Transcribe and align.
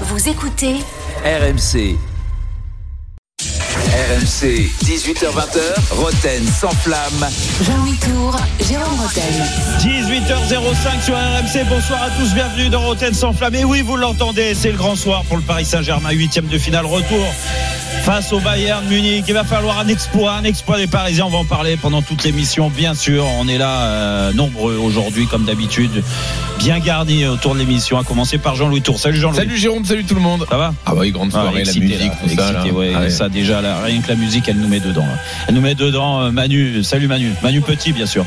Vous 0.00 0.28
écoutez 0.28 0.74
RMC. 1.24 1.96
RMC, 3.38 4.68
18h20h, 4.82 5.92
Roten 5.92 6.44
sans 6.48 6.70
flamme. 6.70 7.28
Jean-Louis 7.62 7.96
Tour, 7.98 8.36
Jérôme 8.60 9.00
Roten. 9.00 9.22
18h05 9.78 11.04
sur 11.04 11.14
RMC. 11.14 11.68
Bonsoir 11.68 12.02
à 12.02 12.10
tous, 12.10 12.34
bienvenue 12.34 12.70
dans 12.70 12.80
Roten 12.80 13.14
sans 13.14 13.32
flamme. 13.32 13.54
Et 13.54 13.64
oui, 13.64 13.82
vous 13.82 13.96
l'entendez, 13.96 14.54
c'est 14.54 14.72
le 14.72 14.78
grand 14.78 14.96
soir 14.96 15.22
pour 15.28 15.36
le 15.36 15.44
Paris 15.44 15.64
Saint-Germain, 15.64 16.10
huitième 16.10 16.46
de 16.46 16.58
finale 16.58 16.86
retour 16.86 17.24
face 18.04 18.32
au 18.32 18.40
Bayern 18.40 18.84
Munich. 18.86 19.24
Il 19.28 19.34
va 19.34 19.44
falloir 19.44 19.78
un 19.78 19.88
exploit, 19.88 20.32
un 20.34 20.44
exploit 20.44 20.76
des 20.76 20.86
Parisiens. 20.86 21.24
On 21.26 21.30
va 21.30 21.38
en 21.38 21.44
parler 21.44 21.76
pendant 21.76 22.02
toute 22.02 22.22
l'émission, 22.24 22.68
bien 22.70 22.94
sûr. 22.94 23.24
On 23.38 23.48
est 23.48 23.56
là 23.58 23.80
euh, 23.82 24.32
nombreux 24.32 24.76
aujourd'hui, 24.76 25.26
comme 25.26 25.44
d'habitude, 25.44 26.02
bien 26.58 26.78
garnis 26.80 27.26
autour 27.26 27.54
de 27.54 27.60
l'émission. 27.60 27.98
À 27.98 28.04
commencer 28.04 28.38
par 28.38 28.56
Jean-Louis 28.56 28.82
Tour. 28.82 28.98
Salut 28.98 29.18
Jean-Louis. 29.18 29.38
Salut 29.38 29.56
Jérôme, 29.56 29.84
salut 29.84 30.04
tout 30.04 30.14
le 30.14 30.20
monde. 30.20 30.44
Ça 30.50 30.56
va? 30.58 30.74
Ah 30.84 30.90
bah 30.92 30.98
oui, 31.00 31.10
grande 31.12 31.30
Ah, 31.34 31.42
soirée, 31.42 31.60
excité, 31.60 31.86
la 31.86 31.94
musique, 31.96 32.12
là, 32.12 32.18
tout 32.22 32.28
ça. 32.28 32.52
là. 32.52 32.58
excité, 32.58 32.76
ouais, 32.76 32.92
Ah 32.94 33.00
ouais. 33.00 33.10
Ça 33.10 33.28
déjà, 33.28 33.60
là, 33.62 33.78
rien 33.82 34.00
que 34.00 34.08
la 34.08 34.16
musique, 34.16 34.44
elle 34.48 34.56
nous 34.58 34.68
met 34.68 34.80
dedans. 34.80 35.02
là. 35.06 35.18
Elle 35.48 35.54
nous 35.54 35.62
met 35.62 35.74
dedans. 35.74 36.20
euh, 36.22 36.30
Manu, 36.30 36.84
salut 36.84 37.08
Manu. 37.08 37.30
Manu 37.42 37.60
Petit, 37.62 37.92
bien 37.92 38.06
sûr. 38.06 38.26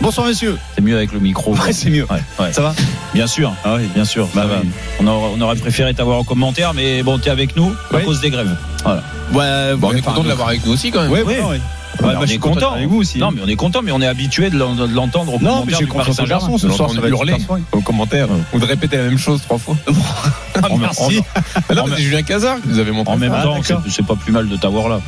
Bonsoir 0.00 0.26
messieurs. 0.28 0.56
C'est 0.74 0.80
mieux 0.80 0.96
avec 0.96 1.12
le 1.12 1.18
micro. 1.18 1.54
Ouais, 1.56 1.72
c'est 1.72 1.90
mieux. 1.90 2.06
Ouais, 2.10 2.22
ouais. 2.38 2.52
Ça 2.52 2.62
va 2.62 2.74
Bien 3.14 3.26
sûr. 3.26 3.52
Ah 3.64 3.74
oui, 3.76 3.88
bien 3.94 4.04
sûr. 4.04 4.28
Bah 4.34 4.46
oui. 4.48 4.68
On, 5.00 5.06
aurait, 5.08 5.30
on 5.36 5.40
aurait 5.40 5.56
préféré 5.56 5.92
t'avoir 5.92 6.18
en 6.18 6.24
commentaire, 6.24 6.72
mais 6.72 7.02
bon, 7.02 7.18
t'es 7.18 7.30
avec 7.30 7.56
nous 7.56 7.74
à 7.92 7.96
Oui. 7.96 8.04
cause 8.04 8.20
des 8.20 8.30
grèves. 8.30 8.54
Voilà. 8.84 9.02
Ouais, 9.32 9.76
Bon, 9.76 9.88
on 9.92 9.96
est 9.96 10.00
content 10.00 10.22
de 10.22 10.28
l'avoir 10.28 10.48
avec 10.48 10.64
nous 10.64 10.72
aussi 10.72 10.90
quand 10.92 11.02
même. 11.02 11.10
Ouais, 11.10 11.22
Oui. 11.26 11.34
ouais, 11.34 11.40
ouais. 11.42 11.60
Ouais, 12.00 12.12
bah, 12.12 12.14
on 12.16 12.20
je 12.20 12.24
est 12.24 12.28
suis 12.28 12.38
content 12.38 12.54
content. 12.66 12.72
avec 12.74 12.86
vous 12.88 12.98
aussi. 12.98 13.18
Non, 13.18 13.32
mais 13.32 13.40
on 13.44 13.48
est 13.48 13.56
content, 13.56 13.80
mais 13.82 13.90
on 13.90 14.00
est 14.00 14.06
habitué 14.06 14.50
de 14.50 14.56
l'en- 14.58 14.74
de 14.76 14.86
l'entendre 14.94 15.34
au 15.34 15.38
Non, 15.40 15.64
mais 15.66 15.72
commentaire 15.72 15.78
j'ai 15.80 15.84
du 15.84 15.90
Paris 15.90 15.98
confiance 15.98 16.08
au 16.08 16.22
Saint-Germain. 16.22 16.40
garçon 16.48 16.58
ce 16.58 16.66
On 16.68 16.76
soir. 16.76 16.90
Hurler. 17.08 17.36
Aux 17.72 17.80
commentaires, 17.80 18.28
ou 18.52 18.60
de 18.60 18.64
répéter 18.64 18.98
la 18.98 19.02
même 19.04 19.18
chose 19.18 19.40
trois 19.42 19.58
fois. 19.58 19.76
Merci. 20.78 21.20
Ah 21.68 21.74
là, 21.74 21.82
En- 21.82 21.86
c'est 21.88 22.00
Julien 22.02 22.22
Cazard 22.22 22.60
qui 22.62 22.68
nous 22.68 22.78
avait 22.78 22.92
montré. 22.92 23.12
En 23.12 23.16
même 23.16 23.32
Ah, 23.34 23.42
temps, 23.42 23.56
c'est 23.88 24.06
pas 24.06 24.14
plus 24.14 24.30
mal 24.32 24.48
de 24.48 24.56
t'avoir 24.56 24.88
là. 24.88 25.00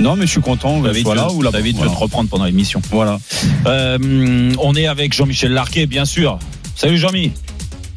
Non, 0.00 0.14
mais 0.16 0.26
je 0.26 0.30
suis 0.32 0.40
content. 0.40 0.80
David, 0.80 1.04
Voilà, 1.04 1.26
de, 1.26 1.32
ou 1.32 1.42
là, 1.42 1.50
David 1.50 1.76
te 1.78 1.86
reprendre 1.88 2.28
pendant 2.28 2.44
l'émission. 2.44 2.80
Voilà. 2.90 3.18
Euh, 3.66 4.52
on 4.60 4.74
est 4.74 4.86
avec 4.86 5.12
Jean-Michel 5.12 5.52
Larquet, 5.52 5.86
bien 5.86 6.04
sûr. 6.04 6.38
Salut 6.76 6.98
Jean-Mi. 6.98 7.32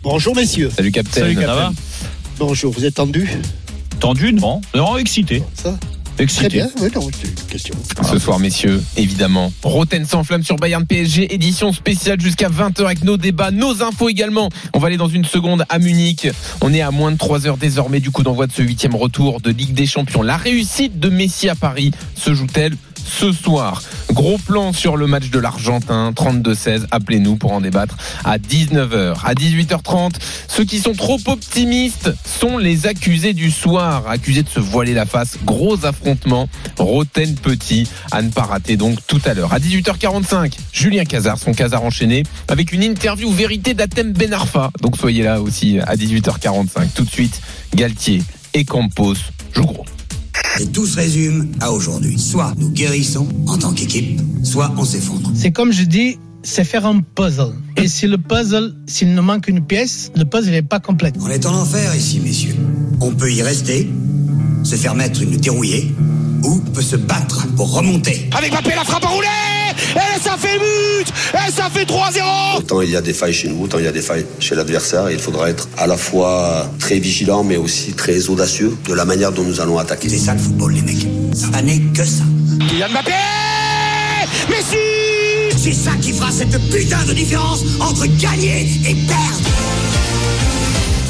Bonjour 0.03 0.35
messieurs. 0.35 0.71
Salut 0.75 0.91
Captain. 0.91 1.21
Salut, 1.21 1.35
Ça 1.35 1.41
Captain. 1.41 1.55
va 1.55 1.71
Bonjour, 2.39 2.73
vous 2.73 2.85
êtes 2.85 2.95
tendus 2.95 3.29
Tendu, 3.99 4.33
non 4.33 4.61
Non, 4.73 4.97
excité. 4.97 5.43
Ça 5.53 5.77
Excité. 6.19 6.49
Très 6.49 6.57
bien, 6.57 6.69
oui, 6.81 6.89
non, 6.93 7.09
c'est 7.11 7.27
une 7.27 7.47
question. 7.47 7.73
Ce 8.09 8.19
soir, 8.19 8.39
messieurs, 8.39 8.81
évidemment. 8.97 9.51
Roten 9.63 10.05
sans 10.05 10.23
flamme 10.23 10.43
sur 10.43 10.57
Bayern 10.57 10.85
PSG, 10.85 11.33
édition 11.33 11.73
spéciale 11.73 12.19
jusqu'à 12.21 12.49
20h 12.49 12.85
avec 12.85 13.03
nos 13.03 13.17
débats, 13.17 13.51
nos 13.51 13.81
infos 13.81 14.09
également. 14.09 14.49
On 14.73 14.79
va 14.79 14.87
aller 14.87 14.97
dans 14.97 15.07
une 15.07 15.25
seconde 15.25 15.65
à 15.69 15.79
Munich. 15.79 16.27
On 16.61 16.73
est 16.73 16.81
à 16.81 16.91
moins 16.91 17.11
de 17.11 17.17
3 17.17 17.47
heures 17.47 17.57
désormais 17.57 17.99
du 17.99 18.11
coup 18.11 18.23
d'envoi 18.23 18.47
de 18.47 18.51
ce 18.51 18.61
huitième 18.61 18.95
retour 18.95 19.41
de 19.41 19.51
Ligue 19.51 19.73
des 19.73 19.87
Champions. 19.87 20.21
La 20.21 20.37
réussite 20.37 20.99
de 20.99 21.09
Messi 21.09 21.49
à 21.49 21.55
Paris 21.55 21.91
se 22.15 22.33
joue-t-elle 22.33 22.75
ce 23.03 23.31
soir? 23.31 23.81
Gros 24.11 24.37
plan 24.37 24.73
sur 24.73 24.97
le 24.97 25.07
match 25.07 25.29
de 25.29 25.39
l'Argentin, 25.39 26.11
32-16. 26.11 26.85
Appelez-nous 26.91 27.37
pour 27.37 27.53
en 27.53 27.61
débattre 27.61 27.95
à 28.25 28.37
19h. 28.37 29.15
À 29.23 29.33
18h30, 29.33 30.11
ceux 30.49 30.65
qui 30.65 30.79
sont 30.79 30.93
trop 30.93 31.17
optimistes 31.27 32.11
sont 32.25 32.57
les 32.57 32.87
accusés 32.87 33.33
du 33.33 33.51
soir, 33.51 34.03
accusés 34.09 34.43
de 34.43 34.49
se 34.49 34.59
voiler 34.59 34.93
la 34.93 35.05
face. 35.05 35.37
Gros 35.45 35.85
affrontement. 35.85 36.49
Roten 36.77 37.35
Petit 37.35 37.87
à 38.11 38.21
ne 38.21 38.29
pas 38.29 38.43
rater 38.43 38.75
donc 38.75 38.99
tout 39.07 39.21
à 39.25 39.33
l'heure. 39.33 39.53
À 39.53 39.59
18h45, 39.59 40.53
Julien 40.73 41.05
Cazard, 41.05 41.37
son 41.37 41.53
Cazard 41.53 41.83
enchaîné, 41.83 42.23
avec 42.49 42.73
une 42.73 42.83
interview 42.83 43.31
vérité 43.31 43.73
d'Atem 43.73 44.11
Ben 44.11 44.33
Arfa. 44.33 44.71
Donc 44.81 44.97
soyez 44.97 45.23
là 45.23 45.41
aussi 45.41 45.79
à 45.79 45.95
18h45. 45.95 46.89
Tout 46.93 47.05
de 47.05 47.09
suite, 47.09 47.41
Galtier 47.75 48.21
et 48.53 48.65
Campos 48.65 49.15
jouent 49.53 49.63
gros. 49.63 49.85
Et 50.59 50.67
tout 50.67 50.85
se 50.85 50.97
résume 50.97 51.47
à 51.59 51.71
aujourd'hui. 51.71 52.19
Soit 52.19 52.53
nous 52.57 52.69
guérissons 52.69 53.27
en 53.47 53.57
tant 53.57 53.73
qu'équipe, 53.73 54.21
soit 54.43 54.73
on 54.77 54.85
s'effondre. 54.85 55.31
C'est 55.33 55.51
comme 55.51 55.71
je 55.71 55.83
dis, 55.83 56.17
c'est 56.43 56.63
faire 56.63 56.85
un 56.85 57.01
puzzle. 57.01 57.53
Et 57.77 57.87
si 57.87 58.07
le 58.07 58.17
puzzle, 58.17 58.75
s'il 58.87 59.13
nous 59.13 59.21
manque 59.21 59.47
une 59.47 59.65
pièce, 59.65 60.11
le 60.15 60.25
puzzle 60.25 60.51
n'est 60.51 60.61
pas 60.61 60.79
complet. 60.79 61.13
On 61.19 61.29
est 61.29 61.45
en 61.45 61.53
enfer 61.53 61.95
ici, 61.95 62.19
messieurs. 62.19 62.55
On 62.99 63.11
peut 63.11 63.31
y 63.31 63.41
rester, 63.41 63.89
se 64.63 64.75
faire 64.75 64.95
mettre 64.95 65.21
une 65.21 65.37
dérouillée, 65.37 65.93
ou 66.43 66.61
on 66.65 66.71
peut 66.71 66.81
se 66.81 66.95
battre 66.95 67.47
pour 67.55 67.73
remonter. 67.73 68.29
Avec 68.37 68.51
Mbappé, 68.51 68.71
la 68.75 68.83
frappe 68.83 69.05
enroulée 69.05 69.27
Et 69.95 70.19
ça 70.21 70.37
fait 70.37 70.57
but 70.57 71.13
Et 71.33 71.51
ça 71.51 71.69
fait 71.69 71.85
3-0 71.85 72.57
Autant 72.57 72.81
il 72.81 72.89
y 72.89 72.95
a 72.95 73.01
des 73.01 73.13
failles 73.13 73.33
chez 73.33 73.49
nous, 73.49 73.63
autant 73.63 73.79
il 73.79 73.85
y 73.85 73.87
a 73.87 73.91
des 73.91 74.01
failles 74.01 74.25
chez 74.39 74.55
l'adversaire. 74.55 75.07
Et 75.09 75.13
il 75.13 75.19
faudra 75.19 75.49
être 75.49 75.67
à 75.77 75.87
la 75.87 75.97
fois 75.97 76.69
très 76.79 76.99
vigilant, 76.99 77.43
mais 77.43 77.57
aussi 77.57 77.93
très 77.93 78.29
audacieux 78.29 78.75
de 78.87 78.93
la 78.93 79.05
manière 79.05 79.31
dont 79.31 79.43
nous 79.43 79.59
allons 79.61 79.77
attaquer. 79.77 80.09
C'est 80.09 80.17
ça 80.17 80.33
le 80.33 80.39
football, 80.39 80.73
les 80.73 80.81
mecs. 80.81 81.07
Ça 81.33 81.61
n'est 81.61 81.79
que 81.79 82.03
ça. 82.03 82.23
Kylian 82.69 82.89
Mbappé 82.89 83.13
Messi 84.49 85.57
C'est 85.57 85.73
ça 85.73 85.91
qui 86.01 86.11
fera 86.13 86.31
cette 86.31 86.57
putain 86.69 87.03
de 87.07 87.13
différence 87.13 87.63
entre 87.79 88.05
gagner 88.19 88.67
et 88.87 88.95
perdre. 89.07 89.39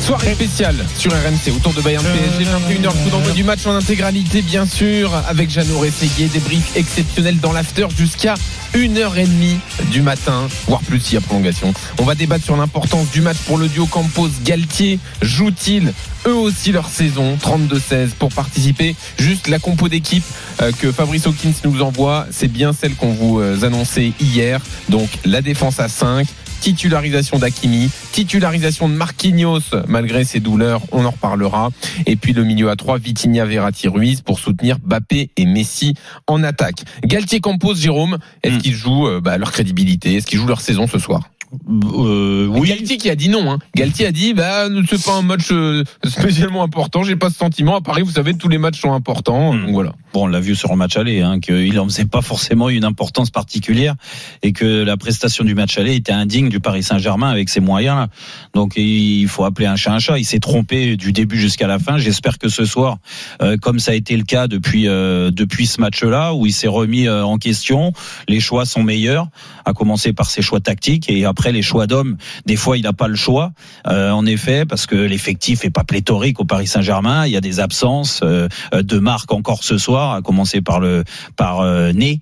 Soirée 0.01 0.34
spéciale 0.34 0.75
sur 0.97 1.12
RMC 1.12 1.56
autour 1.56 1.73
de 1.73 1.81
Bayern 1.81 2.03
PSG, 2.03 2.45
21h, 2.45 2.89
coup 3.03 3.09
d'envoi 3.12 3.31
du 3.34 3.44
match 3.44 3.66
en 3.67 3.75
intégralité, 3.75 4.41
bien 4.41 4.66
sûr, 4.66 5.13
avec 5.28 5.51
Jeannot 5.51 5.78
Rességuier, 5.78 6.28
débrief 6.28 6.75
exceptionnel 6.75 7.39
dans 7.39 7.51
l'after 7.51 7.85
jusqu'à 7.95 8.34
1h30 8.73 9.57
du 9.91 10.01
matin, 10.01 10.47
voire 10.67 10.81
plus 10.81 11.00
s'il 11.00 11.16
y 11.16 11.17
a 11.17 11.22
prolongation. 11.22 11.73
On 12.00 12.03
va 12.03 12.16
débattre 12.16 12.45
sur 12.45 12.57
l'importance 12.57 13.12
du 13.12 13.22
match 13.22 13.38
pour 13.45 13.57
le 13.57 13.67
duo 13.67 13.85
Campos-Galtier. 13.85 14.97
Jouent-ils 15.22 15.94
eux 16.25 16.35
aussi 16.35 16.72
leur 16.72 16.88
saison? 16.88 17.38
32-16 17.41 18.09
pour 18.18 18.29
participer 18.29 18.95
Juste 19.18 19.47
la 19.47 19.59
compo 19.59 19.89
d'équipe 19.89 20.23
euh, 20.62 20.72
que 20.79 20.91
Fabrice 20.91 21.28
Hawkins 21.28 21.53
nous 21.63 21.81
envoie, 21.81 22.28
c'est 22.31 22.47
bien 22.47 22.73
celle 22.73 22.95
qu'on 22.95 23.12
vous 23.12 23.39
euh, 23.39 23.63
annonçait 23.63 24.13
hier. 24.19 24.62
Donc 24.89 25.09
la 25.25 25.41
défense 25.41 25.79
à 25.79 25.88
5, 25.88 26.28
titularisation 26.62 27.40
d'Akimi, 27.40 27.90
titularisation 28.14 28.88
de 28.88 28.94
Marquinhos 28.94 29.60
malgré 29.88 30.24
ses 30.24 30.40
douleurs, 30.40 30.82
on 30.92 31.04
en 31.04 31.10
reparlera. 31.12 31.70
Et 32.06 32.16
puis 32.16 32.32
le 32.34 32.44
milieu 32.44 32.70
à 32.70 32.76
3, 32.78 33.00
Vitinha, 33.00 33.46
Verratti, 33.46 33.88
Ruiz 33.90 34.22
pour 34.22 34.40
soutenir 34.40 34.78
Bappé 34.80 35.32
et 35.36 35.46
Messi 35.46 35.96
en 36.28 36.44
attaque. 36.44 36.84
Galtier 37.04 37.40
Campos, 37.42 37.76
Jérôme, 37.76 38.20
est-ce 38.44 38.56
Hmm. 38.56 38.58
qu'ils 38.60 38.76
jouent 38.76 39.08
euh, 39.08 39.20
bah, 39.22 39.38
leur 39.38 39.52
crédibilité? 39.52 40.16
Est-ce 40.16 40.28
qu'ils 40.28 40.38
jouent 40.40 40.48
leur 40.48 40.62
saison 40.62 40.88
ce 40.88 41.00
soir? 41.00 41.22
Euh, 41.69 42.47
oui. 42.47 42.69
Galtier 42.69 42.97
qui 42.97 43.09
a 43.09 43.16
dit 43.16 43.29
non. 43.29 43.51
Hein. 43.51 43.59
Galtier 43.75 44.06
a 44.06 44.12
dit 44.12 44.34
bah 44.34 44.67
c'est 44.89 45.03
pas 45.03 45.16
un 45.16 45.22
match 45.22 45.50
euh, 45.51 45.84
spécialement 46.06 46.63
important. 46.63 47.03
J'ai 47.03 47.16
pas 47.16 47.29
ce 47.29 47.38
sentiment. 47.38 47.75
À 47.75 47.81
Paris, 47.81 48.03
vous 48.03 48.12
savez, 48.12 48.34
tous 48.34 48.50
les 48.50 48.57
matchs 48.57 48.79
sont 48.79 48.94
importants. 48.94 49.53
Hmm. 49.53 49.66
Donc 49.66 49.73
voilà. 49.73 49.94
Bon, 50.13 50.23
on 50.23 50.28
l'a 50.28 50.41
vu 50.41 50.56
sur 50.56 50.69
le 50.69 50.75
match 50.75 50.97
aller, 50.97 51.22
hein, 51.22 51.39
qu'il 51.39 51.79
en 51.79 51.85
faisait 51.85 52.06
pas 52.06 52.22
forcément 52.22 52.69
une 52.69 52.84
importance 52.84 53.29
particulière 53.29 53.95
et 54.44 54.51
que 54.51 54.84
la 54.84 54.97
prestation 54.97 55.45
du 55.45 55.56
match 55.56 55.78
aller 55.78 55.95
était 55.95 56.12
indigne 56.12 56.50
du 56.50 56.59
Paris 56.59 56.84
Saint-Germain 56.84 57.29
avec 57.29 57.47
ses 57.47 57.62
moyens-là. 57.62 58.09
Donc 58.53 58.73
il 58.75 59.28
faut 59.28 59.45
appeler 59.45 59.68
un 59.68 59.78
chat 59.78 59.94
un 59.94 60.00
chat. 60.00 60.19
Il 60.19 60.25
s'est 60.25 60.39
trompé 60.39 60.97
du 60.97 61.12
début 61.12 61.38
jusqu'à 61.38 61.68
la 61.68 61.79
fin. 61.79 61.97
J'espère 61.97 62.38
que 62.38 62.50
ce 62.50 62.66
soir, 62.66 62.97
euh, 63.41 63.57
comme 63.57 63.79
ça 63.79 63.91
a 63.91 63.95
été 63.95 64.18
le 64.18 64.23
cas 64.23 64.47
depuis 64.47 64.88
euh, 64.88 65.31
depuis 65.31 65.66
ce 65.66 65.79
match-là, 65.81 66.33
où 66.33 66.45
il 66.45 66.53
s'est 66.53 66.68
remis 66.68 67.07
euh, 67.07 67.23
en 67.23 67.38
question, 67.38 67.94
les 68.28 68.39
choix 68.39 68.66
sont 68.66 68.83
meilleurs, 68.83 69.28
à 69.66 69.73
commencer 69.73 70.13
par 70.13 70.29
ses 70.29 70.41
choix 70.41 70.59
tactiques 70.59 71.09
et 71.09 71.25
après 71.25 71.41
les 71.50 71.63
choix 71.63 71.88
d'hommes. 71.88 72.18
Des 72.46 72.56
fois, 72.56 72.78
il 72.78 72.84
n'a 72.84 72.94
pas 72.94 73.07
le 73.07 73.16
choix, 73.16 73.53
euh, 73.88 74.12
en 74.12 74.28
effet, 74.28 74.66
parce 74.66 74.85
que 74.85 74.96
l'effectif 74.96 75.66
est 75.66 75.72
pas 75.72 75.84
pléthorique 75.84 76.40
au 76.40 76.46
Paris 76.46 76.68
Saint-Germain. 76.68 77.25
Il 77.25 77.31
y 77.31 77.38
a 77.38 77.41
des 77.41 77.59
absences 77.59 78.19
euh, 78.24 78.47
euh, 78.75 78.84
de 78.84 79.00
marque 79.00 79.31
encore 79.34 79.63
ce 79.63 79.80
soir, 79.80 80.13
à 80.13 80.22
commencer 80.22 80.62
par 80.62 80.80
le 80.80 81.03
par 81.35 81.62
euh, 81.62 81.91
Né. 81.91 82.19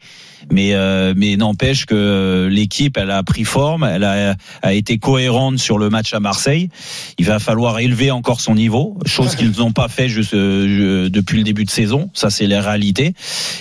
Mais 0.51 0.73
euh, 0.73 1.13
mais 1.15 1.35
n'empêche 1.37 1.85
que 1.85 1.95
euh, 1.95 2.49
l'équipe 2.49 2.97
elle 2.97 3.11
a 3.11 3.23
pris 3.23 3.43
forme, 3.43 3.83
elle 3.83 4.03
a, 4.03 4.35
a 4.61 4.73
été 4.73 4.97
cohérente 4.97 5.57
sur 5.59 5.77
le 5.77 5.89
match 5.89 6.13
à 6.13 6.19
Marseille. 6.19 6.69
Il 7.17 7.25
va 7.25 7.39
falloir 7.39 7.79
élever 7.79 8.11
encore 8.11 8.41
son 8.41 8.55
niveau, 8.55 8.97
chose 9.05 9.35
qu'ils 9.35 9.57
n'ont 9.59 9.71
pas 9.71 9.87
fait 9.87 10.09
juste, 10.09 10.33
euh, 10.33 11.09
depuis 11.09 11.37
le 11.37 11.43
début 11.43 11.65
de 11.65 11.69
saison. 11.69 12.09
Ça 12.13 12.29
c'est 12.29 12.47
la 12.47 12.61
réalité, 12.61 13.13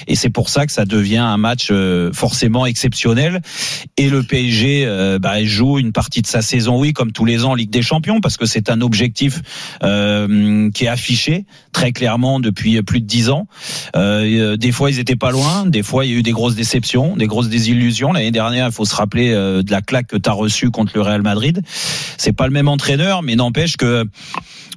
et 0.06 0.14
c'est 0.14 0.30
pour 0.30 0.48
ça 0.48 0.66
que 0.66 0.72
ça 0.72 0.84
devient 0.84 1.18
un 1.18 1.36
match 1.36 1.68
euh, 1.70 2.12
forcément 2.12 2.66
exceptionnel. 2.66 3.40
Et 3.96 4.08
le 4.08 4.22
PSG 4.22 4.84
euh, 4.86 5.18
bah, 5.18 5.42
joue 5.44 5.78
une 5.78 5.92
partie 5.92 6.22
de 6.22 6.26
sa 6.26 6.42
saison, 6.42 6.78
oui, 6.78 6.92
comme 6.92 7.12
tous 7.12 7.24
les 7.24 7.44
ans 7.44 7.52
en 7.52 7.54
Ligue 7.54 7.70
des 7.70 7.82
Champions, 7.82 8.20
parce 8.20 8.36
que 8.36 8.46
c'est 8.46 8.70
un 8.70 8.80
objectif 8.80 9.40
euh, 9.82 10.70
qui 10.70 10.84
est 10.84 10.88
affiché 10.88 11.44
très 11.72 11.92
clairement 11.92 12.40
depuis 12.40 12.80
plus 12.82 13.00
de 13.00 13.06
dix 13.06 13.30
ans. 13.30 13.46
Des 13.94 14.72
fois 14.72 14.90
ils 14.90 14.98
étaient 14.98 15.16
pas 15.16 15.30
loin, 15.30 15.66
des 15.66 15.82
fois 15.82 16.04
il 16.04 16.10
y 16.12 16.14
a 16.14 16.18
eu 16.18 16.22
des 16.22 16.32
grosses 16.32 16.54
déceptions 16.54 16.67
des 17.16 17.26
grosses 17.26 17.48
désillusions. 17.48 18.12
L'année 18.12 18.30
dernière, 18.30 18.66
il 18.66 18.72
faut 18.72 18.84
se 18.84 18.94
rappeler 18.94 19.32
euh, 19.32 19.62
de 19.62 19.70
la 19.70 19.82
claque 19.82 20.06
que 20.06 20.16
tu 20.16 20.28
as 20.28 20.32
reçue 20.32 20.70
contre 20.70 20.92
le 20.94 21.02
Real 21.02 21.22
Madrid. 21.22 21.62
C'est 22.16 22.32
pas 22.32 22.46
le 22.46 22.52
même 22.52 22.68
entraîneur, 22.68 23.22
mais 23.22 23.36
n'empêche 23.36 23.76
que 23.76 24.04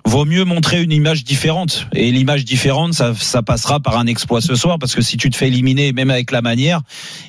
vaut 0.05 0.25
mieux 0.25 0.45
montrer 0.45 0.81
une 0.81 0.91
image 0.91 1.23
différente. 1.23 1.88
Et 1.93 2.11
l'image 2.11 2.43
différente, 2.43 2.93
ça, 2.93 3.13
ça 3.15 3.43
passera 3.43 3.79
par 3.79 3.97
un 3.97 4.07
exploit 4.07 4.41
ce 4.41 4.55
soir, 4.55 4.79
parce 4.79 4.95
que 4.95 5.01
si 5.01 5.17
tu 5.17 5.29
te 5.29 5.38
fais 5.38 5.47
éliminer, 5.47 5.93
même 5.93 6.09
avec 6.09 6.31
la 6.31 6.41
manière, 6.41 6.81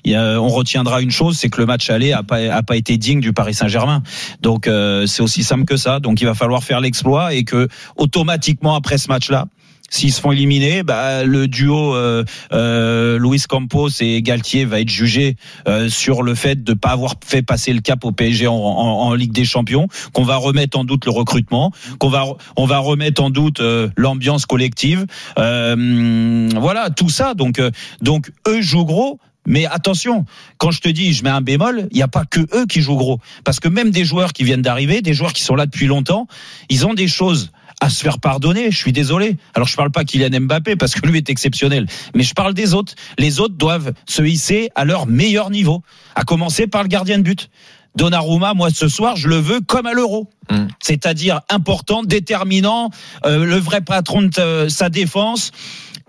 on 0.07 0.49
retiendra 0.49 1.03
une 1.03 1.11
chose, 1.11 1.37
c'est 1.39 1.51
que 1.51 1.61
le 1.61 1.67
match 1.67 1.91
aller 1.91 2.13
a 2.13 2.23
pas, 2.23 2.39
a 2.39 2.63
pas 2.63 2.77
été 2.77 2.97
digne 2.97 3.21
du 3.21 3.33
Paris 3.33 3.55
Saint-Germain. 3.55 4.03
Donc 4.41 4.67
euh, 4.67 5.07
c'est 5.07 5.23
aussi 5.23 5.43
simple 5.45 5.65
que 5.65 5.77
ça. 5.77 6.01
Donc 6.01 6.21
il 6.21 6.25
va 6.25 6.35
falloir 6.35 6.65
faire 6.65 6.81
l'exploit 6.81 7.35
et 7.35 7.45
que 7.45 7.69
automatiquement 7.97 8.75
après 8.75 8.99
ce 8.99 9.09
match-là. 9.09 9.47
S'ils 9.95 10.11
se 10.11 10.23
font 10.23 10.33
éliminer, 10.33 10.83
bah, 10.83 11.23
le 11.25 11.49
duo 11.49 11.95
euh, 11.95 12.25
euh, 12.55 13.19
Luis 13.19 13.43
Campos 13.47 13.91
et 14.01 14.23
Galtier 14.23 14.65
va 14.65 14.81
être 14.81 14.89
jugé 14.89 15.37
euh, 15.69 15.91
sur 15.91 16.23
le 16.23 16.35
fait 16.35 16.65
de 16.65 16.73
pas 16.73 16.89
avoir 16.93 17.17
fait 17.23 17.43
passer 17.43 17.75
le 17.75 17.83
cap 17.83 18.03
au 18.07 18.11
PSG 18.11 18.47
en, 18.47 18.55
en- 18.55 19.13
Ligue 19.13 19.33
des 19.33 19.45
Champions, 19.45 19.89
qu'on 20.15 20.23
va 20.25 20.37
remettre 20.37 20.79
en 20.79 20.85
doute 20.85 21.05
le 21.05 21.11
recrutement, 21.11 21.73
qu'on 21.99 22.09
va 22.09 22.25
on 22.57 22.65
va 22.65 22.79
remettre 22.79 23.23
en 23.23 23.29
doute 23.29 23.61
euh, 23.61 23.91
l'ambiance 23.99 24.47
collective, 24.47 25.05
voilà 25.37 26.89
tout 26.91 27.11
ça. 27.11 27.35
Donc 27.35 27.61
donc 28.01 28.33
eux 28.49 28.63
jouent 28.63 28.87
gros. 28.87 29.19
Mais 29.45 29.67
attention, 29.67 30.25
quand 30.59 30.71
je 30.71 30.81
te 30.81 30.89
dis 30.89 31.13
je 31.13 31.25
mets 31.25 31.31
un 31.31 31.41
bémol, 31.41 31.89
il 31.91 31.97
n'y 31.97 32.03
a 32.03 32.09
pas 32.09 32.25
que 32.25 32.41
eux 32.57 32.65
qui 32.67 32.81
jouent 32.81 32.97
gros. 32.97 33.19
Parce 33.45 33.59
que 33.61 33.69
même 33.69 33.91
des 33.91 34.05
joueurs 34.05 34.33
qui 34.33 34.45
viennent 34.45 34.63
d'arriver, 34.63 35.03
des 35.03 35.15
joueurs 35.15 35.33
qui 35.33 35.43
sont 35.43 35.57
là 35.57 35.67
depuis 35.67 35.87
longtemps, 35.87 36.29
ils 36.71 36.87
ont 36.87 36.95
des 36.95 37.09
choses 37.09 37.51
à 37.83 37.91
se 37.91 38.01
faire 38.01 38.21
pardonner. 38.21 38.71
Je 38.71 38.79
suis 38.79 38.93
désolé. 38.93 39.37
Alors 39.55 39.67
je 39.67 39.77
parle 39.77 39.91
pas 39.91 40.05
Kylian 40.05 40.41
Mbappé 40.43 40.77
parce 40.77 40.95
que 40.95 41.05
lui 41.07 41.19
est 41.19 41.29
exceptionnel, 41.29 41.87
mais 42.15 42.23
je 42.23 42.33
parle 42.33 42.55
des 42.55 42.75
autres. 42.75 42.95
Les 43.19 43.41
autres 43.41 43.57
doivent 43.57 43.93
se 44.07 44.23
hisser 44.23 44.71
à 44.77 44.85
leur 44.85 45.09
meilleur 45.09 45.51
niveau, 45.51 45.83
à 46.15 46.23
commencer 46.23 46.69
par 46.69 46.85
le 46.85 46.89
gardien 46.89 47.19
de 47.19 47.25
but. 47.25 47.51
Donnarumma, 47.97 48.55
moi 48.55 48.71
ce 48.71 48.89
soir, 48.89 49.17
je 49.17 49.29
le 49.29 49.37
veux 49.37 49.61
comme 49.61 49.87
à 49.87 49.95
l'euro. 49.95 50.31
Mm. 50.49 50.69
C'est-à-dire 50.81 51.41
important, 51.51 52.05
déterminant, 52.05 52.91
euh, 53.27 53.45
le 53.45 53.57
vrai 53.57 53.81
patron 53.81 54.23
de 54.23 54.31
euh, 54.39 54.69
sa 54.69 54.89
défense. 54.89 55.51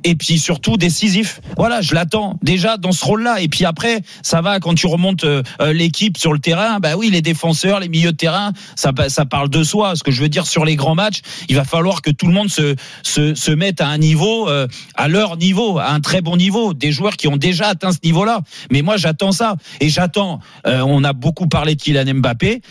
Et 0.03 0.15
puis 0.15 0.39
surtout 0.39 0.77
décisif. 0.77 1.39
Voilà, 1.57 1.81
je 1.81 1.93
l'attends 1.93 2.37
déjà 2.41 2.77
dans 2.77 2.91
ce 2.91 3.05
rôle-là. 3.05 3.41
Et 3.41 3.47
puis 3.47 3.65
après, 3.65 4.01
ça 4.21 4.41
va 4.41 4.59
quand 4.59 4.75
tu 4.75 4.87
remontes 4.87 5.23
euh, 5.23 5.43
euh, 5.61 5.73
l'équipe 5.73 6.17
sur 6.17 6.33
le 6.33 6.39
terrain. 6.39 6.79
Bah 6.79 6.95
oui, 6.97 7.09
les 7.09 7.21
défenseurs, 7.21 7.79
les 7.79 7.89
milieux 7.89 8.11
de 8.11 8.17
terrain, 8.17 8.51
ça, 8.75 8.91
ça 9.07 9.25
parle 9.25 9.49
de 9.49 9.63
soi. 9.63 9.95
Ce 9.95 10.03
que 10.03 10.11
je 10.11 10.21
veux 10.21 10.29
dire 10.29 10.45
sur 10.45 10.65
les 10.65 10.75
grands 10.75 10.95
matchs, 10.95 11.21
il 11.49 11.55
va 11.55 11.63
falloir 11.63 12.01
que 12.01 12.11
tout 12.11 12.27
le 12.27 12.33
monde 12.33 12.49
se 12.49 12.75
se, 13.03 13.35
se 13.35 13.51
mette 13.51 13.81
à 13.81 13.87
un 13.87 13.97
niveau, 13.97 14.49
euh, 14.49 14.67
à 14.95 15.07
leur 15.07 15.37
niveau, 15.37 15.79
à 15.79 15.91
un 15.91 15.99
très 15.99 16.21
bon 16.21 16.37
niveau. 16.37 16.73
Des 16.73 16.91
joueurs 16.91 17.17
qui 17.17 17.27
ont 17.27 17.37
déjà 17.37 17.67
atteint 17.67 17.91
ce 17.91 17.99
niveau-là. 18.03 18.41
Mais 18.71 18.81
moi, 18.81 18.97
j'attends 18.97 19.31
ça. 19.31 19.55
Et 19.79 19.89
j'attends. 19.89 20.39
euh, 20.67 20.81
on 20.81 21.03
a 21.03 21.13
beaucoup 21.13 21.47
parlé 21.47 21.75
de 21.75 21.81
Kylian 21.81 22.15
Mbappé. 22.15 22.61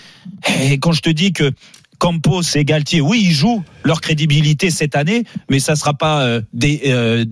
Et 0.62 0.78
quand 0.78 0.92
je 0.92 1.00
te 1.00 1.10
dis 1.10 1.32
que 1.32 1.52
Campos 2.02 2.42
et 2.56 2.64
Galtier, 2.64 3.00
oui, 3.00 3.22
ils 3.24 3.32
jouent 3.32 3.62
leur 3.84 4.00
crédibilité 4.00 4.70
cette 4.70 4.96
année, 4.96 5.22
mais 5.48 5.60
ça 5.60 5.76
sera 5.76 5.94
pas 5.94 6.22
euh, 6.22 6.40
dé- 6.52 6.80
euh, 6.86 7.24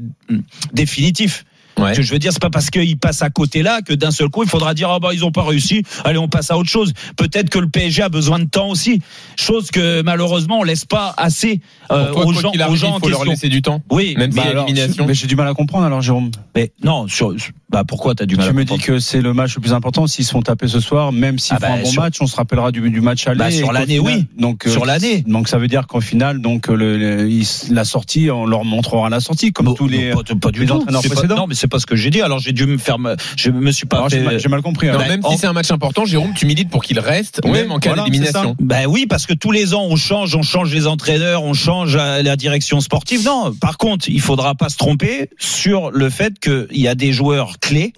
définitif. 0.72 1.44
Ouais. 1.76 1.92
Ce 1.94 1.98
que 1.98 2.02
je 2.04 2.12
veux 2.12 2.18
dire, 2.20 2.30
c'est 2.32 2.40
pas 2.42 2.50
parce 2.50 2.68
qu'ils 2.70 2.98
passent 2.98 3.22
à 3.22 3.30
côté 3.30 3.62
là 3.62 3.80
que 3.80 3.94
d'un 3.94 4.10
seul 4.10 4.28
coup, 4.28 4.42
il 4.44 4.48
faudra 4.48 4.74
dire 4.74 4.90
ah 4.90 5.00
bah 5.00 5.10
ils 5.14 5.24
ont 5.24 5.32
pas 5.32 5.42
réussi, 5.44 5.82
allez 6.04 6.18
on 6.18 6.28
passe 6.28 6.50
à 6.50 6.58
autre 6.58 6.68
chose. 6.68 6.92
Peut-être 7.16 7.48
que 7.48 7.58
le 7.58 7.68
PSG 7.68 8.02
a 8.02 8.08
besoin 8.10 8.38
de 8.38 8.44
temps 8.44 8.68
aussi, 8.68 9.00
chose 9.36 9.70
que 9.70 10.02
malheureusement 10.02 10.58
on 10.60 10.62
laisse 10.62 10.84
pas 10.84 11.14
assez 11.16 11.60
euh, 11.90 12.12
toi, 12.12 12.26
aux 12.26 12.32
gens, 12.34 12.52
aux 12.54 12.60
arrive, 12.60 12.76
gens 12.76 12.92
en 12.92 12.98
il 12.98 13.00
faut 13.00 13.08
leur 13.08 13.24
laisser 13.24 13.48
du 13.48 13.62
temps. 13.62 13.82
Oui, 13.90 14.14
Même 14.18 14.30
Bah 14.32 14.42
si 14.42 14.48
alors, 14.48 14.66
l'élimination. 14.66 15.06
mais 15.06 15.14
j'ai 15.14 15.26
du 15.26 15.36
mal 15.36 15.48
à 15.48 15.54
comprendre 15.54 15.84
alors 15.86 16.02
Jérôme. 16.02 16.30
mais 16.54 16.70
non, 16.84 17.08
sur, 17.08 17.34
bah 17.70 17.84
pourquoi 17.86 18.14
t'as 18.14 18.26
du 18.26 18.36
mal 18.36 18.46
Tu 18.46 18.50
à 18.50 18.52
me 18.52 18.64
dis 18.64 18.78
que 18.78 18.98
c'est 18.98 19.20
le 19.20 19.32
match 19.32 19.54
le 19.54 19.60
plus 19.60 19.72
important. 19.72 20.06
S'ils 20.06 20.24
se 20.24 20.32
font 20.32 20.42
taper 20.42 20.66
ce 20.68 20.80
soir, 20.80 21.12
même 21.12 21.38
s'ils 21.38 21.56
Ah 21.56 21.60
font 21.60 21.72
bah, 21.72 21.78
un 21.78 21.82
bon 21.82 21.90
sur- 21.90 22.02
match, 22.02 22.16
on 22.20 22.26
se 22.26 22.36
rappellera 22.36 22.72
du, 22.72 22.88
du 22.90 23.00
match 23.00 23.26
aller. 23.26 23.38
Bah, 23.38 23.50
sur 23.50 23.72
l'année, 23.72 23.98
oui. 23.98 24.26
Donc 24.38 24.66
euh, 24.66 24.70
sur 24.70 24.84
l'année. 24.84 25.22
Donc 25.26 25.48
ça 25.48 25.58
veut 25.58 25.68
dire 25.68 25.86
qu'au 25.86 26.00
final, 26.00 26.40
donc 26.40 26.68
le, 26.68 26.98
le- 26.98 27.28
la 27.70 27.84
sortie, 27.84 28.30
on 28.30 28.44
leur 28.46 28.64
montrera 28.64 29.08
la 29.08 29.20
sortie, 29.20 29.52
comme 29.52 29.66
Bon, 29.66 29.74
tous 29.74 29.88
les. 29.88 30.10
non, 30.10 30.22
pas, 30.22 30.34
pas 30.34 30.50
du 30.50 30.60
les 30.60 30.66
tout. 30.66 30.72
entraîneurs 30.74 31.02
pas- 31.02 31.08
précédents. 31.08 31.36
non, 31.36 31.46
mais 31.46 31.54
c'est 31.54 31.68
pas 31.68 31.78
ce 31.78 31.86
que 31.86 31.96
j'ai 31.96 32.10
dit. 32.10 32.20
Alors 32.22 32.38
j'ai 32.40 32.52
dû 32.52 32.66
me 32.66 32.76
faire, 32.78 32.96
je 33.36 33.50
me 33.50 33.70
suis 33.72 33.86
pas 33.86 34.06
j'ai 34.08 34.48
mal, 34.48 34.62
compris. 34.62 34.88
Non, 34.88 34.94
alors. 34.94 35.06
même 35.08 35.20
en- 35.24 35.30
si 35.32 35.38
c'est 35.38 35.46
un 35.46 35.52
match 35.52 35.70
important, 35.70 36.04
Jérôme, 36.04 36.34
tu 36.34 36.46
milites 36.46 36.70
pour 36.70 36.82
qu'il 36.82 36.98
reste, 36.98 37.40
Oui, 37.44 37.52
même 37.52 37.70
en 37.72 37.78
cas 37.78 37.90
voilà, 37.90 38.04
d'élimination. 38.04 38.56
Ben 38.60 38.86
oui, 38.88 39.06
parce 39.08 39.26
que 39.26 39.34
tous 39.34 39.52
les 39.52 39.74
ans 39.74 39.86
on 39.88 39.96
change, 39.96 40.34
on 40.34 40.42
change 40.42 40.74
les 40.74 40.86
entraîneurs, 40.86 41.44
on 41.44 41.54
change 41.54 41.96
la, 41.96 42.22
la 42.22 42.36
direction 42.36 42.80
sportive. 42.80 43.24
Non, 43.24 43.52
par 43.60 43.78
contre, 43.78 44.08
il 44.08 44.20
faudra 44.20 44.54
pas 44.54 44.68
se 44.68 44.76
tromper 44.76 45.30
sur 45.38 45.90
le 45.90 46.10
fait 46.10 46.38
qu'il 46.40 46.66
y 46.72 46.88
a 46.88 46.94
des 46.94 47.12
joueurs 47.12 47.58
clés. 47.60 47.92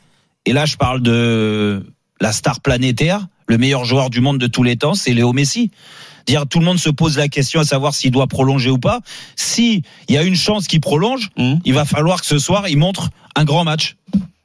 Et 0.44 0.52
là, 0.52 0.66
je 0.66 0.76
parle 0.76 1.00
de 1.02 1.86
la 2.20 2.32
star 2.32 2.60
planétaire, 2.60 3.26
le 3.46 3.58
meilleur 3.58 3.84
joueur 3.84 4.10
du 4.10 4.20
monde 4.20 4.38
de 4.38 4.46
tous 4.46 4.62
les 4.62 4.76
temps, 4.76 4.94
c'est 4.94 5.12
Léo 5.12 5.32
Messi. 5.32 5.70
Dire 6.26 6.46
tout 6.46 6.60
le 6.60 6.64
monde 6.64 6.78
se 6.78 6.90
pose 6.90 7.16
la 7.16 7.28
question 7.28 7.60
à 7.60 7.64
savoir 7.64 7.94
s'il 7.94 8.12
doit 8.12 8.28
prolonger 8.28 8.70
ou 8.70 8.78
pas. 8.78 9.00
Si 9.34 9.82
il 10.08 10.14
y 10.14 10.18
a 10.18 10.22
une 10.22 10.36
chance 10.36 10.68
qu'il 10.68 10.80
prolonge, 10.80 11.30
Mhm. 11.36 11.60
il 11.64 11.74
va 11.74 11.84
falloir 11.84 12.20
que 12.20 12.26
ce 12.26 12.38
soir 12.38 12.68
il 12.68 12.78
montre 12.78 13.10
un 13.34 13.44
grand 13.44 13.64
match. 13.64 13.96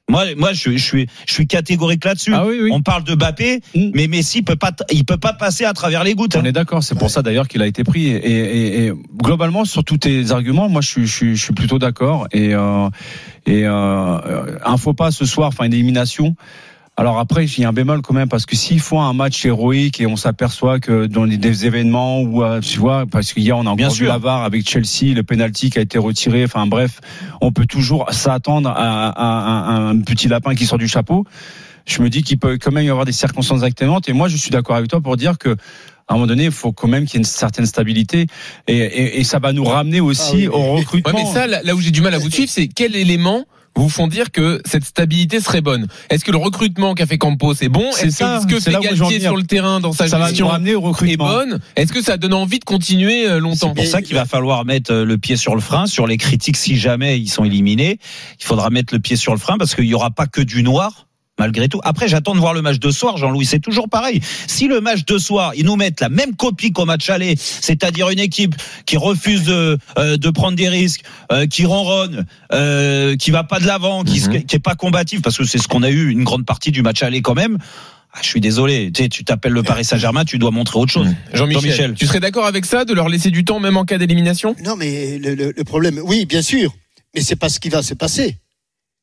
Moi, 0.10 0.24
moi, 0.38 0.54
je, 0.54 0.72
je 0.72 0.78
suis, 0.78 1.08
je 1.26 1.34
suis 1.34 1.48
catégorique 1.48 2.06
là-dessus. 2.06 2.32
Ah 2.34 2.46
oui, 2.46 2.60
oui. 2.62 2.70
On 2.74 2.82
parle 2.82 3.04
de 3.04 3.14
Mbappé, 3.16 3.60
Mm. 3.76 3.92
mais 3.94 4.08
Messi 4.08 4.42
peut 4.42 4.56
pas, 4.56 4.72
il 4.92 5.04
peut 5.04 5.18
pas 5.18 5.34
passer 5.34 5.66
à 5.66 5.74
travers 5.74 6.04
les 6.06 6.16
gouttes. 6.16 6.36
hein. 6.38 6.42
On 6.44 6.46
est 6.46 6.54
d'accord, 6.54 6.82
c'est 6.82 6.98
pour 6.98 7.10
ça 7.10 7.22
d'ailleurs 7.22 7.48
qu'il 7.50 7.62
a 7.62 7.68
été 7.68 7.84
pris. 7.84 8.08
Et, 8.08 8.16
et- 8.16 8.86
et 8.88 8.94
globalement, 9.22 9.66
sur 9.66 9.84
tous 9.84 9.98
tes 9.98 10.32
arguments, 10.32 10.70
moi 10.70 10.80
je 10.82 10.88
suis, 10.88 11.08
je 11.08 11.14
suis, 11.14 11.36
je 11.36 11.44
suis 11.44 11.54
plutôt 11.54 11.78
d'accord. 11.78 12.28
Et, 12.32 12.54
euh, 12.56 12.88
et 13.46 13.66
euh, 13.66 14.58
un 14.66 14.78
faux 14.78 14.94
pas 14.94 15.12
ce 15.12 15.26
soir, 15.26 15.50
enfin 15.50 15.66
une 15.66 15.74
élimination. 15.74 16.36
Alors 17.00 17.20
après, 17.20 17.46
il 17.46 17.60
y 17.60 17.64
a 17.64 17.70
un 17.70 17.74
bémol 17.74 18.02
quand 18.02 18.16
même 18.16 18.28
parce 18.28 18.48
que 18.48 18.56
s'ils 18.56 18.80
font 18.80 19.00
un 19.02 19.14
match 19.14 19.46
héroïque 19.46 20.02
et 20.02 20.08
on 20.08 20.16
s'aperçoit 20.16 20.80
que 20.80 21.06
dans 21.06 21.26
les- 21.26 21.38
des 21.38 21.68
événements 21.68 22.22
où 22.22 22.44
euh, 22.44 22.60
tu 22.60 22.80
vois, 22.80 23.06
parce 23.06 23.34
qu'hier 23.34 23.56
on 23.56 23.62
a 23.68 23.76
Bien 23.76 23.86
encore 23.86 23.92
vu 23.98 24.06
sûr. 24.06 24.08
la 24.08 24.18
VAR 24.18 24.42
avec 24.44 24.68
Chelsea, 24.68 25.14
le 25.14 25.22
penalty 25.22 25.70
qui 25.70 25.78
a 25.78 25.82
été 25.84 26.00
retiré. 26.00 26.44
Enfin 26.44 26.66
bref, 26.66 27.00
on 27.40 27.52
peut 27.52 27.68
toujours 27.68 28.12
s'attendre 28.12 28.70
à, 28.70 29.10
à- 29.10 29.76
à 29.76 29.78
un 29.78 30.00
petit 30.02 30.28
lapin 30.28 30.56
qui 30.56 30.66
sort 30.66 30.80
du 30.80 30.88
chapeau. 30.88 31.24
Je 31.86 32.02
me 32.02 32.10
dis 32.10 32.24
qu'il 32.24 32.40
peut 32.40 32.58
quand 32.60 32.72
même 32.72 32.84
y 32.86 32.90
avoir 32.90 33.06
des 33.06 33.12
circonstances 33.12 33.62
atténuantes. 33.62 34.10
Et 34.10 34.14
moi, 34.14 34.28
je 34.28 34.36
suis 34.36 34.50
d'accord 34.50 34.76
avec 34.76 34.90
toi 34.90 35.00
pour 35.00 35.18
dire 35.18 35.38
que 35.38 35.50
à 36.10 36.14
un 36.14 36.16
moment 36.16 36.26
donné, 36.28 36.46
il 36.46 36.52
faut 36.52 36.72
quand 36.72 36.88
même 36.88 37.06
qu'il 37.06 37.16
y 37.16 37.18
ait 37.18 37.20
une 37.20 37.26
certaine 37.26 37.66
stabilité 37.68 38.26
et, 38.68 38.76
et, 38.78 39.20
et 39.20 39.24
ça 39.24 39.38
va 39.40 39.54
nous 39.54 39.66
ramener 39.66 40.00
aussi 40.00 40.24
Ah 40.32 40.34
oui, 40.36 40.42
mais- 40.42 40.48
au 40.48 40.74
recrutement. 40.78 41.14
Ouais, 41.14 41.24
mais 41.26 41.32
ça, 41.32 41.46
là 41.46 41.62
là 41.64 41.76
où 41.76 41.80
j'ai 41.80 41.92
du 41.92 42.02
mal 42.02 42.16
à 42.16 42.18
vous 42.18 42.32
suivre, 42.32 42.50
c'est 42.50 42.68
quel 42.68 42.96
élément 42.96 43.46
vous 43.78 43.90
font 43.90 44.08
dire 44.08 44.32
que 44.32 44.62
cette 44.66 44.86
stabilité 44.86 45.40
serait 45.40 45.62
bonne 45.62 45.88
Est-ce 46.10 46.26
que 46.26 46.32
le 46.32 46.38
recrutement 46.38 46.94
qu'a 46.94 47.06
fait 47.06 47.18
Campos 47.18 47.54
est 47.62 47.70
bon? 47.70 47.90
Est-ce 47.92 48.20
que 48.20 48.42
ce 48.42 48.48
que 48.48 48.60
fait 48.60 48.80
Galtier 48.80 49.20
sur 49.20 49.38
le 49.38 49.44
terrain 49.44 49.80
dans 49.80 49.94
sa 49.94 50.08
ça 50.08 50.26
gestion 50.28 50.48
ramener 50.48 50.76
au 50.76 50.82
est 50.82 50.88
recrutement. 50.88 51.28
bonne? 51.28 51.60
Est-ce 51.76 51.94
que 51.94 52.02
ça 52.02 52.18
donne 52.18 52.34
envie 52.34 52.60
de 52.60 52.66
continuer 52.66 53.28
euh, 53.28 53.40
longtemps? 53.40 53.74
C'est 53.76 53.82
pour 53.82 53.92
ça 53.92 54.02
qu'il 54.02 54.16
va 54.16 54.26
falloir 54.26 54.66
mettre 54.66 54.92
euh, 54.92 55.06
le 55.06 55.18
pied 55.18 55.38
sur 55.38 55.56
le 55.56 55.62
frein 55.62 55.86
sur 55.86 56.08
les 56.08 56.18
critiques 56.18 56.58
si 56.58 56.78
jamais 56.78 57.20
ils 57.20 57.30
sont 57.30 57.44
éliminés. 57.44 58.00
Il 58.40 58.46
faudra 58.46 58.70
mettre 58.70 58.94
le 58.94 59.00
pied 59.00 59.16
sur 59.16 59.34
le 59.34 59.40
frein 59.40 59.58
parce 59.58 59.76
qu'il 59.76 59.86
n'y 59.86 59.94
aura 59.94 60.12
pas 60.12 60.28
que 60.28 60.42
du 60.42 60.64
noir. 60.64 61.07
Malgré 61.40 61.70
tout. 61.70 61.80
Après, 61.84 62.08
j'attends 62.08 62.34
de 62.34 62.40
voir 62.40 62.54
le 62.54 62.62
match 62.62 62.80
de 62.80 62.90
soir, 62.92 63.18
Jean-Louis. 63.18 63.46
C'est 63.46 63.60
toujours 63.60 63.90
pareil. 63.90 64.22
Si 64.48 64.68
le 64.68 64.82
match 64.82 65.06
de 65.06 65.18
soir, 65.18 65.52
ils 65.56 65.66
nous 65.66 65.76
mettent 65.76 66.02
la 66.02 66.10
même 66.10 66.36
copie 66.36 66.72
qu'au 66.72 66.86
match 66.86 67.10
aller, 67.10 67.36
c'est-à-dire 67.38 68.10
une 68.10 68.20
équipe 68.20 68.56
qui 68.86 68.98
refuse 68.98 69.44
de, 69.44 69.78
euh, 70.00 70.18
de 70.18 70.30
prendre 70.32 70.56
des 70.58 70.68
risques, 70.70 71.02
euh, 71.32 71.46
qui 71.46 71.66
ronronne, 71.66 72.26
euh, 72.54 73.16
qui 73.18 73.30
va 73.32 73.44
pas 73.44 73.60
de 73.60 73.68
l'avant, 73.68 74.04
qui, 74.04 74.20
Mhm. 74.22 74.44
qui 74.46 74.56
est 74.56 74.60
pas 74.60 74.76
combatif, 74.76 75.22
parce 75.22 75.38
que 75.38 75.44
c'est 75.44 75.60
ce 75.60 75.68
qu'on 75.68 75.84
a 75.84 75.90
eu 75.90 76.10
une 76.10 76.24
grande 76.24 76.46
partie 76.46 76.72
du 76.72 76.82
match 76.82 77.04
aller 77.04 77.22
quand 77.22 77.36
même. 77.36 77.58
Ah, 78.14 78.20
je 78.24 78.28
suis 78.30 78.42
désolé. 78.42 78.92
Tu 78.92 79.04
sais, 79.04 79.10
tu 79.10 79.24
t'appelles 79.24 79.52
le 79.54 79.62
Paris 79.62 79.86
Saint-Germain, 79.86 80.26
tu 80.26 80.40
dois 80.40 80.50
montrer 80.50 80.80
autre 80.80 80.92
chose. 80.92 81.08
Jean-Michel, 81.34 81.62
Jean-Michel. 81.62 81.94
tu 81.94 82.08
serais 82.08 82.20
d'accord 82.20 82.46
avec 82.48 82.66
ça 82.66 82.84
de 82.84 82.94
leur 82.96 83.10
laisser 83.10 83.30
du 83.30 83.46
temps 83.46 83.60
même 83.60 83.78
en 83.78 83.86
cas 83.86 84.00
d'élimination? 84.00 84.56
Non, 84.66 84.76
mais 84.76 85.20
le, 85.20 85.36
le- 85.36 85.54
le 85.56 85.64
problème, 85.64 86.00
oui, 86.04 86.26
bien 86.26 86.42
sûr, 86.42 86.74
mais 87.14 87.22
c'est 87.22 87.36
pas 87.36 87.50
ce 87.50 87.60
qui 87.60 87.70
va 87.70 87.84
se 87.84 87.94
passer. 87.94 88.38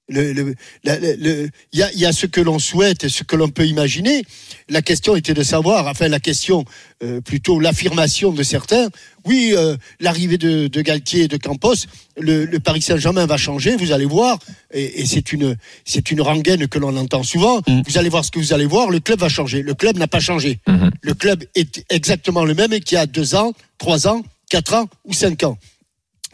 Le, 0.08 0.34
le- 0.34 0.54
le- 0.84 1.16
le- 1.16 1.50
Il 1.72 1.78
y, 1.78 1.82
a, 1.82 1.90
y 1.94 2.04
a 2.04 2.12
ce 2.12 2.26
que 2.26 2.42
l'on 2.42 2.58
souhaite 2.58 3.04
et 3.04 3.08
ce 3.08 3.24
que 3.24 3.36
l'on 3.36 3.48
peut 3.48 3.66
imaginer. 3.66 4.22
La 4.68 4.82
question 4.82 5.16
était 5.16 5.32
de 5.32 5.42
savoir, 5.42 5.86
enfin 5.86 6.08
la 6.08 6.20
question, 6.20 6.66
euh, 7.02 7.22
plutôt 7.22 7.58
l'affirmation 7.58 8.30
de 8.30 8.42
certains. 8.42 8.88
Oui, 9.24 9.54
euh, 9.56 9.76
l'arrivée 10.00 10.36
de, 10.36 10.66
de 10.66 10.80
Galtier 10.82 11.22
et 11.22 11.28
de 11.28 11.38
Campos, 11.38 11.86
le, 12.18 12.44
le 12.44 12.60
Paris 12.60 12.82
Saint-Germain 12.82 13.24
va 13.24 13.38
changer, 13.38 13.76
vous 13.76 13.92
allez 13.92 14.04
voir, 14.04 14.38
et, 14.74 15.00
et 15.00 15.06
c'est 15.06 15.32
une 15.32 15.56
c'est 15.86 16.10
une 16.10 16.20
rengaine 16.20 16.68
que 16.68 16.78
l'on 16.78 16.94
entend 16.98 17.22
souvent. 17.22 17.60
Mm. 17.66 17.80
Vous 17.86 17.96
allez 17.96 18.10
voir 18.10 18.26
ce 18.26 18.30
que 18.30 18.38
vous 18.38 18.52
allez 18.52 18.66
voir, 18.66 18.90
le 18.90 19.00
club 19.00 19.20
va 19.20 19.30
changer. 19.30 19.62
Le 19.62 19.72
club 19.72 19.96
n'a 19.96 20.06
pas 20.08 20.20
changé. 20.20 20.60
Mhm. 20.68 20.90
Le 21.00 21.14
club 21.14 21.44
est 21.54 21.82
exactement 21.88 22.44
le 22.44 22.52
même 22.54 22.78
qu'il 22.80 22.96
y 22.96 22.98
a 23.00 23.06
deux 23.06 23.34
ans, 23.34 23.54
trois 23.78 24.06
ans, 24.06 24.22
quatre 24.50 24.74
ans 24.74 24.86
ou 25.06 25.14
cinq 25.14 25.42
ans 25.44 25.56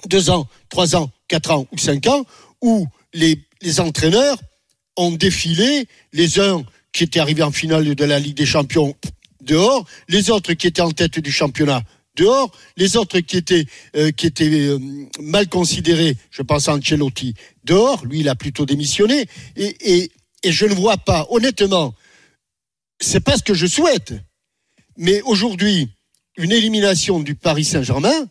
deux 0.09 0.31
ans, 0.31 0.49
trois 0.71 0.97
ans, 0.97 1.11
quatre 1.29 1.51
ans 1.51 1.67
ou 1.73 1.79
cinq 1.79 2.07
ans, 2.07 2.25
où 2.63 2.87
les, 3.13 3.39
les 3.63 3.81
entraîneurs 3.81 4.39
ont 4.97 5.13
défilé, 5.13 5.87
les 6.13 6.41
uns 6.41 6.65
qui 6.93 7.05
étaient 7.05 7.21
arrivés 7.21 7.43
en 7.43 7.53
finale 7.53 7.95
de 7.95 8.05
la 8.05 8.19
Ligue 8.19 8.37
des 8.37 8.47
Champions 8.47 8.97
dehors, 9.41 9.87
les 10.09 10.31
autres 10.31 10.53
qui 10.55 10.67
étaient 10.67 10.83
en 10.83 10.91
tête 10.91 11.19
du 11.19 11.33
championnat 11.33 11.83
dehors, 12.17 12.51
les 12.77 12.97
autres 12.97 13.21
qui 13.21 13.37
étaient, 13.37 13.65
euh, 13.97 14.11
qui 14.11 14.27
étaient 14.27 14.51
euh, 14.51 14.79
mal 15.21 15.49
considérés, 15.49 16.17
je 16.31 16.43
pense 16.43 16.69
à 16.69 16.75
Ancelotti, 16.75 17.35
dehors, 17.65 18.05
lui 18.05 18.21
il 18.21 18.29
a 18.29 18.35
plutôt 18.35 18.67
démissionné, 18.67 19.27
et, 19.57 19.77
et, 19.95 20.11
Et 20.43 20.53
je 20.53 20.67
ne 20.67 20.75
vois 20.75 20.97
pas, 20.97 21.27
honnêtement, 21.31 21.95
c'est 23.01 23.21
pas 23.21 23.37
ce 23.37 23.43
que 23.43 23.55
je 23.55 23.67
souhaite. 23.67 24.15
Mais 24.97 25.23
aujourd'hui, 25.23 25.89
une 26.37 26.53
élimination 26.53 27.21
du 27.21 27.35
Paris 27.35 27.65
Saint-Germain, 27.65 28.29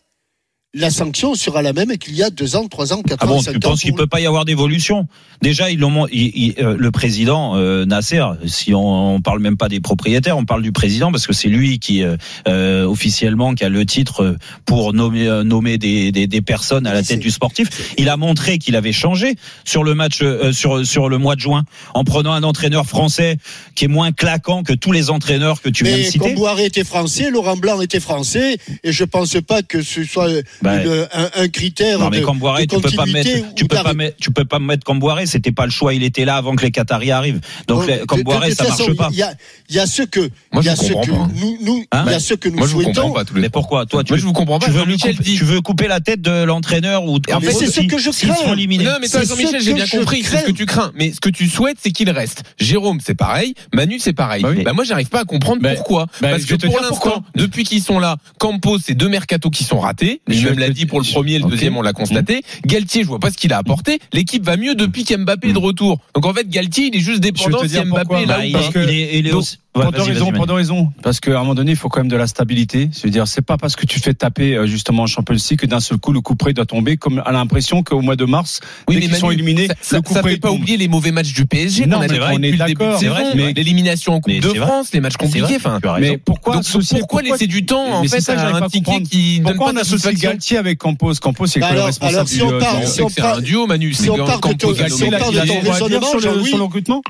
la 0.76 0.92
sanction 0.92 1.34
sera 1.34 1.64
la 1.64 1.74
même 1.74 1.98
qu'il 1.98 2.14
y 2.16 2.22
a 2.22 2.30
deux 2.30 2.56
ans, 2.56 2.68
trois 2.68 2.94
ans, 2.94 3.02
quatre 3.02 3.24
Ah 3.24 3.26
ans, 3.26 3.30
bon, 3.38 3.42
cinq 3.42 3.54
tu 3.54 3.60
penses 3.60 3.82
qu'il 3.82 3.96
peut 3.96 4.06
pas 4.06 4.20
y 4.22 4.28
avoir 4.28 4.46
d'évolution? 4.46 5.08
Déjà, 5.42 5.72
ils 5.72 5.80
l'ont, 5.80 6.06
il- 6.12 6.32
il- 6.36 6.56
euh, 6.60 6.76
le 6.78 6.92
président 6.92 7.56
euh, 7.56 7.86
Nasser. 7.86 8.24
Si 8.46 8.76
on, 8.76 9.16
on 9.16 9.22
parle 9.22 9.40
même 9.40 9.58
pas 9.58 9.68
des 9.68 9.80
propriétaires, 9.80 10.38
on 10.38 10.46
parle 10.46 10.62
du 10.62 10.72
président 10.72 11.12
parce 11.12 11.26
que 11.26 11.34
c'est 11.34 11.48
lui 11.48 11.80
qui 11.80 12.04
euh, 12.04 12.18
euh, 12.48 12.86
officiellement 12.86 13.56
qui 13.56 13.64
a 13.64 13.70
le 13.70 13.84
titre 13.84 14.22
euh, 14.24 14.38
pour 14.66 14.94
nommer 14.94 15.28
nommer 15.44 15.80
des, 15.80 16.12
des, 16.12 16.28
des 16.28 16.42
personnes 16.42 16.86
à 16.86 16.94
la 16.94 17.00
Mais 17.00 17.06
tête 17.06 17.20
du 17.20 17.32
sportif. 17.32 17.96
Il 17.98 18.08
a 18.08 18.18
montré 18.18 18.60
qu'il 18.60 18.76
avait 18.76 18.92
changé 18.92 19.38
sur 19.66 19.84
le 19.84 19.96
match 19.96 20.20
euh, 20.22 20.52
sur 20.54 20.86
sur 20.86 21.10
le 21.10 21.18
mois 21.18 21.36
de 21.36 21.42
juin 21.42 21.64
en 21.96 22.04
prenant 22.04 22.34
un 22.34 22.44
entraîneur 22.44 22.86
français 22.86 23.38
qui 23.74 23.86
est 23.86 23.90
moins 23.90 24.12
claquant 24.12 24.62
que 24.62 24.74
tous 24.74 24.92
les 24.92 25.10
entraîneurs 25.10 25.64
que 25.64 25.70
tu 25.70 25.84
viens 25.84 25.94
de 25.94 26.02
Mais 26.02 26.06
citer. 26.06 26.20
Comboiré 26.20 26.66
était 26.66 26.84
français, 26.84 27.32
Laurent 27.32 27.58
Blanc 27.58 27.82
était 27.82 28.00
français, 28.00 28.58
et 28.84 28.92
je 28.92 29.04
pense 29.04 29.36
pas 29.48 29.64
que 29.64 29.82
ce 29.82 30.04
soit 30.04 30.30
Bah, 30.62 30.84
une- 30.84 31.08
un, 31.14 31.30
un 31.44 31.48
critère 31.48 32.00
Non 32.00 32.10
mais 32.10 32.20
de, 32.20 32.26
Camboiré, 32.26 32.68
tu 32.68 32.76
peux 32.76 32.82
pas 32.92 33.04
continuité 33.04 33.34
mettre, 33.42 33.56
tu 33.56 33.64
ou 33.64 33.68
peux 33.68 33.76
pas 33.76 33.84
d'arrêt. 33.84 33.96
mettre, 33.96 34.18
tu 34.18 34.32
peux 34.32 34.46
pas 34.46 34.60
me 34.60 34.66
mettre 34.66 34.84
Camboiré. 34.84 35.26
C'était 35.26 35.52
pas 35.52 35.66
le 35.66 35.72
choix. 35.72 35.94
Il 35.94 36.04
était 36.04 36.26
là 36.26 36.36
avant 36.36 36.56
que 36.56 36.64
les 36.64 36.72
Qataris 36.72 37.12
arrivent. 37.12 37.40
Donc 37.68 37.88
de- 37.88 38.06
Camboiré, 38.06 38.54
ça 38.54 38.66
façon, 38.66 38.86
marche 38.88 38.98
pas. 38.98 39.10
Il 39.12 39.18
y 39.18 39.24
a, 39.24 39.34
y 39.70 39.80
a 39.80 39.86
ce 39.86 40.02
que, 40.04 40.20
Moi, 40.52 40.62
il 40.62 40.66
y 40.66 40.70
a 40.70 40.76
je 40.76 40.82
ce 40.82 40.94
comprends 40.94 41.02
que 41.06 41.12
pas. 41.12 41.28
nous, 41.36 41.58
nous 41.62 41.86
Hein 41.92 42.04
il 42.08 42.12
y 42.12 42.16
a 42.16 42.20
ce 42.20 42.34
que 42.34 42.50
nous 42.50 42.58
Moi, 42.58 42.68
je 42.68 42.74
vous 42.74 42.84
comprends 42.84 42.94
souhaitons. 43.02 43.14
pas 43.14 43.26
tous 43.26 43.36
les 43.36 43.42
Mais 43.42 43.50
pourquoi 43.50 43.86
toi 43.86 44.04
tu 44.04 44.12
Moi, 44.14 44.20
je 44.20 44.26
vous 44.26 44.34
comprends 44.34 44.60
pas. 44.60 44.66
tu 44.66 44.72
veux, 44.72 44.84
couper, 44.86 45.14
dit. 45.14 45.36
tu 45.38 45.44
veux 45.46 45.62
couper 45.62 45.88
la 45.88 46.00
tête 46.02 46.22
de 46.22 46.44
l'entraîneur 46.44 47.04
ou 47.06 47.16
en 47.18 47.40
fait, 47.40 47.46
Mais 47.48 47.52
c'est 47.54 47.68
ce 47.68 47.82
que 47.82 47.98
je 47.98 48.10
crains. 48.12 48.56
Non, 48.56 48.98
mais 49.02 49.08
toi, 49.08 49.22
C'est 49.22 49.26
Jean-Michel, 49.28 49.60
ce 49.62 49.66
j'ai 49.66 49.72
que 49.72 49.76
bien 49.76 49.88
compris. 49.88 50.24
C'est 50.24 50.40
ce 50.42 50.46
que 50.46 50.52
tu 50.52 50.66
crains. 50.66 50.92
Mais 50.96 51.12
ce 51.14 51.20
que 51.20 51.30
tu 51.30 51.48
souhaites, 51.48 51.78
c'est 51.82 51.92
qu'il 51.92 52.10
reste. 52.10 52.44
Jérôme, 52.60 53.00
c'est 53.06 53.16
pareil. 53.16 53.54
Manu, 53.74 54.00
c'est 54.00 54.14
pareil. 54.14 54.42
Bah 54.44 54.50
Bah, 54.52 54.62
oui. 54.66 54.74
moi, 54.76 54.84
j'arrive 54.84 55.10
pas 55.10 55.22
à 55.22 55.26
comprendre 55.26 55.62
Bah, 55.62 55.74
pourquoi. 55.76 56.08
bah, 56.22 56.30
Parce 56.32 56.46
que 56.46 56.56
pour 56.56 56.80
l'instant, 56.82 57.24
depuis 57.36 57.64
qu'ils 57.64 57.82
sont 57.82 58.00
là, 58.00 58.18
Campos, 58.40 58.80
c'est 58.86 58.96
deux 58.96 59.10
mercatos 59.10 59.50
qui 59.52 59.64
sont 59.64 59.80
ratés. 59.80 60.22
Je 60.28 60.49
Vais 60.54 60.60
l'a 60.68 60.70
dit 60.70 60.86
pour 60.86 61.00
le 61.00 61.06
premier, 61.06 61.38
le 61.40 61.46
Ok. 61.46 61.52
deuxième, 61.52 61.78
on 61.78 61.82
l'a 61.82 61.94
constaté. 61.94 62.42
Galtier, 62.66 63.04
je 63.04 63.08
vois 63.08 63.20
pas 63.20 63.32
ce 63.32 63.38
qu'il 63.38 63.54
a 63.54 63.58
apporté. 63.58 64.00
L'équipe 64.14 64.44
va 64.44 64.58
mieux 64.58 64.76
depuis 64.76 65.04
qu'Mbappé 65.04 65.50
est 65.50 65.54
de 65.54 65.58
retour. 65.58 66.00
Donc 66.16 66.26
en 66.26 66.34
fait, 66.34 66.48
Galtier, 66.50 66.88
il 66.88 66.96
est 66.96 67.00
juste 67.00 67.20
dépendant 67.22 67.60
si 67.68 67.70
Mbappé 67.76 67.90
pourquoi. 67.90 68.22
est 68.22 68.26
là 68.26 68.38
Bah, 68.52 68.60
il, 68.76 68.90
est, 68.90 69.20
il 69.20 69.28
est 69.28 69.32
Donc, 69.32 69.42
aussi- 69.42 69.58
Ouais, 69.76 69.84
pour 69.84 69.92
deux 69.92 70.00
Manu. 70.00 70.12
raisons. 70.56 70.92
Parce 71.04 71.20
qu'à 71.20 71.36
un 71.36 71.40
moment 71.42 71.54
donné, 71.54 71.72
il 71.72 71.78
faut 71.78 71.90
quand 71.90 72.00
même 72.00 72.08
de 72.10 72.16
la 72.16 72.26
stabilité. 72.26 72.90
Je 72.92 73.02
veux 73.04 73.12
dire, 73.12 73.28
c'est 73.28 73.44
pas 73.44 73.56
parce 73.58 73.76
que 73.76 73.86
tu 73.86 74.00
fais 74.00 74.16
taper 74.16 74.56
euh, 74.56 74.66
justement 74.66 75.04
en 75.04 75.08
Champions 75.08 75.36
League 75.36 75.60
que 75.60 75.68
d'un 75.68 75.80
seul 75.80 76.00
coup 76.00 76.12
le 76.12 76.22
coup 76.22 76.36
près 76.36 76.54
doit 76.54 76.66
tomber. 76.66 76.98
Comme 76.98 77.22
à 77.24 77.32
l'impression 77.32 77.84
qu'au 77.84 78.02
mois 78.02 78.16
de 78.16 78.26
mars, 78.26 78.62
Oui, 78.88 78.96
dès 78.96 79.02
qu'ils 79.02 79.16
sont 79.16 79.30
éliminés, 79.30 79.68
ça, 79.80 79.98
le 79.98 80.02
coup 80.02 80.14
ça 80.16 80.22
près 80.22 80.32
fait 80.32 80.38
pas 80.38 80.48
tombe. 80.50 80.62
oublier 80.62 80.76
les 80.78 80.88
mauvais 80.88 81.12
matchs 81.12 81.34
du 81.34 81.46
PSG 81.46 81.86
Non, 81.86 81.98
a 81.98 82.00
mais 82.02 82.08
depuis 82.08 82.20
on 82.32 82.42
est 82.42 82.52
le 82.52 82.58
début 82.58 82.74
de 82.74 82.80
d'accord. 82.80 83.00
vrai, 83.00 83.24
mais- 83.36 83.54
l'élimination 83.54 84.14
en 84.14 84.22
Coupe 84.22 84.34
Mais 84.34 84.40
de 84.40 84.50
c'est 84.50 84.58
vrai. 84.58 84.68
France, 84.68 84.90
les 84.92 85.00
matchs 85.02 85.14
vrai, 85.20 85.26
compliqués. 85.28 85.56
Enfin, 85.58 85.80
raison. 85.84 85.98
Mais 86.00 86.18
pourquoi 86.18 86.56
donc 86.56 86.64
associer- 86.64 86.98
pourquoi 87.00 87.22
laisser 87.22 87.46
du 87.48 87.64
temps 87.66 88.00
en 88.00 88.04
fait 88.06 88.22
ça 88.22 88.34
à 88.42 88.56
un 88.58 88.68
ticket 88.70 89.04
qui 89.04 89.40
Pourquoi 89.44 89.68
pas 89.68 89.74
on 89.74 89.82
associe 89.82 90.16
Galtier 90.16 90.58
avec 90.58 90.80
Campos 90.80 91.14
Campos, 91.22 91.46
c'est 91.46 91.60
Bah 91.60 91.68
quoi 91.68 91.76
le 91.76 91.82
responsable 91.84 92.28
du, 92.30 92.42
on 92.42 92.52
euh, 92.54 92.60
On 93.04 93.06
on 93.38 93.40
duo, 93.42 93.68
Manu. 93.68 93.94
c'est 93.94 94.10
on 94.10 94.18
Campos, 94.18 94.70
on 94.70 94.74
Il 94.74 94.82
a- 94.84 94.90
sur 94.90 96.58
le 96.58 96.64
recrutement 96.64 97.02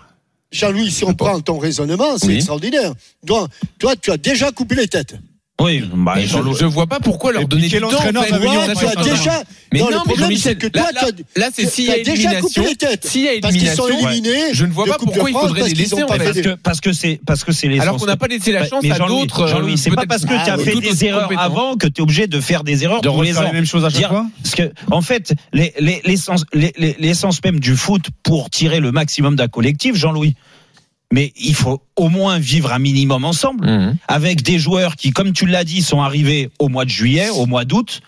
Jean-Louis, 0.52 0.90
si 0.92 1.04
on 1.04 1.14
prend 1.14 1.40
ton 1.42 1.60
raisonnement, 1.60 2.18
c'est 2.18 2.28
Oui. 2.28 2.36
extraordinaire. 2.36 2.94
Toi, 3.26 3.48
toi, 3.78 3.96
tu 3.96 4.12
as 4.12 4.18
déjà 4.18 4.52
coupé 4.52 4.76
les 4.76 4.88
têtes. 4.88 5.16
Oui, 5.60 5.84
bah, 5.94 6.14
Mais 6.16 6.24
je, 6.24 6.28
Jean-Louis- 6.30 6.56
je 6.60 6.66
vois 6.66 6.88
pas 6.88 7.00
pourquoi 7.00 7.32
leur 7.34 7.48
donner 7.48 7.64
du 7.68 7.70
quel 7.70 7.82
temps. 7.82 7.88
en 7.90 8.02
fait. 8.02 8.14
pas- 8.14 9.04
déjà. 9.04 9.44
Mais 9.72 9.80
non, 9.80 9.92
non, 9.92 9.98
le 10.06 10.12
mais 10.12 10.16
Jean-Michel, 10.16 10.58
là, 10.62 10.70
toi, 10.70 10.82
là, 10.82 11.00
tu 11.00 11.06
as- 11.36 11.40
là, 11.40 11.50
c'est 11.54 11.66
s'il 11.70 11.86
y 11.86 11.92
a 11.92 11.98
élimination. 11.98 12.42
coupé 12.42 12.62
les 12.70 12.76
têtes. 12.76 13.06
S'il 13.06 13.22
y 13.24 13.28
a 13.28 13.32
Parce 13.42 13.54
qu'ils 13.56 13.68
sont 13.70 13.88
élimination, 13.88 14.10
éliminés. 14.24 14.54
je 14.54 14.66
ne 14.66 14.72
vois 14.72 14.86
pas 14.86 14.98
pourquoi 14.98 15.30
il 15.30 15.34
faudrait 15.34 15.68
les 15.68 15.74
laisser, 15.76 15.96
parce 16.64 16.82
que 16.82 16.92
c'est 16.94 17.20
parce 17.26 17.44
que 17.44 17.52
c'est 17.52 17.68
les 17.68 17.80
Alors 17.80 17.98
qu'on 17.98 18.06
n'a 18.06 18.18
pas 18.18 18.28
laissé 18.28 18.52
la 18.52 18.68
chance 18.68 18.82
mais 18.84 18.92
à 18.92 18.96
Jean-Louis, 18.96 19.22
d'autres. 19.22 19.48
Jean-Louis, 19.48 19.74
euh, 19.74 19.78
c'est 19.78 19.92
pas 19.92 20.06
parce 20.08 20.24
que 20.24 20.28
tu 20.30 20.34
as 20.34 20.54
Ah, 20.54 20.58
fait 20.58 20.76
des 20.80 21.06
erreurs 21.06 21.30
avant 21.38 21.76
que 21.76 21.88
tu 21.88 22.00
es 22.00 22.02
obligé 22.02 22.26
de 22.28 22.40
faire 22.40 22.64
des 22.64 22.84
erreurs 22.84 23.02
de 23.02 23.10
refaire 23.10 23.40
ans. 23.40 23.44
les 23.44 23.52
mêmes 23.52 23.66
choses 23.66 23.86
à 23.86 23.90
chaque 23.90 24.08
fois 24.08 24.26
Parce 24.42 24.56
que, 24.56 24.72
en 24.92 25.02
fait, 25.02 25.34
les- 25.54 25.74
les- 25.80 26.02
l'essence 26.06 26.46
les- 26.54 26.74
les- 26.78 26.96
l'essence 27.00 27.44
même 27.44 27.60
du 27.60 27.76
foot 27.76 28.06
pour 28.24 28.50
tirer 28.50 28.80
le 28.80 28.92
maximum 28.92 29.36
d'un 29.36 29.48
collectif, 29.48 29.96
Jean-Louis. 29.96 30.36
Mais 31.12 31.34
il 31.38 31.56
faut 31.56 31.82
au 31.96 32.10
moins 32.10 32.38
vivre 32.38 32.72
un 32.72 32.80
minimum 32.80 33.26
ensemble 33.26 33.66
Mhm. 33.68 33.98
avec 34.08 34.44
des 34.44 34.60
joueurs 34.60 34.96
qui, 34.96 35.12
comme 35.12 35.34
tu 35.34 35.46
l'as 35.48 35.64
dit, 35.64 35.82
sont 35.82 36.02
arrivés 36.02 36.50
au 36.60 36.70
mois 36.70 36.86
de 36.86 36.90
juillet, 36.90 37.30
au 37.30 37.46
mois 37.48 37.66
d'août, 37.66 38.02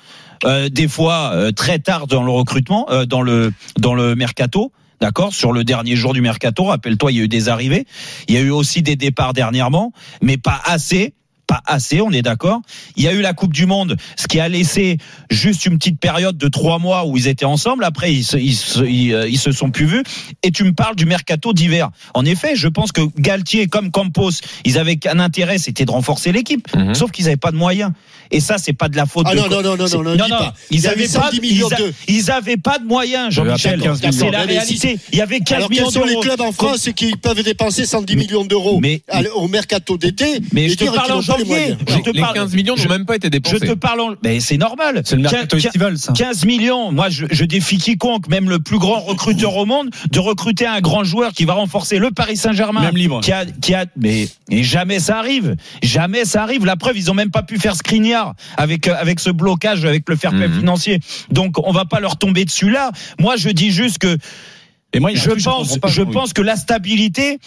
euh, 0.46 0.70
des 0.70 0.88
fois 0.88 1.32
euh, 1.34 1.52
très 1.52 1.80
tard 1.80 2.06
dans 2.08 2.24
le 2.24 2.32
recrutement, 2.32 2.86
euh, 2.92 3.06
dans 3.06 3.22
le 3.22 3.54
dans 3.80 3.94
le 3.96 4.16
mercato. 4.16 4.72
D'accord, 5.00 5.34
sur 5.34 5.52
le 5.52 5.64
dernier 5.64 5.96
jour 5.96 6.14
du 6.14 6.22
mercato, 6.22 6.66
rappelle-toi, 6.66 7.12
il 7.12 7.18
y 7.18 7.22
a 7.22 7.24
eu 7.24 7.28
des 7.28 7.50
arrivées, 7.50 7.88
il 8.28 8.36
y 8.36 8.38
a 8.38 8.42
eu 8.42 8.52
aussi 8.52 8.84
des 8.84 8.96
départs 8.96 9.34
dernièrement, 9.34 9.94
mais 10.22 10.38
pas 10.38 10.62
assez, 10.64 11.16
pas 11.52 11.62
assez, 11.66 12.00
on 12.00 12.12
est 12.12 12.22
d'accord. 12.22 12.62
Il 12.96 13.04
y 13.04 13.10
a 13.10 13.12
eu 13.12 13.20
la 13.20 13.34
Coupe 13.34 13.52
du 13.52 13.66
Monde, 13.66 13.98
ce 14.16 14.26
qui 14.28 14.40
a 14.40 14.48
laissé 14.48 15.00
juste 15.30 15.66
une 15.66 15.78
petite 15.78 16.00
période 16.00 16.38
de 16.38 16.48
trois 16.48 16.80
mois 16.80 17.06
où 17.06 17.18
ils 17.18 17.28
étaient 17.28 17.44
ensemble. 17.44 17.84
Après, 17.84 18.14
ils 18.14 18.24
se, 18.24 18.38
ils 18.38 18.56
se, 18.56 18.80
ils, 18.86 19.14
euh, 19.14 19.28
ils 19.28 19.38
se 19.38 19.52
sont 19.52 19.70
plus 19.70 19.86
vus. 19.86 20.02
Et 20.44 20.52
tu 20.52 20.64
me 20.64 20.72
parles 20.72 20.96
du 20.96 21.06
mercato 21.06 21.52
d'hiver. 21.52 21.90
En 22.14 22.24
effet, 22.24 22.56
je 22.56 22.70
pense 22.70 22.94
que 22.94 23.02
Galtier 23.20 23.68
comme 23.68 23.92
Campos, 23.92 24.32
ils 24.64 24.78
avaient 24.78 24.96
qu'un 24.96 25.20
intérêt, 25.20 25.58
c'était 25.58 25.84
de 25.84 25.92
renforcer 25.92 26.32
l'équipe. 26.32 26.74
Mhm. 26.74 26.96
Sauf 26.96 27.12
qu'ils 27.12 27.26
n'avaient 27.26 27.36
pas 27.36 27.52
de 27.52 27.58
moyens. 27.58 27.92
Et 28.32 28.40
ça, 28.40 28.58
c'est 28.58 28.74
pas 28.74 28.88
de 28.90 28.96
la 28.96 29.06
faute 29.06 29.26
Ah 29.30 29.34
de. 29.36 29.40
non, 29.40 29.50
non, 29.50 29.62
non, 29.62 29.76
non, 29.76 30.16
non, 30.16 30.30
pas. 30.30 30.54
Il 30.70 30.80
Ils 30.80 30.88
avaient 30.88 31.04
pas, 31.08 31.24
110 31.32 31.42
millions 31.42 31.68
ils, 31.70 31.74
a- 31.74 31.78
de- 31.78 31.94
ils 32.08 32.32
avaient 32.32 32.58
pas 32.58 32.80
de 32.80 32.86
moyens, 32.86 33.34
Jean-Michel. 33.34 33.82
C'est 34.12 34.30
la 34.32 34.42
réalité. 34.44 34.98
Il 35.12 35.18
y 35.18 35.22
avait 35.22 35.40
15 35.40 35.58
Alors, 35.58 35.70
millions 35.70 35.84
quels 35.86 35.94
sont 35.94 36.04
les 36.06 36.12
d'euros. 36.12 36.22
clubs 36.24 36.42
en 36.42 36.52
France 36.52 36.90
qui 36.96 37.14
peuvent 37.16 37.44
dépenser 37.44 37.86
110 37.86 38.16
millions 38.16 38.46
d'euros 38.46 38.80
Mais- 38.82 39.02
au 39.36 39.48
mercato 39.48 39.98
d'été 39.98 40.40
Mais 40.54 40.70
je 40.70 40.76
te 40.76 40.86
parle 40.86 41.12
en 41.12 41.22
janvier. 41.22 41.76
Je 41.88 42.12
Les 42.12 42.22
parle- 42.22 42.36
15 42.36 42.54
millions 42.56 42.76
je- 42.78 42.84
n'ont 42.84 42.90
même 42.90 43.06
pas 43.06 43.16
été 43.16 43.28
Je 43.28 43.32
dépensés. 43.32 43.60
te 43.60 43.74
parle 43.74 44.00
en. 44.02 44.10
Mais 44.24 44.40
c'est 44.40 44.58
normal. 44.58 45.02
C'est 45.06 45.16
le 45.16 45.24
mercato 45.24 45.58
estival, 45.58 45.98
ça. 45.98 46.14
15 46.14 46.46
millions. 46.46 46.92
Moi, 46.92 47.10
je, 47.10 47.26
je 47.32 47.44
défie 47.46 47.78
quiconque, 47.78 48.28
même 48.30 48.50
le 48.50 48.60
plus 48.60 48.80
grand 48.80 49.00
recruteur 49.02 49.56
au 49.58 49.66
monde, 49.66 49.90
de 50.10 50.20
recruter 50.20 50.66
un 50.66 50.80
grand 50.82 51.04
joueur 51.04 51.34
qui 51.34 51.46
va 51.46 51.54
renforcer 51.54 51.98
le 52.00 52.12
Paris 52.12 52.38
Saint-Germain. 52.38 52.82
Même 52.82 52.96
libre. 52.98 53.20
Qui 53.22 53.32
a, 53.34 53.46
qui 53.46 53.74
a, 53.74 53.86
mais, 53.98 54.28
mais 54.50 54.64
jamais 54.64 55.00
ça 55.00 55.18
arrive. 55.20 55.56
Jamais 55.84 56.26
ça 56.26 56.44
arrive. 56.44 56.66
La 56.66 56.76
preuve, 56.76 56.98
ils 56.98 57.10
ont 57.12 57.14
même 57.16 57.32
pas 57.32 57.44
pu 57.44 57.60
faire 57.60 57.76
Skriniar 57.76 58.21
avec, 58.58 58.88
euh, 58.88 58.96
avec 59.00 59.20
ce 59.20 59.30
blocage, 59.30 59.86
avec 59.86 60.08
le 60.10 60.16
fair 60.16 60.32
play 60.32 60.48
Mhm. 60.48 60.60
financier. 60.60 61.00
Donc, 61.30 61.56
on 61.68 61.72
va 61.72 61.86
pas 61.86 62.00
leur 62.00 62.18
tomber 62.18 62.46
dessus 62.46 62.70
là. 62.70 62.92
Moi, 63.20 63.36
je 63.38 63.50
dis 63.50 63.72
juste 63.72 63.98
que 64.00 64.18
Et 64.94 65.00
moi, 65.00 65.12
je 65.14 65.30
pas, 65.32 66.12
pense 66.12 66.34
que 66.34 66.42
la 66.42 66.56
stabilité, 66.56 67.40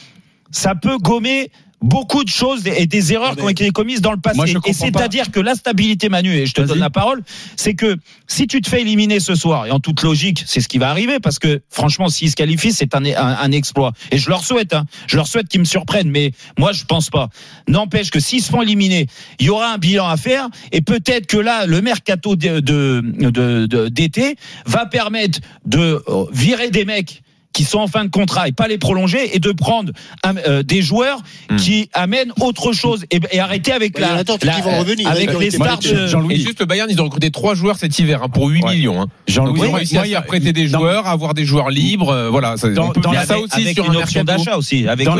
ça 0.50 0.74
peut 0.74 0.98
gommer 0.98 1.50
beaucoup 1.84 2.24
de 2.24 2.30
choses 2.30 2.66
et 2.66 2.86
des 2.86 3.12
erreurs 3.12 3.36
qui 3.36 3.42
ont 3.42 3.48
été 3.50 3.70
commises 3.70 4.00
dans 4.00 4.10
le 4.12 4.16
passé. 4.18 4.36
Moi, 4.36 4.46
et 4.70 4.72
c'est-à-dire 4.98 5.30
que 5.30 5.38
la 5.40 5.54
stabilité, 5.54 6.08
Manu, 6.08 6.34
et 6.34 6.46
je 6.46 6.54
te 6.54 6.62
donne 6.62 6.78
la 6.78 6.90
parole, 6.90 7.22
c'est 7.56 7.74
que 7.74 7.96
si 8.26 8.46
tu 8.46 8.60
te 8.62 8.68
fais 8.68 8.80
éliminer 8.80 9.20
ce 9.20 9.34
soir, 9.34 9.66
et 9.66 9.70
en 9.70 9.80
toute 9.80 10.02
logique, 10.02 10.42
c'est 10.46 10.60
ce 10.60 10.68
qui 10.68 10.78
va 10.78 10.88
arriver, 10.88 11.20
parce 11.20 11.38
que 11.38 11.60
franchement, 11.68 12.08
s'ils 12.08 12.30
se 12.30 12.36
qualifient, 12.36 12.72
c'est 12.72 12.94
un, 12.94 13.04
un, 13.04 13.14
un 13.38 13.52
exploit. 13.52 13.92
Et 14.10 14.18
je 14.18 14.30
leur 14.30 14.42
souhaite, 14.44 14.72
hein, 14.72 14.86
je 15.06 15.16
leur 15.16 15.26
souhaite 15.26 15.48
qu'ils 15.48 15.60
me 15.60 15.66
surprennent, 15.66 16.10
mais 16.10 16.32
moi, 16.58 16.72
je 16.72 16.84
pense 16.84 17.10
pas. 17.10 17.28
N'empêche 17.68 18.10
que 18.10 18.18
s'ils 18.20 18.42
se 18.42 18.50
font 18.50 18.62
éliminer, 18.62 19.06
il 19.38 19.46
y 19.46 19.50
aura 19.50 19.72
un 19.74 19.78
bilan 19.78 20.08
à 20.08 20.16
faire, 20.16 20.48
et 20.72 20.80
peut-être 20.80 21.26
que 21.26 21.36
là, 21.36 21.66
le 21.66 21.82
mercato 21.82 22.34
de- 22.34 22.60
de- 22.60 23.02
de- 23.04 23.66
de- 23.66 23.88
d'été 23.88 24.36
va 24.64 24.86
permettre 24.86 25.40
de 25.66 26.02
euh, 26.08 26.24
virer 26.32 26.70
des 26.70 26.84
mecs 26.86 27.22
qui 27.54 27.64
sont 27.64 27.78
en 27.78 27.86
fin 27.86 28.04
de 28.04 28.10
contrat 28.10 28.48
et 28.48 28.52
pas 28.52 28.68
les 28.68 28.76
prolonger 28.76 29.34
et 29.34 29.38
de 29.38 29.52
prendre 29.52 29.92
euh, 30.26 30.62
des 30.62 30.82
joueurs 30.82 31.20
Hmm. 31.50 31.56
qui 31.56 31.88
amènent 31.92 32.32
autre 32.40 32.72
chose 32.72 33.04
et, 33.10 33.20
et 33.30 33.38
arrêter 33.38 33.72
avec 33.72 33.96
Ouais, 33.98 34.02
y 34.02 34.06
en 34.06 34.16
la, 34.16 34.22
la- 34.42 34.52
qui 34.54 34.60
vont 34.62 34.78
revenir, 34.78 35.08
avec 35.08 35.38
les 35.38 35.50
stars 35.50 35.78
de, 35.78 36.06
Jean-Louis. 36.06 36.34
Et 36.34 36.38
juste 36.38 36.58
le 36.60 36.66
Bayern, 36.66 36.90
ils 36.90 37.00
ont 37.00 37.04
recruté 37.04 37.30
trois 37.30 37.54
joueurs 37.54 37.76
cet 37.76 37.98
hiver 37.98 38.22
hein, 38.22 38.28
pour 38.28 38.48
8 38.48 38.64
Ouais. 38.64 38.74
millions. 38.74 39.00
Hein. 39.02 39.06
Jean-Louis, 39.28 39.58
Donc, 39.60 39.66
ils 39.68 39.70
ont 39.70 39.74
réussi 39.76 39.98
à 39.98 40.06
y 40.06 40.14
prêter 40.26 40.52
des 40.52 40.68
dans- 40.68 40.78
joueurs, 40.80 41.06
à 41.06 41.10
avoir 41.12 41.34
des 41.34 41.44
joueurs 41.44 41.70
libres. 41.70 42.08
euh, 42.10 42.28
voilà, 42.30 42.56
ça, 42.56 42.68
Dans- 42.70 42.88
dans 42.92 43.00
faire 43.12 43.20
avec, 43.20 43.26
ça 43.28 43.38
aussi 43.38 43.62
avec 43.62 43.74
sur 43.74 43.84
une 43.86 43.92
un 43.92 44.00
option 44.02 44.24
mercato. 44.24 44.44
d'achat 44.44 44.56
aussi 44.58 44.88
avec 44.88 45.06
une 45.06 45.14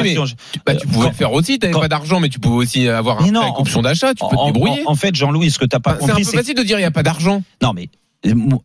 Bah, 0.66 0.74
tu 0.74 0.86
pouvais 0.86 1.04
Quand- 1.04 1.10
le 1.10 1.14
faire 1.14 1.32
aussi, 1.32 1.58
t'avais 1.58 1.72
quand- 1.72 1.80
pas 1.80 1.88
d'argent, 1.88 2.20
mais 2.20 2.28
tu 2.30 2.38
pouvais 2.40 2.56
aussi 2.64 2.88
avoir 2.88 3.20
un 3.20 3.26
Mais 3.26 3.30
non, 3.30 3.40
prêt 3.40 3.48
avec 3.50 3.60
option 3.60 3.82
d'achat, 3.82 4.14
tu 4.14 4.24
peux 4.28 4.36
te 4.36 4.44
débrouiller. 4.46 4.82
en- 4.86 4.92
en 4.92 4.94
fait, 4.96 5.14
Jean-Louis, 5.14 5.50
ce 5.50 5.58
que 5.58 5.66
t'as 5.66 5.78
pas 5.78 5.90
Enfin, 5.92 5.98
c'est 6.00 6.04
un 6.06 6.14
compris, 6.14 6.24
peu 6.24 6.36
facile 6.38 6.54
de 6.54 6.62
dire 6.62 6.78
il 6.78 6.82
n'y 6.82 6.86
a 6.86 6.90
pas 6.90 7.02
d'argent. 7.02 7.42
non 7.62 7.72
mais 7.74 7.88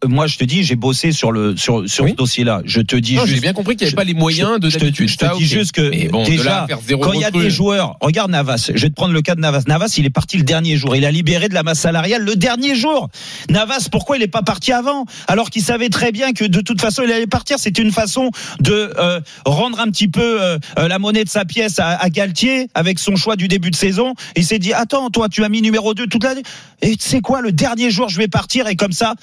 moi 0.08 0.28
je 0.28 0.38
te 0.38 0.44
dis, 0.44 0.64
j'ai 0.64 0.76
bossé 0.76 1.12
sur 1.12 1.32
le 1.32 1.56
sur 1.58 1.88
sur 1.90 2.06
Oui. 2.06 2.12
ce 2.12 2.16
dossier-là. 2.16 2.62
Je 2.66 2.82
te 2.82 2.96
dis 2.96 3.18
J'ai 3.26 3.40
bien 3.40 3.54
compris 3.54 3.76
qu'il 3.76 3.86
n'y 3.86 3.88
avait 3.88 3.92
je- 3.92 3.96
pas 3.96 4.04
les 4.04 4.14
moyens 4.14 4.60
de 4.60 4.70
je 4.70 4.78
te, 4.78 4.86
je 4.86 5.18
te 5.18 5.26
Ça, 5.26 5.34
dis 5.38 5.46
juste 5.46 5.74
que 5.74 6.10
bon, 6.10 6.24
déjà, 6.24 6.66
quand 7.02 7.14
il 7.14 7.22
y 7.22 7.26
a 7.26 7.32
des 7.32 7.50
joueurs, 7.50 7.98
regarde 8.02 8.32
Navas, 8.32 8.72
je 8.74 8.82
vais 8.82 8.90
te 8.90 8.96
prendre 8.96 9.14
le 9.14 9.22
cas 9.22 9.36
de 9.36 9.42
Navas. 9.42 9.64
Navas, 9.68 9.94
il 9.98 10.06
est 10.06 10.10
parti 10.10 10.38
le 10.38 10.44
dernier 10.44 10.78
jour. 10.78 10.96
Il 10.96 11.06
a 11.06 11.12
libéré 11.12 11.50
de 11.50 11.54
la 11.54 11.64
masse 11.64 11.80
salariale 11.80 12.24
le 12.24 12.36
dernier 12.36 12.76
jour. 12.76 13.10
Navas, 13.50 13.88
pourquoi 13.92 14.18
il 14.18 14.20
n'est 14.22 14.28
pas 14.28 14.42
parti 14.44 14.72
avant? 14.72 15.06
Alors 15.28 15.50
qu'il 15.50 15.62
savait 15.64 15.90
très 15.90 16.12
bien 16.12 16.32
que 16.34 16.46
de 16.46 16.62
toute 16.62 16.80
façon, 16.80 17.04
il 17.06 17.12
allait 17.12 17.28
partir. 17.28 17.58
C'était 17.60 17.82
une 17.82 17.92
façon 17.92 18.32
de 18.60 18.94
euh, 18.98 19.20
rendre 19.46 19.80
un 19.80 19.88
petit 19.90 20.08
peu 20.08 20.42
euh, 20.42 20.58
euh, 20.78 20.88
la 20.88 21.00
monnaie 21.00 21.24
de 21.24 21.30
sa 21.30 21.46
pièce 21.46 21.80
à, 21.80 21.90
à 21.98 22.10
Galtier 22.10 22.68
avec 22.74 23.00
son 23.00 23.16
choix 23.16 23.36
du 23.36 23.48
début 23.48 23.72
de 23.72 23.76
saison. 23.76 24.14
Il 24.36 24.46
s'est 24.46 24.60
dit, 24.60 24.74
attends, 24.74 25.10
toi, 25.10 25.28
tu 25.30 25.44
as 25.44 25.50
mis 25.50 25.62
numéro 25.62 25.94
2 25.94 26.08
toute 26.08 26.24
l'année. 26.24 26.44
Et 26.82 26.96
tu 26.96 27.08
sais 27.08 27.22
quoi, 27.22 27.42
le 27.42 27.52
dernier 27.52 27.92
jour, 27.92 28.08
je 28.10 28.18
vais 28.18 28.28
partir 28.30 28.68
et 28.68 28.76
comme 28.76 28.94
ça, 28.94 29.16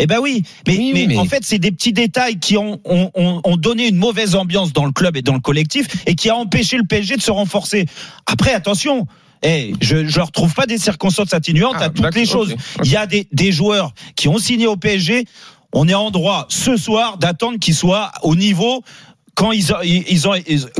Eh 0.00 0.06
ben 0.06 0.18
oui, 0.22 0.44
mais, 0.66 0.76
Oui, 0.78 0.90
mais, 0.94 1.06
mais- 1.08 1.16
en 1.18 1.24
fait, 1.24 1.40
c'est 1.42 1.58
des 1.58 1.72
petits 1.72 1.92
détails 1.92 2.38
qui 2.38 2.56
ont, 2.56 2.80
ont, 2.84 3.10
ont, 3.14 3.40
ont 3.44 3.56
donné 3.56 3.88
une 3.88 3.96
mauvaise 3.96 4.34
ambiance 4.36 4.72
dans 4.72 4.86
le 4.86 4.92
club 4.92 5.16
et 5.16 5.22
dans 5.22 5.34
le 5.34 5.40
collectif 5.40 5.88
et 6.06 6.14
qui 6.14 6.30
a 6.30 6.36
empêché 6.36 6.76
le 6.76 6.84
PSG 6.84 7.16
de 7.16 7.22
se 7.22 7.30
renforcer. 7.32 7.86
Après, 8.26 8.52
attention. 8.54 9.06
Eh, 9.42 9.72
je 9.80 9.96
ne 9.98 10.20
retrouve 10.20 10.52
pas 10.54 10.66
des 10.66 10.78
circonstances 10.78 11.32
atténuantes 11.32 11.76
Ah, 11.78 11.84
à 11.84 11.90
toutes 11.90 12.14
les 12.14 12.26
choses. 12.26 12.56
Il 12.82 12.90
y 12.90 12.96
a 12.96 13.06
des, 13.06 13.28
des 13.30 13.52
joueurs 13.52 13.92
qui 14.16 14.26
ont 14.28 14.38
signé 14.38 14.66
au 14.66 14.76
PSG. 14.76 15.26
On 15.72 15.86
est 15.86 15.94
en 15.94 16.10
droit 16.10 16.46
ce 16.48 16.76
soir 16.76 17.18
d'attendre 17.18 17.58
qu'ils 17.60 17.74
soient 17.76 18.10
au 18.22 18.34
niveau 18.34 18.82
quand 19.38 19.52
ils 19.52 19.72
ont, 19.72 19.76
ils 19.84 20.26
ont 20.26 20.32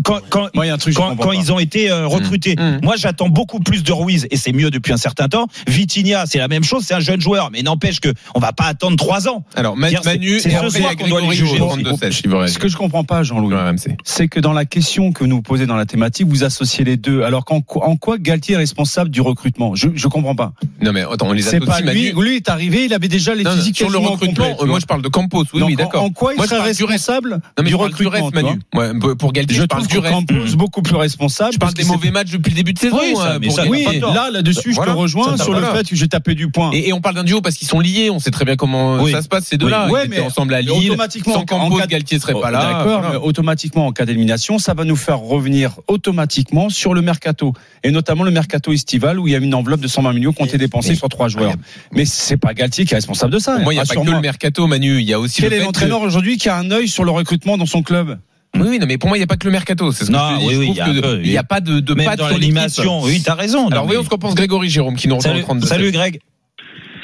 quand, 0.03 0.19
quand, 0.29 0.49
Moi, 0.53 0.67
il 0.67 0.69
y 0.69 0.71
a 0.71 0.75
un 0.75 0.79
truc 0.79 0.95
quand, 0.95 1.33
ils 1.33 1.53
ont 1.53 1.61
été 1.61 1.91
euh, 1.91 2.09
recrutés. 2.09 2.57
Mmh. 2.57 2.81
Moi, 2.83 2.97
j'attends 2.97 3.29
beaucoup 3.29 3.61
plus 3.61 3.85
de 3.85 3.93
Ruiz 3.93 4.27
et 4.33 4.37
c'est 4.37 4.53
mieux 4.53 4.71
depuis 4.71 4.93
un 4.93 4.97
certain 4.97 5.29
temps. 5.29 5.47
Vitinha, 5.69 6.27
c'est 6.27 6.39
la 6.39 6.49
même 6.49 6.65
chose, 6.65 6.83
c'est 6.85 6.95
un 6.95 7.01
jeune 7.01 7.21
joueur, 7.21 7.51
mais 7.53 7.63
n'empêche 7.63 8.01
que 8.01 8.13
on 8.35 8.41
va 8.41 8.53
pas 8.53 8.65
attendre 8.65 8.97
trois 8.97 9.29
ans. 9.29 9.45
Alors, 9.55 9.77
Manu 9.77 10.41
c'est 10.41 10.51
ce 10.51 10.71
soir 10.71 10.91
a 10.91 10.97
qu'on 10.97 11.07
doit 11.07 11.21
les 11.21 11.33
juger. 11.33 11.57
Jouot, 11.57 11.77
32-16, 11.77 12.11
s'il 12.11 12.31
vous 12.31 12.39
reste. 12.39 12.55
Ce 12.55 12.59
que 12.59 12.69
je 12.69 12.77
comprends 12.77 13.05
pas, 13.05 13.23
Jean-Louis, 13.23 13.55
c'est 14.03 14.27
que 14.27 14.41
dans 14.41 14.53
la 14.53 14.65
question 14.65 15.13
que 15.13 15.25
vous 15.25 15.43
posez 15.43 15.67
dans 15.67 15.77
la 15.77 15.87
thématique, 15.87 16.27
vous 16.27 16.43
associez 16.43 16.85
les 16.85 16.97
deux. 16.97 17.23
Alors 17.23 17.45
qu'en 17.45 17.63
en 17.77 17.97
quoi 17.97 18.19
Galtier 18.19 18.57
est 18.57 18.59
responsable 18.59 19.11
du 19.11 19.21
recrutement? 19.21 19.77
Je 19.77 19.89
je 19.95 20.09
comprends 20.09 20.35
pas. 20.35 20.53
Non, 20.83 20.93
mais 20.93 21.03
attends, 21.03 21.29
on 21.29 21.33
les 21.33 21.43
C'est 21.43 21.61
pas 21.61 21.75
associe, 21.75 21.95
lui. 21.95 22.13
Manu. 22.13 22.29
Lui 22.29 22.37
est 22.37 22.49
arrivé, 22.49 22.87
il 22.87 22.95
avait 22.95 23.09
déjà 23.09 23.37
les 23.37 23.45
Non, 23.45 23.53
physiques 23.53 23.77
sur 23.77 23.91
le 23.91 23.99
recrutement, 23.99 24.57
euh, 24.61 24.67
moi 24.67 24.81
je 24.81 24.87
parle 24.87 25.03
de 25.03 25.09
Campos, 25.09 25.45
oui, 25.55 25.63
oui, 25.65 25.77
d'accord. 25.77 26.03
En 26.03 26.11
quoi 26.11 26.35
il 26.35 26.43
serait 26.43 26.61
responsable 26.61 27.41
du 27.63 27.77
recrutement 27.77 28.31
Ouais, 28.75 29.15
pour 29.19 29.33
Galtier, 29.33 29.57
Je 29.57 29.63
je 29.63 29.67
parle 29.67 29.87
du. 29.87 30.01
Campos 30.01 30.57
beaucoup 30.57 30.83
plus 30.83 30.97
responsable. 30.97 31.53
Je 31.53 31.59
parle 31.59 31.75
des 31.75 31.85
mauvais 31.85 32.11
matchs 32.11 32.31
depuis 32.31 32.51
le 32.51 32.57
début 32.57 32.73
de 32.73 32.79
saison. 32.79 32.99
Oui, 33.01 33.15
ça, 33.17 33.39
mais 33.41 33.51
ça, 33.51 33.63
pas 33.65 33.69
Oui, 33.69 33.87
là, 34.01 34.31
là-dessus, 34.33 34.73
je 34.75 34.81
te 34.81 34.91
rejoins 34.91 35.37
sur 35.37 35.53
le 35.55 35.63
fait 35.67 35.89
que 35.89 35.97
j'ai 35.97 36.09
tapé 36.09 36.35
du 36.35 36.51
point. 36.51 36.71
Et, 36.73 36.89
et 36.89 36.93
on 36.93 37.01
parle 37.01 37.15
d'un 37.17 37.25
duo 37.25 37.41
parce 37.41 37.57
qu'ils 37.57 37.69
sont 37.69 37.81
liés, 37.81 38.11
on 38.11 38.19
sait 38.19 38.31
très 38.31 38.45
bien 38.45 38.57
comment 38.57 38.97
Oui. 39.03 39.13
ça 39.13 39.23
se 39.23 39.29
passe 39.29 39.45
ces 39.47 39.57
deux-là. 39.59 39.87
Oui. 39.87 39.93
Ouais, 39.93 40.01
Ils 40.05 40.07
étaient 40.07 40.21
mais 40.21 40.27
ensemble 40.27 40.55
à 40.55 40.61
Lille. 40.63 40.71
automatiquement, 40.91 41.35
Sans 41.35 41.41
en 41.41 41.45
Campos, 41.45 41.77
cas 41.77 41.87
Galtier 41.87 42.19
serait 42.19 42.33
Oh, 42.37 42.41
pas 42.41 42.51
là. 42.51 42.59
D'accord, 42.61 43.01
Voilà. 43.01 43.11
mais 43.11 43.17
automatiquement, 43.17 43.87
en 43.87 43.93
cas 43.93 44.05
d'élimination, 44.07 44.59
ça 44.59 44.75
va 44.75 44.85
nous 44.85 44.97
faire 44.97 45.19
revenir 45.19 45.79
automatiquement 45.89 46.69
sur 46.69 46.95
le 46.95 47.03
mercato. 47.03 47.53
Et 47.85 47.91
notamment 47.91 48.25
le 48.25 48.31
mercato 48.31 48.73
estival 48.73 49.19
où 49.19 49.27
il 49.29 49.33
y 49.33 49.37
a 49.37 49.39
une 49.39 49.55
enveloppe 49.55 49.81
de 49.81 49.89
120 49.89 50.13
millions 50.13 50.33
qui 50.33 50.43
ont 50.43 50.47
été 50.47 50.59
dépensés 50.59 50.95
sur 50.95 51.09
trois 51.09 51.29
joueurs. 51.29 51.53
Mais 51.93 52.05
c'est 52.05 52.37
pas 52.37 52.55
Galtier 52.55 52.85
qui 52.85 52.95
est 52.95 52.97
responsable 52.97 53.33
de 53.33 53.39
ça. 53.39 53.59
Moi, 53.59 53.73
il 53.73 53.77
n'y 53.77 53.83
a 53.83 53.85
pas 53.85 53.95
que 53.95 54.11
le 54.11 54.21
mercato, 54.21 54.67
Manu. 54.67 54.99
Il 55.01 55.09
y 55.09 55.13
a 55.13 55.21
aussi 55.21 55.41
Quel 55.43 55.53
est 55.53 55.61
l'entraîneur 55.61 56.01
aujourd'hui 56.03 56.37
qui 56.39 56.49
a 56.49 56.57
un 56.57 56.71
œil 56.71 56.89
sur 56.89 57.05
le 57.05 57.11
recrutement 57.11 57.57
dans 57.57 57.67
son 57.67 57.83
club? 57.83 58.19
Oui, 58.55 58.67
oui, 58.71 58.79
non, 58.79 58.87
mais 58.87 58.99
pour 58.99 59.09
moi, 59.09 59.17
il 59.19 59.21
n'y 59.21 59.25
a 59.25 59.27
pas 59.29 59.37
que 59.37 59.47
le 59.47 59.53
mercato. 59.53 59.93
C'est 59.93 60.05
ce 60.05 60.11
que 60.11 60.17
Non, 60.17 60.41
je 60.41 60.47
oui, 60.47 60.55
Je 60.55 60.59
oui, 60.59 60.69
il 60.71 60.77
y 60.77 60.81
a 60.81 61.33
n'y 61.33 61.37
a 61.37 61.43
pas 61.45 61.61
de, 61.61 61.81
de 61.81 61.95
Même 61.95 62.07
patte 62.07 62.19
dans 62.19 62.29
l'animation, 62.29 63.03
oui, 63.03 63.23
t'as 63.25 63.35
raison. 63.35 63.69
Alors, 63.69 63.85
voyons 63.85 64.01
mais- 64.01 64.05
ce 64.05 64.11
qu'en 64.11 64.19
pense 64.19 64.35
Grégory 64.35 64.69
Jérôme 64.71 64.97
qui 64.97 65.07
nous 65.09 65.17
rejoint 65.17 65.33
Salut, 65.33 65.43
au 65.43 65.47
32. 65.47 65.67
salut 65.67 65.93
Greg. 65.93 66.21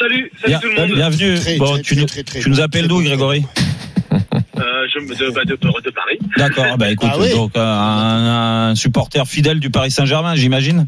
Salut, 0.00 0.30
salut 0.40 0.48
Bien- 0.48 0.58
tout 0.60 0.68
le 0.68 0.74
monde. 0.74 0.94
bienvenue. 0.96 1.34
Très, 1.38 1.56
bon, 1.56 1.72
très, 1.74 1.82
tu, 1.82 1.94
très, 1.94 2.00
nous, 2.00 2.06
très, 2.06 2.22
très 2.24 2.40
tu 2.40 2.50
nous 2.50 2.60
appelles 2.60 2.88
d'où. 2.88 3.00
Grégory? 3.02 3.44
Euh, 4.12 4.86
je, 4.92 5.00
me- 5.00 5.14
de, 5.14 5.30
bah, 5.34 5.44
de, 5.44 5.54
de 5.54 5.90
Paris. 5.90 6.18
D'accord. 6.36 6.64
ah 6.72 6.76
Bah 6.76 6.90
écoute, 6.90 7.08
Ah 7.12 7.16
oui. 7.20 7.30
donc 7.30 7.52
un, 7.56 7.60
un 8.70 8.74
supporter 8.74 9.26
fidèle 9.26 9.60
du 9.60 9.70
Paris 9.70 9.90
Saint-Germain, 9.90 10.34
j'imagine? 10.36 10.86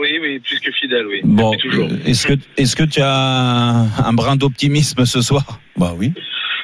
Oui, 0.00 0.08
oui, 0.22 0.38
plus 0.38 0.58
que 0.60 0.70
fidèle, 0.72 1.06
oui. 1.06 1.20
Bon, 1.24 1.52
toujours. 1.60 1.88
est-ce 2.06 2.26
que 2.26 2.32
est-ce 2.56 2.74
que 2.76 2.84
tu 2.84 3.00
as 3.02 3.14
un, 3.14 3.82
un 4.04 4.12
brin 4.14 4.36
d'optimisme 4.36 5.04
ce 5.04 5.20
soir? 5.20 5.60
Bah 5.76 5.94
oui. 5.96 6.12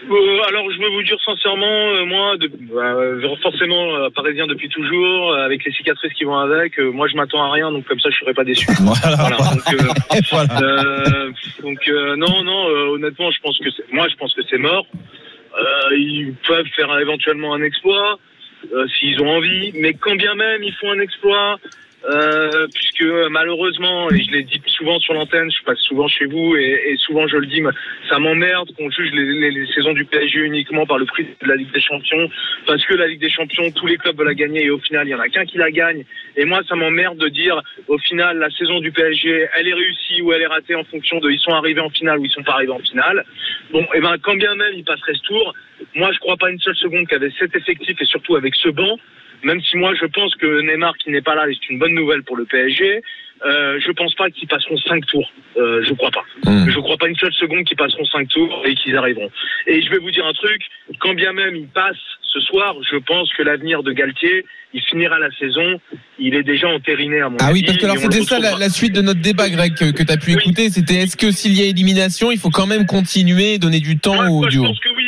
Euh, 0.09 0.41
alors, 0.49 0.71
je 0.71 0.79
veux 0.79 0.89
vous 0.91 1.03
dire 1.03 1.17
sincèrement, 1.25 1.67
euh, 1.67 2.05
moi, 2.05 2.37
de, 2.37 2.49
euh, 2.75 3.37
forcément 3.43 3.97
euh, 3.97 4.09
parisien 4.11 4.47
depuis 4.47 4.69
toujours, 4.69 5.33
euh, 5.33 5.45
avec 5.45 5.65
les 5.65 5.73
cicatrices 5.73 6.13
qui 6.13 6.25
vont 6.25 6.37
avec, 6.39 6.79
euh, 6.79 6.91
moi, 6.93 7.09
je 7.09 7.17
m'attends 7.17 7.43
à 7.43 7.51
rien, 7.53 7.73
donc 7.73 7.87
comme 7.87 7.99
ça, 8.01 8.11
je 8.11 8.17
serai 8.19 8.35
pas 8.35 8.45
déçu. 8.45 8.67
Voilà. 8.81 9.17
Voilà, 9.17 9.37
donc, 9.37 9.73
euh, 9.73 10.21
voilà. 10.31 10.61
Euh, 10.63 11.31
donc 11.63 11.79
euh, 11.89 12.17
non, 12.17 12.43
non, 12.45 12.69
euh, 12.69 12.95
honnêtement, 12.95 13.31
je 13.31 13.41
pense 13.41 13.59
que 13.59 13.71
c'est- 13.71 13.93
moi, 13.93 14.07
je 14.09 14.15
pense 14.17 14.33
que 14.35 14.43
c'est 14.49 14.59
mort. 14.59 14.87
Euh, 15.59 15.97
ils 15.97 16.35
peuvent 16.47 16.67
faire 16.77 16.97
éventuellement 17.01 17.55
un 17.55 17.63
exploit 17.63 18.19
euh, 18.75 18.87
s'ils 18.89 19.21
ont 19.23 19.31
envie, 19.31 19.73
mais 19.75 19.95
quand 19.95 20.15
bien 20.17 20.35
même 20.35 20.63
ils 20.63 20.75
font 20.75 20.91
un 20.91 21.01
exploit, 21.01 21.57
euh, 22.09 22.67
puisque 22.73 23.03
euh, 23.03 23.29
malheureusement, 23.31 24.11
et 24.11 24.23
je 24.23 24.31
l'ai 24.31 24.43
dit 24.43 24.61
souvent 24.67 24.99
sur 25.01 25.15
l'antenne, 25.15 25.51
je 25.51 25.63
passe 25.65 25.81
souvent 25.81 26.07
chez 26.09 26.27
vous 26.27 26.57
et, 26.57 26.95
souvent 26.99 27.27
je 27.27 27.37
le 27.37 27.47
dis, 27.47 27.61
mais 27.61 27.71
ça 28.09 28.19
m'emmerde 28.19 28.71
qu'on 28.77 28.91
juge 28.91 29.11
les, 29.13 29.67
saisons 29.75 29.93
du 29.93 30.05
PSG 30.05 30.41
uniquement 30.41 30.87
par 30.87 30.99
le 30.99 31.05
prix 31.05 31.25
de 31.25 31.49
la 31.49 31.57
Ligue 31.57 31.73
des 31.73 31.81
Champions, 31.81 32.29
parce 32.67 32.85
que 32.85 32.95
la 32.95 33.09
Ligue 33.09 33.21
des 33.21 33.31
Champions, 33.31 33.71
tous 33.73 33.87
les 33.87 33.97
clubs 33.97 34.17
veulent 34.17 34.29
la 34.29 34.35
gagner 34.35 34.65
et 34.65 34.71
au 34.71 34.79
final, 34.79 35.07
il 35.07 35.11
y 35.11 35.15
en 35.15 35.21
a 35.21 35.29
qu'un 35.29 35.45
qui 35.45 35.59
la 35.59 35.71
gagne. 35.71 36.05
Et 36.37 36.45
moi, 36.45 36.63
ça 36.69 36.77
m'emmerde 36.77 37.19
de 37.19 37.29
dire, 37.29 37.61
au 37.89 37.99
final, 37.99 38.39
la 38.39 38.51
saison 38.51 38.81
du 38.81 38.93
PSG, 38.93 39.49
elle 39.59 39.69
est 39.69 39.75
réussie 39.75 40.23
ou 40.23 40.33
elle 40.33 40.43
est 40.43 40.47
ratée 40.47 40.75
en 40.75 40.85
fonction 40.85 41.19
de 41.19 41.31
ils 41.31 41.41
sont 41.41 41.53
arrivés 41.53 41.81
en 41.81 41.91
finale 41.91 42.19
ou 42.19 42.25
ils 42.25 42.31
sont 42.31 42.43
pas 42.43 42.53
arrivés 42.53 42.73
en 42.73 42.79
finale. 42.79 43.25
Bon, 43.73 43.85
et 43.95 44.01
ben 44.01 44.17
quand 44.23 44.37
bien 44.37 44.55
même 44.55 44.75
ils 44.75 44.85
passeraient 44.85 45.15
ce 45.15 45.23
tour, 45.23 45.55
moi 45.95 46.11
je 46.13 46.19
crois 46.19 46.37
pas 46.37 46.51
une 46.51 46.61
seule 46.61 46.77
seconde 46.77 47.07
qu'avec 47.09 47.33
cet 47.39 47.55
effectif 47.55 48.01
et 48.01 48.07
surtout 48.07 48.37
avec 48.37 48.55
ce 48.55 48.69
banc, 48.69 48.97
même 49.45 49.61
si 49.63 49.77
moi 49.77 49.93
je 50.01 50.07
pense 50.07 50.35
que 50.37 50.61
Neymar 50.63 50.97
qui 50.99 51.11
n'est 51.11 51.23
pas 51.23 51.35
là, 51.35 51.45
c'est 51.49 51.71
une 51.71 51.79
bonne 51.79 51.95
nouvelle 51.95 52.23
pour 52.23 52.37
le 52.37 52.45
PSG. 52.45 53.03
Euh, 53.45 53.79
je 53.85 53.93
pense 53.93 54.15
pas 54.15 54.31
qu'ils 54.31 54.49
passeront 54.49 54.79
cinq 54.79 55.05
tours. 55.07 55.31
Euh, 55.59 55.85
je 55.87 55.93
crois 55.93 56.11
pas. 56.11 56.25
Hmm. 56.51 56.71
Je 56.71 56.79
crois 56.81 56.97
pas 56.97 57.07
une 57.07 57.17
seule 57.17 57.35
seconde 57.35 57.65
qu'ils 57.65 57.77
passeront 57.77 58.05
cinq 58.07 58.29
tours 58.29 58.63
et 58.65 58.75
qu'ils 58.75 58.97
arriveront. 58.97 59.31
Et 59.67 59.83
je 59.83 59.91
vais 59.91 59.99
vous 59.99 60.11
dire 60.11 60.25
un 60.27 60.33
truc, 60.33 60.63
quand 61.01 61.13
bien 61.13 61.35
même 61.35 61.55
ils 61.55 61.69
passent 61.69 61.97
ce 62.23 62.41
soir, 62.41 62.75
je 62.91 62.97
pense 62.97 63.31
que 63.35 63.43
l'avenir 63.43 63.83
de 63.83 63.93
Galtier, 63.93 64.45
il 64.73 64.83
finira 64.83 65.19
la 65.19 65.31
saison, 65.39 65.81
il 66.19 66.35
est 66.35 66.43
déjà 66.43 66.69
entériné 66.69 67.21
à 67.21 67.29
mon 67.29 67.37
Ah 67.41 67.47
avis. 67.49 67.61
oui, 67.61 67.63
parce 67.67 67.79
que 67.79 67.85
alors 67.85 67.99
c'était 67.99 68.23
ça 68.23 68.39
la, 68.39 68.69
suite 68.71 68.95
de 68.95 69.03
notre 69.03 69.21
débat, 69.21 69.49
Greg, 69.51 69.75
que, 69.75 69.91
que 69.93 70.03
tu 70.03 70.13
as 70.13 70.17
pu 70.17 70.31
Oui. 70.35 70.39
écouter. 70.41 70.71
C'était 70.71 70.95
est-ce 70.95 71.17
que 71.17 71.31
s'il 71.31 71.53
y 71.59 71.63
a 71.63 71.67
élimination, 71.67 72.31
il 72.33 72.39
faut 72.39 72.51
quand 72.51 72.67
même 72.67 72.87
continuer, 72.87 73.59
donner 73.59 73.81
du 73.81 73.99
temps 73.99 74.15
Moi, 74.15 74.29
au 74.31 74.45
je 74.45 74.49
duo 74.51 74.65
pense 74.65 74.81
que 74.81 74.89
oui. 74.97 75.05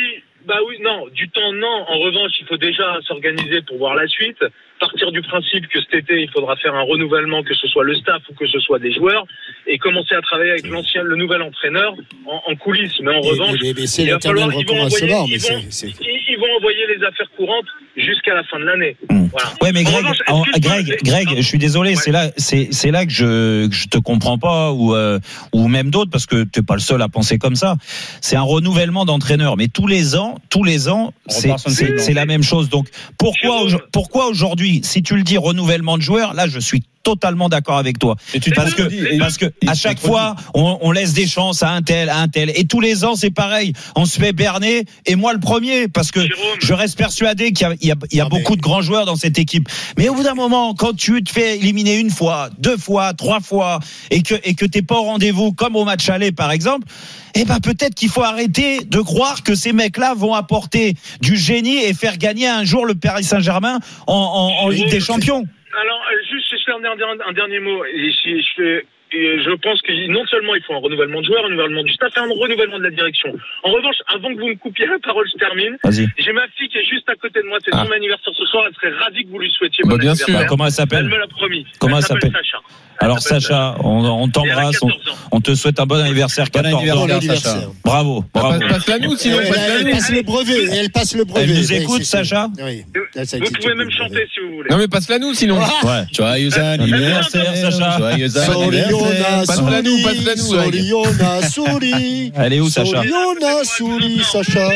Bah 0.49 0.57
oui, 0.67 0.79
non, 0.81 1.07
du 1.09 1.29
temps, 1.29 1.53
non. 1.53 1.85
En 1.87 1.99
revanche, 1.99 2.31
il 2.39 2.47
faut 2.47 2.57
déjà 2.57 2.99
s'organiser 3.03 3.61
pour 3.61 3.77
voir 3.77 3.93
la 3.93 4.07
suite. 4.07 4.43
Partir 4.79 5.11
du 5.11 5.21
principe 5.21 5.67
que 5.67 5.79
cet 5.81 5.93
été, 6.03 6.21
il 6.21 6.29
faudra 6.31 6.55
faire 6.55 6.73
un 6.73 6.83
renouvellement, 6.83 7.43
que 7.43 7.53
ce 7.53 7.67
soit 7.67 7.83
le 7.83 7.95
staff 7.95 8.21
ou 8.29 8.33
que 8.33 8.47
ce 8.47 8.59
soit 8.59 8.79
des 8.79 8.93
joueurs, 8.93 9.25
et 9.67 9.77
commencer 9.77 10.15
à 10.15 10.21
travailler 10.21 10.51
avec 10.51 10.67
l'ancien, 10.67 11.03
le 11.03 11.15
nouvel 11.17 11.41
entraîneur 11.41 11.93
en, 12.25 12.41
en 12.51 12.55
coulisses. 12.55 12.99
Mais 13.01 13.13
en 13.13 13.19
revanche, 13.21 13.57
mais- 13.61 13.73
mais 13.77 13.87
c'est 13.87 14.03
il 14.03 14.09
va 14.09 14.13
l'éternel 14.15 14.43
falloir- 14.45 14.59
ils 14.61 14.65
vont 14.67 14.81
envoyer- 14.85 15.05
mais 15.07 15.35
ils 15.35 15.41
c'est- 15.41 15.53
vont- 15.53 15.61
c'est- 15.69 15.87
ils, 16.01 16.21
ils 16.29 16.37
vont 16.39 16.55
envoyer 16.57 16.85
les 16.97 17.03
affaires 17.05 17.29
courantes 17.35 17.65
jusqu'à 17.97 18.33
la 18.33 18.43
fin 18.43 18.59
de 18.59 18.65
l'année. 18.65 18.95
Hmm. 19.09 19.27
Voilà. 19.31 19.49
Ouais, 19.61 19.71
mais 19.73 19.81
En 19.81 19.83
Greg, 19.91 19.97
revanche, 19.97 20.17
en- 20.27 20.43
Greg, 20.59 20.97
Greg, 21.03 21.27
je 21.35 21.41
suis 21.41 21.57
désolé, 21.59 21.91
Ouais. 21.91 21.95
c'est 21.97 22.11
là, 22.11 22.31
c'est, 22.37 22.69
c'est 22.71 22.89
là 22.91 23.05
que 23.05 23.11
je, 23.11 23.67
que 23.67 23.75
je 23.75 23.87
te 23.87 23.97
comprends 23.97 24.37
pas 24.37 24.71
ou, 24.71 24.95
euh, 24.95 25.19
ou 25.53 25.67
même 25.67 25.91
d'autres 25.91 26.09
parce 26.09 26.25
que 26.25 26.43
t'es 26.45 26.61
pas 26.63 26.73
le 26.75 26.79
seul 26.79 27.01
à 27.01 27.09
penser 27.09 27.37
comme 27.37 27.55
ça. 27.55 27.75
C'est 28.21 28.37
un 28.37 28.41
renouvellement 28.41 29.05
d'entraîneur, 29.05 29.57
mais 29.57 29.67
tous 29.67 29.87
les 29.87 30.15
ans, 30.15 30.35
tous 30.49 30.63
les 30.63 30.87
ans, 30.89 31.13
c'est, 31.27 32.13
la 32.13 32.25
même 32.25 32.43
chose. 32.43 32.69
Donc, 32.69 32.87
pourquoi, 33.17 33.65
pourquoi 33.91 34.27
aujourd'hui, 34.27 34.68
si 34.83 35.03
tu 35.03 35.15
le 35.15 35.23
dis 35.23 35.37
renouvellement 35.37 35.97
de 35.97 36.01
joueurs, 36.01 36.33
là, 36.33 36.47
je 36.47 36.59
suis 36.59 36.83
totalement 37.03 37.49
d'accord 37.49 37.77
avec 37.77 37.99
toi. 37.99 38.15
Parce 38.55 38.73
que, 38.73 39.17
parce 39.19 39.37
que 39.37 39.45
à 39.67 39.73
chaque 39.73 39.99
fois, 39.99 40.35
on, 40.53 40.77
on 40.81 40.91
laisse 40.91 41.13
des 41.13 41.27
chances 41.27 41.63
à 41.63 41.71
un 41.71 41.81
tel, 41.81 42.09
à 42.09 42.17
un 42.19 42.27
tel. 42.27 42.51
Et 42.55 42.65
tous 42.65 42.81
les 42.81 43.03
ans, 43.05 43.15
c'est 43.15 43.31
pareil. 43.31 43.73
On 43.95 44.05
se 44.05 44.19
fait 44.19 44.33
berner. 44.33 44.83
Et 45.05 45.15
moi, 45.15 45.33
le 45.33 45.39
premier, 45.39 45.87
parce 45.87 46.11
que 46.11 46.21
Jérôme. 46.21 46.43
je 46.61 46.73
reste 46.73 46.97
persuadé 46.97 47.51
qu'il 47.51 47.67
y 47.67 47.69
a, 47.69 47.75
il 47.81 47.87
y 47.87 47.91
a, 47.91 47.95
il 48.11 48.17
y 48.17 48.21
a 48.21 48.23
Non, 48.25 48.29
mais- 48.33 48.39
beaucoup 48.41 48.55
de 48.55 48.61
grands 48.61 48.81
joueurs 48.81 49.05
dans 49.05 49.15
cette 49.15 49.39
équipe. 49.39 49.67
Mais 49.97 50.09
au 50.09 50.13
bout 50.15 50.23
d'un 50.23 50.33
moment, 50.35 50.73
quand 50.75 50.93
tu 50.95 51.23
te 51.23 51.31
fais 51.31 51.57
éliminer 51.57 51.97
une 51.97 52.09
fois, 52.11 52.49
deux 52.59 52.77
fois, 52.77 53.13
trois 53.13 53.39
fois, 53.39 53.79
et 54.11 54.21
que, 54.21 54.35
et 54.43 54.53
que 54.53 54.65
t'es 54.65 54.81
pas 54.81 54.95
au 54.97 55.03
rendez-vous, 55.03 55.51
comme 55.53 55.75
au 55.75 55.85
match 55.85 56.09
aller, 56.09 56.31
par 56.31 56.51
exemple, 56.51 56.87
eh 57.35 57.45
ben, 57.45 57.59
peut-être 57.59 57.95
qu'il 57.95 58.09
faut 58.09 58.23
arrêter 58.23 58.79
de 58.83 58.99
croire 58.99 59.43
que 59.43 59.55
ces 59.55 59.71
mecs-là 59.71 60.13
vont 60.15 60.33
apporter 60.33 60.95
du 61.21 61.37
génie 61.37 61.77
et 61.77 61.93
faire 61.93 62.17
gagner 62.17 62.47
un 62.47 62.63
jour 62.63 62.85
le 62.85 62.95
Paris 62.95 63.23
Saint-Germain 63.23 63.79
en, 64.07 64.13
en, 64.13 64.65
en 64.65 64.69
Ligue 64.69 64.89
des 64.89 64.99
Champions. 64.99 65.45
Alors, 65.73 66.01
euh, 66.11 66.15
juste, 66.31 66.47
je 66.51 66.63
fais 66.65 66.71
un 66.71 66.79
dernier, 66.79 67.03
un 67.27 67.33
dernier 67.33 67.59
mot. 67.59 67.83
Et 67.85 68.11
je, 68.11 68.41
je 68.41 68.47
fais- 68.55 68.85
et 69.11 69.41
je 69.41 69.49
pense 69.61 69.81
que 69.81 69.91
non 70.11 70.23
seulement 70.27 70.53
il 70.53 70.61
faut 70.63 70.73
un 70.75 70.77
renouvellement 70.79 71.19
de 71.21 71.25
joueurs, 71.25 71.41
un 71.43 71.47
renouvellement 71.47 71.83
du 71.83 71.91
staff 71.93 72.13
et 72.15 72.19
un 72.19 72.27
renouvellement 72.29 72.77
de 72.77 72.83
la 72.83 72.91
direction. 72.91 73.35
En 73.63 73.71
revanche, 73.71 73.95
avant 74.07 74.33
que 74.35 74.39
vous 74.39 74.49
me 74.49 74.55
coupiez 74.55 74.85
la 74.85 74.99
parole, 74.99 75.27
je 75.33 75.37
termine. 75.39 75.77
Vas-y. 75.83 76.05
J'ai 76.19 76.31
ma 76.31 76.47
fille 76.49 76.69
qui 76.69 76.77
est 76.77 76.85
juste 76.85 77.09
à 77.09 77.15
côté 77.15 77.41
de 77.41 77.47
moi, 77.47 77.57
c'est 77.65 77.71
Ah. 77.73 77.85
son 77.85 77.91
anniversaire 77.91 78.33
ce 78.35 78.45
soir, 78.45 78.65
elle 78.67 78.75
serait 78.75 78.91
ravie 79.03 79.23
que 79.25 79.29
vous 79.29 79.39
lui 79.39 79.49
souhaitiez 79.51 79.83
Bah, 79.83 79.91
bon 79.91 79.97
bien 79.97 80.11
anniversaire. 80.11 80.39
sûr. 80.41 80.47
Comment 80.47 80.65
elle 80.65 80.69
Elle 80.69 80.73
s'appelle 80.73 81.05
me 81.05 81.17
l'a 81.17 81.27
promis. 81.27 81.65
Comment 81.79 81.97
elle 81.97 82.03
s'appelle 82.03 82.31
s'appelle 82.31 82.45
Sacha. 82.45 82.59
Alors 83.01 83.19
Sacha, 83.19 83.75
on, 83.83 84.27
t'embrasse, 84.27 84.81
on, 84.81 84.87
14 84.87 84.91
ans. 85.09 85.15
on 85.31 85.39
te 85.41 85.55
souhaite 85.55 85.79
un 85.79 85.85
bon 85.85 86.01
anniversaire, 86.03 86.45
Bon 86.51 86.61
14 86.61 86.73
ans. 86.73 86.77
anniversaire, 86.79 86.95
Bon 86.97 87.07
Sacha. 87.07 87.17
anniversaire. 87.17 87.69
Bravo, 87.85 88.25
bravo. 88.33 88.59
Passe, 88.59 88.69
passe-la 88.69 88.99
nous, 88.99 89.15
sinon 89.15 89.37
Elle, 89.39 89.91
passe 89.91 90.11
le 90.11 90.21
brevet. 90.21 90.65
Elle 90.73 90.89
passe 90.91 91.15
le 91.15 91.23
brevet. 91.23 91.45
Elle 91.49 91.57
nous 91.57 91.73
écoute, 91.73 92.03
Sacha 92.03 92.49
Oui. 92.61 92.83
Vous 93.15 93.51
pouvez 93.61 93.75
même 93.75 93.89
chanter 93.91 94.25
si 94.33 94.39
vous 94.45 94.55
voulez. 94.57 94.69
Non 94.69 94.77
mais 94.77 94.87
passe-la 94.89 95.17
nous 95.19 95.33
sinon. 95.33 95.59
Ouais. 95.59 96.03
Joyeux 96.13 96.57
anniversaire, 96.59 97.55
Sacha. 97.71 97.97
Joyeux 97.99 98.27
Soriona, 98.29 99.43
Passe-la 99.47 99.81
nous, 99.81 99.97
Souli, 99.97 100.03
passe-la 100.03 100.35
nous. 100.35 100.41
Soriona, 100.43 101.41
Souli. 101.49 102.31
Elle 102.35 102.53
est 102.53 102.59
où, 102.59 102.69
Sacha 102.69 102.91
Soriona, 103.03 103.63
Souli, 103.63 104.21
Sacha. 104.23 104.69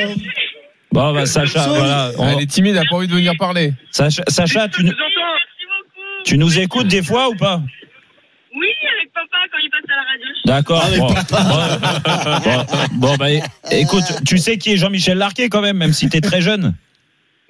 Bon, 0.93 1.11
bah, 1.13 1.25
Sacha, 1.25 1.67
voilà. 1.67 2.11
on- 2.17 2.29
Elle 2.37 2.43
est 2.43 2.45
timide, 2.45 2.75
elle 2.75 2.83
a 2.83 2.89
pas 2.89 2.95
envie 2.95 3.07
de 3.07 3.13
venir 3.13 3.33
parler. 3.37 3.73
Sacha, 3.91 4.23
Sacha, 4.29 4.67
tu, 4.69 4.89
tu 6.23 6.37
nous 6.37 6.57
écoutes 6.59 6.87
des 6.87 7.01
fois 7.03 7.29
ou 7.29 7.35
pas 7.35 7.61
Oui, 8.55 8.67
avec 8.97 9.11
papa, 9.13 9.37
quand 9.51 9.57
il 9.63 9.69
passe 9.69 9.81
à 9.89 9.95
la 9.95 10.03
radio, 10.11 10.27
D'accord. 10.45 10.83
Bon. 12.43 12.59
Bon, 12.93 13.07
bon, 13.07 13.15
bah, 13.15 13.29
écoute, 13.71 14.03
tu 14.27 14.37
sais 14.37 14.57
qui 14.57 14.73
est 14.73 14.77
Jean-Michel 14.77 15.17
Larquet 15.17 15.49
quand 15.49 15.61
même, 15.61 15.77
même 15.77 15.93
si 15.93 16.07
t'es 16.09 16.21
très 16.21 16.41
jeune. 16.41 16.75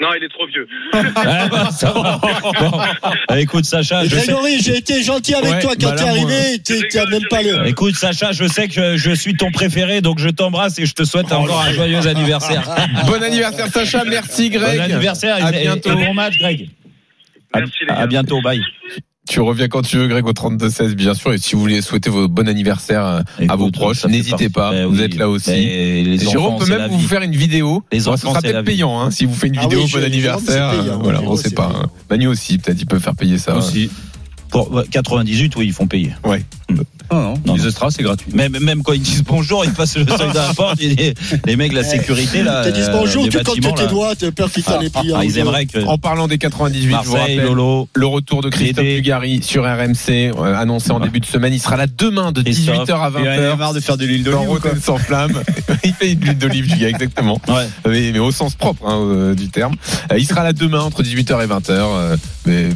Non, 0.01 0.09
il 0.17 0.23
est 0.23 0.29
trop 0.29 0.47
vieux. 0.47 0.67
Ah, 1.15 1.47
bah, 1.49 1.69
ça 1.71 1.91
va. 1.91 2.19
Bon. 2.59 2.71
Bah, 3.29 3.39
écoute, 3.39 3.65
Sacha, 3.65 4.03
je 4.05 4.09
sais. 4.09 4.25
Grégory, 4.25 4.59
j'ai 4.61 4.77
été 4.77 5.03
gentil 5.03 5.33
avec 5.35 5.51
Ouais, 5.51 5.61
toi 5.61 5.73
quand 5.79 5.89
bah 5.89 5.95
t'es 5.95 6.03
arrivé. 6.07 6.59
T'as 6.63 6.73
rigole, 6.73 7.09
même 7.11 7.27
pas 7.29 7.41
le. 7.41 7.49
rigole. 7.51 7.67
Écoute, 7.67 7.95
Sacha, 7.95 8.31
je 8.31 8.45
sais 8.45 8.67
que 8.67 8.97
je 8.97 9.11
suis 9.11 9.35
ton 9.35 9.51
préféré, 9.51 10.01
donc 10.01 10.19
je 10.19 10.29
t'embrasse 10.29 10.79
et 10.79 10.85
je 10.85 10.93
te 10.93 11.03
souhaite 11.03 11.31
encore 11.31 11.61
un 11.61 11.73
joyeux 11.73 12.07
anniversaire. 12.07 12.63
Bon 13.05 13.21
anniversaire 13.21 13.67
Sacha, 13.67 14.03
merci 14.05 14.49
Greg. 14.49 14.77
Bon 14.77 14.83
anniversaire 14.83 15.45
À 15.45 15.51
et, 15.55 15.61
bientôt. 15.61 15.91
et 15.91 16.05
bon 16.05 16.13
match, 16.13 16.37
Greg. 16.39 16.69
À, 17.53 17.59
Merci, 17.59 17.73
à 17.87 18.07
bientôt, 18.07 18.41
bye. 18.41 18.61
Tu 19.27 19.39
reviens 19.39 19.69
quand 19.69 19.81
tu 19.83 19.95
veux 19.97 20.07
Greg 20.07 20.25
au 20.27 20.31
32-16 20.33 20.95
bien 20.95 21.13
sûr 21.13 21.31
et 21.31 21.37
si 21.37 21.55
vous 21.55 21.61
voulez 21.61 21.81
souhaiter 21.81 22.09
vos 22.09 22.27
bon 22.27 22.45
anniversaire 22.49 23.05
euh, 23.05 23.19
à 23.39 23.43
Écoute, 23.43 23.57
vos 23.57 23.71
proches, 23.71 23.99
ça 23.99 24.09
n'hésitez 24.09 24.49
pas, 24.49 24.71
Ben 24.71 24.85
vous 24.87 24.97
oui. 24.97 25.01
êtes 25.03 25.15
là 25.15 25.29
aussi. 25.29 25.49
Ben, 25.51 26.05
les 26.05 26.17
Jérôme 26.19 26.55
enfants, 26.55 26.65
peut 26.65 26.77
même 26.77 26.91
vous 26.91 26.97
vie. 26.99 27.05
faire 27.07 27.21
une 27.21 27.35
vidéo. 27.35 27.83
Les 27.93 27.99
Bon, 28.01 28.07
enfants, 28.09 28.17
ce 28.17 28.27
sera 28.27 28.39
c'est 28.41 28.51
peut-être 28.51 28.65
payant 28.65 28.99
hein, 28.99 29.11
si 29.11 29.25
vous 29.25 29.33
faites 29.33 29.49
une 29.53 29.59
Ah 29.59 29.61
vidéo 29.61 29.79
oui, 29.85 29.91
bon 29.93 30.03
anniversaire. 30.03 30.71
payant, 30.71 30.99
voilà, 31.01 31.19
on 31.19 31.21
Jérôme, 31.21 31.37
sait 31.37 31.49
c'est 31.49 31.55
pas. 31.55 31.71
hein. 31.73 31.89
Manu 32.09 32.27
aussi, 32.27 32.57
peut-être 32.57 32.81
il 32.81 32.85
peut 32.85 32.99
faire 32.99 33.15
payer 33.15 33.37
ça. 33.37 33.55
Aussi. 33.55 33.89
Pour 34.53 34.71
ouais, 34.71 34.83
98, 34.89 35.55
oui, 35.57 35.65
ils 35.67 35.73
font 35.73 35.87
payer. 35.87 36.13
Non, 37.11 37.21
non, 37.21 37.33
Non, 37.45 37.53
les 37.55 37.59
non. 37.61 37.65
Extras, 37.67 37.91
c'est 37.91 38.01
gratuit. 38.01 38.31
Même, 38.33 38.57
même 38.59 38.81
quand 38.81 38.93
ils 38.93 39.01
disent 39.01 39.23
bonjour, 39.23 39.65
ils 39.65 39.71
passent 39.73 39.97
le 39.97 40.05
seuil 40.07 40.29
de 40.29 40.35
la 40.35 40.53
porte. 40.55 40.81
et 40.81 40.95
les, 40.95 41.13
les 41.45 41.55
mecs 41.57 41.73
la 41.73 41.83
sécurité, 41.83 42.41
là. 42.43 42.71
Dit 42.71 42.79
euh, 42.81 42.87
bonjour, 42.91 43.23
des 43.25 43.29
tu 43.29 43.43
comptes 43.43 43.75
tes 43.75 43.87
doigts, 43.87 44.15
t'as 44.15 44.31
peur 44.31 44.49
qu'ils 44.51 44.63
t'en 44.63 44.79
aient 44.79 44.89
pris. 44.89 45.11
un 45.11 45.17
Ah, 45.17 45.19
ou 45.19 45.23
ils 45.23 45.33
deux. 45.33 45.39
aimeraient 45.39 45.65
que 45.65 45.79
En 45.85 45.97
parlant 45.97 46.27
des 46.27 46.37
98, 46.37 46.81
je 46.81 46.87
vous 46.87 46.91
Marseille, 46.93 47.37
rappelle 47.39 47.43
Lolo, 47.45 47.87
le 47.93 48.05
retour 48.07 48.41
de 48.41 48.49
Christophe. 48.49 48.85
Dugarry 48.85 49.43
sur 49.43 49.63
RMC, 49.63 50.31
euh, 50.35 50.55
annoncé 50.55 50.91
en 50.91 50.99
début 51.01 51.19
de 51.19 51.25
semaine. 51.25 51.53
Il 51.53 51.59
sera 51.59 51.75
là 51.77 51.85
demain 51.87 52.31
de 52.31 52.41
Christophe. 52.41 52.87
18h 52.87 52.93
à 52.93 53.11
Il 53.19 53.27
en 53.27 53.31
a 53.31 53.37
20h. 53.53 53.57
marre 53.57 53.73
de 53.73 53.79
faire 53.79 53.97
de 53.97 54.05
l'huile 54.05 54.23
d'olive. 54.23 54.49
Rotten 54.49 54.79
sans 54.81 54.97
flamme. 54.97 55.41
il 55.83 55.93
fait 55.93 56.15
de 56.15 56.23
l'huile 56.25 56.37
d'olive, 56.37 56.67
du 56.71 56.77
gars, 56.79 56.89
exactement. 56.89 57.39
Ouais. 57.47 57.67
Mais, 57.87 58.11
mais 58.13 58.19
au 58.19 58.31
sens 58.31 58.55
propre 58.55 58.87
hein, 58.87 58.97
euh, 59.01 59.35
du 59.35 59.49
terme. 59.49 59.75
Euh, 60.11 60.17
il 60.17 60.25
sera 60.25 60.43
là 60.43 60.53
demain 60.53 60.81
entre 60.81 61.03
18h 61.03 61.43
et 61.43 61.47
20h. 61.47 61.69
euh, 61.69 62.17
mais 62.45 62.69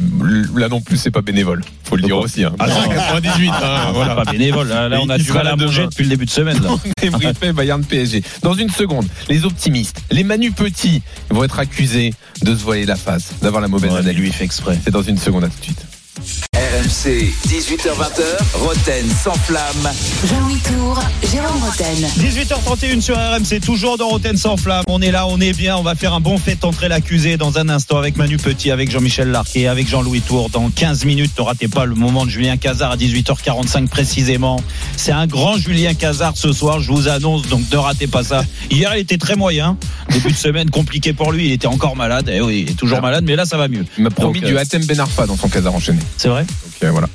là 0.56 0.68
non 0.68 0.80
plus, 0.80 0.96
c'est 0.96 1.10
pas 1.10 1.22
bénévole. 1.22 1.62
Faut 1.84 1.96
le 1.96 2.02
dire 2.02 2.18
aussi. 2.18 2.44
Hein. 2.44 2.52
Ah, 2.58 2.66
non. 2.68 2.88
98. 2.90 3.48
hein, 3.50 3.54
Ah, 3.62 3.90
voilà. 3.94 4.14
Pas 4.14 4.24
bénévole. 4.30 4.68
Là, 4.68 4.88
là, 4.88 4.98
on 5.02 5.08
a 5.08 5.16
du 5.18 5.32
mal 5.32 5.46
à 5.46 5.56
manger 5.56 5.86
depuis 5.86 6.04
le 6.04 6.10
début 6.10 6.26
de 6.26 6.30
semaine. 6.30 6.58
Là. 6.62 6.70
Débriefé 7.00 7.52
Bayern 7.52 7.82
PSG. 7.84 8.22
Dans 8.42 8.54
une 8.54 8.68
seconde, 8.70 9.06
les 9.28 9.44
optimistes, 9.44 10.02
les 10.10 10.22
Manu 10.24 10.52
Petits 10.52 11.02
vont 11.30 11.44
être 11.44 11.58
accusés 11.58 12.12
de 12.42 12.54
se 12.54 12.62
voiler 12.62 12.84
la 12.84 12.96
face, 12.96 13.30
d'avoir 13.40 13.62
la 13.62 13.68
mauvaise 13.68 13.92
Ouais, 13.92 13.98
analyse. 14.00 14.18
lui, 14.20 14.26
il 14.28 14.32
fait 14.34 14.44
exprès. 14.44 14.78
C'est 14.84 14.90
dans 14.90 15.02
une 15.02 15.18
seconde, 15.18 15.44
à 15.44 15.48
tout 15.48 15.58
de 15.60 15.64
suite. 15.64 16.47
RMC, 16.58 17.32
18h20h, 17.46 18.22
Roten 18.54 19.06
sans 19.22 19.34
flamme. 19.34 19.92
Jean-Louis 20.24 20.58
Tour, 20.58 21.00
Jérôme 21.30 21.62
Roten. 21.62 22.08
18h31 22.18 23.00
sur 23.00 23.14
RMC, 23.16 23.60
toujours 23.64 23.96
dans 23.96 24.08
Roten 24.08 24.36
sans 24.36 24.56
flamme. 24.56 24.82
On 24.88 25.00
est 25.00 25.12
là, 25.12 25.28
on 25.28 25.40
est 25.40 25.52
bien. 25.52 25.76
On 25.76 25.84
va 25.84 25.94
faire 25.94 26.14
un 26.14 26.20
bon 26.20 26.36
fait 26.36 26.64
entrer 26.64 26.88
l'accusé 26.88 27.36
dans 27.36 27.58
un 27.58 27.68
instant 27.68 27.96
avec 27.96 28.16
Manu 28.16 28.38
Petit, 28.38 28.72
avec 28.72 28.90
Jean-Michel 28.90 29.30
Larquet, 29.30 29.68
avec 29.68 29.86
Jean-Louis 29.86 30.20
Tour. 30.20 30.50
Dans 30.50 30.68
15 30.68 31.04
minutes, 31.04 31.30
ne 31.38 31.44
ratez 31.44 31.68
pas 31.68 31.84
le 31.84 31.94
moment 31.94 32.24
de 32.24 32.30
Julien 32.30 32.56
Cazard 32.56 32.90
à 32.90 32.96
18h45 32.96 33.86
précisément. 33.86 34.60
C'est 34.96 35.12
un 35.12 35.28
grand 35.28 35.58
Julien 35.58 35.94
Cazard 35.94 36.32
ce 36.36 36.52
soir, 36.52 36.80
je 36.80 36.90
vous 36.90 37.06
annonce, 37.06 37.46
donc 37.46 37.70
ne 37.70 37.76
ratez 37.76 38.08
pas 38.08 38.24
ça. 38.24 38.42
Hier, 38.68 38.96
il 38.96 39.00
était 39.00 39.18
très 39.18 39.36
moyen. 39.36 39.76
Début 40.10 40.32
de 40.32 40.36
semaine 40.36 40.70
compliqué 40.70 41.12
pour 41.12 41.30
lui, 41.30 41.46
il 41.46 41.52
était 41.52 41.68
encore 41.68 41.94
malade. 41.94 42.28
Eh 42.34 42.40
oui, 42.40 42.64
il 42.66 42.72
est 42.72 42.74
toujours 42.74 43.00
malade, 43.00 43.22
mais 43.24 43.36
là, 43.36 43.44
ça 43.44 43.56
va 43.56 43.68
mieux. 43.68 43.84
Il 43.96 44.02
m'a 44.02 44.10
promis 44.10 44.40
Donc, 44.40 44.48
du 44.48 44.56
euh, 44.56 44.60
Hatem 44.60 44.84
Ben 44.86 44.98
Arfa 44.98 45.26
dans 45.26 45.36
son 45.36 45.48
casar 45.48 45.72
enchaîné. 45.72 46.00
C'est 46.16 46.28
vrai? 46.28 46.47
Donc 46.82 46.90
voilà. 46.92 47.08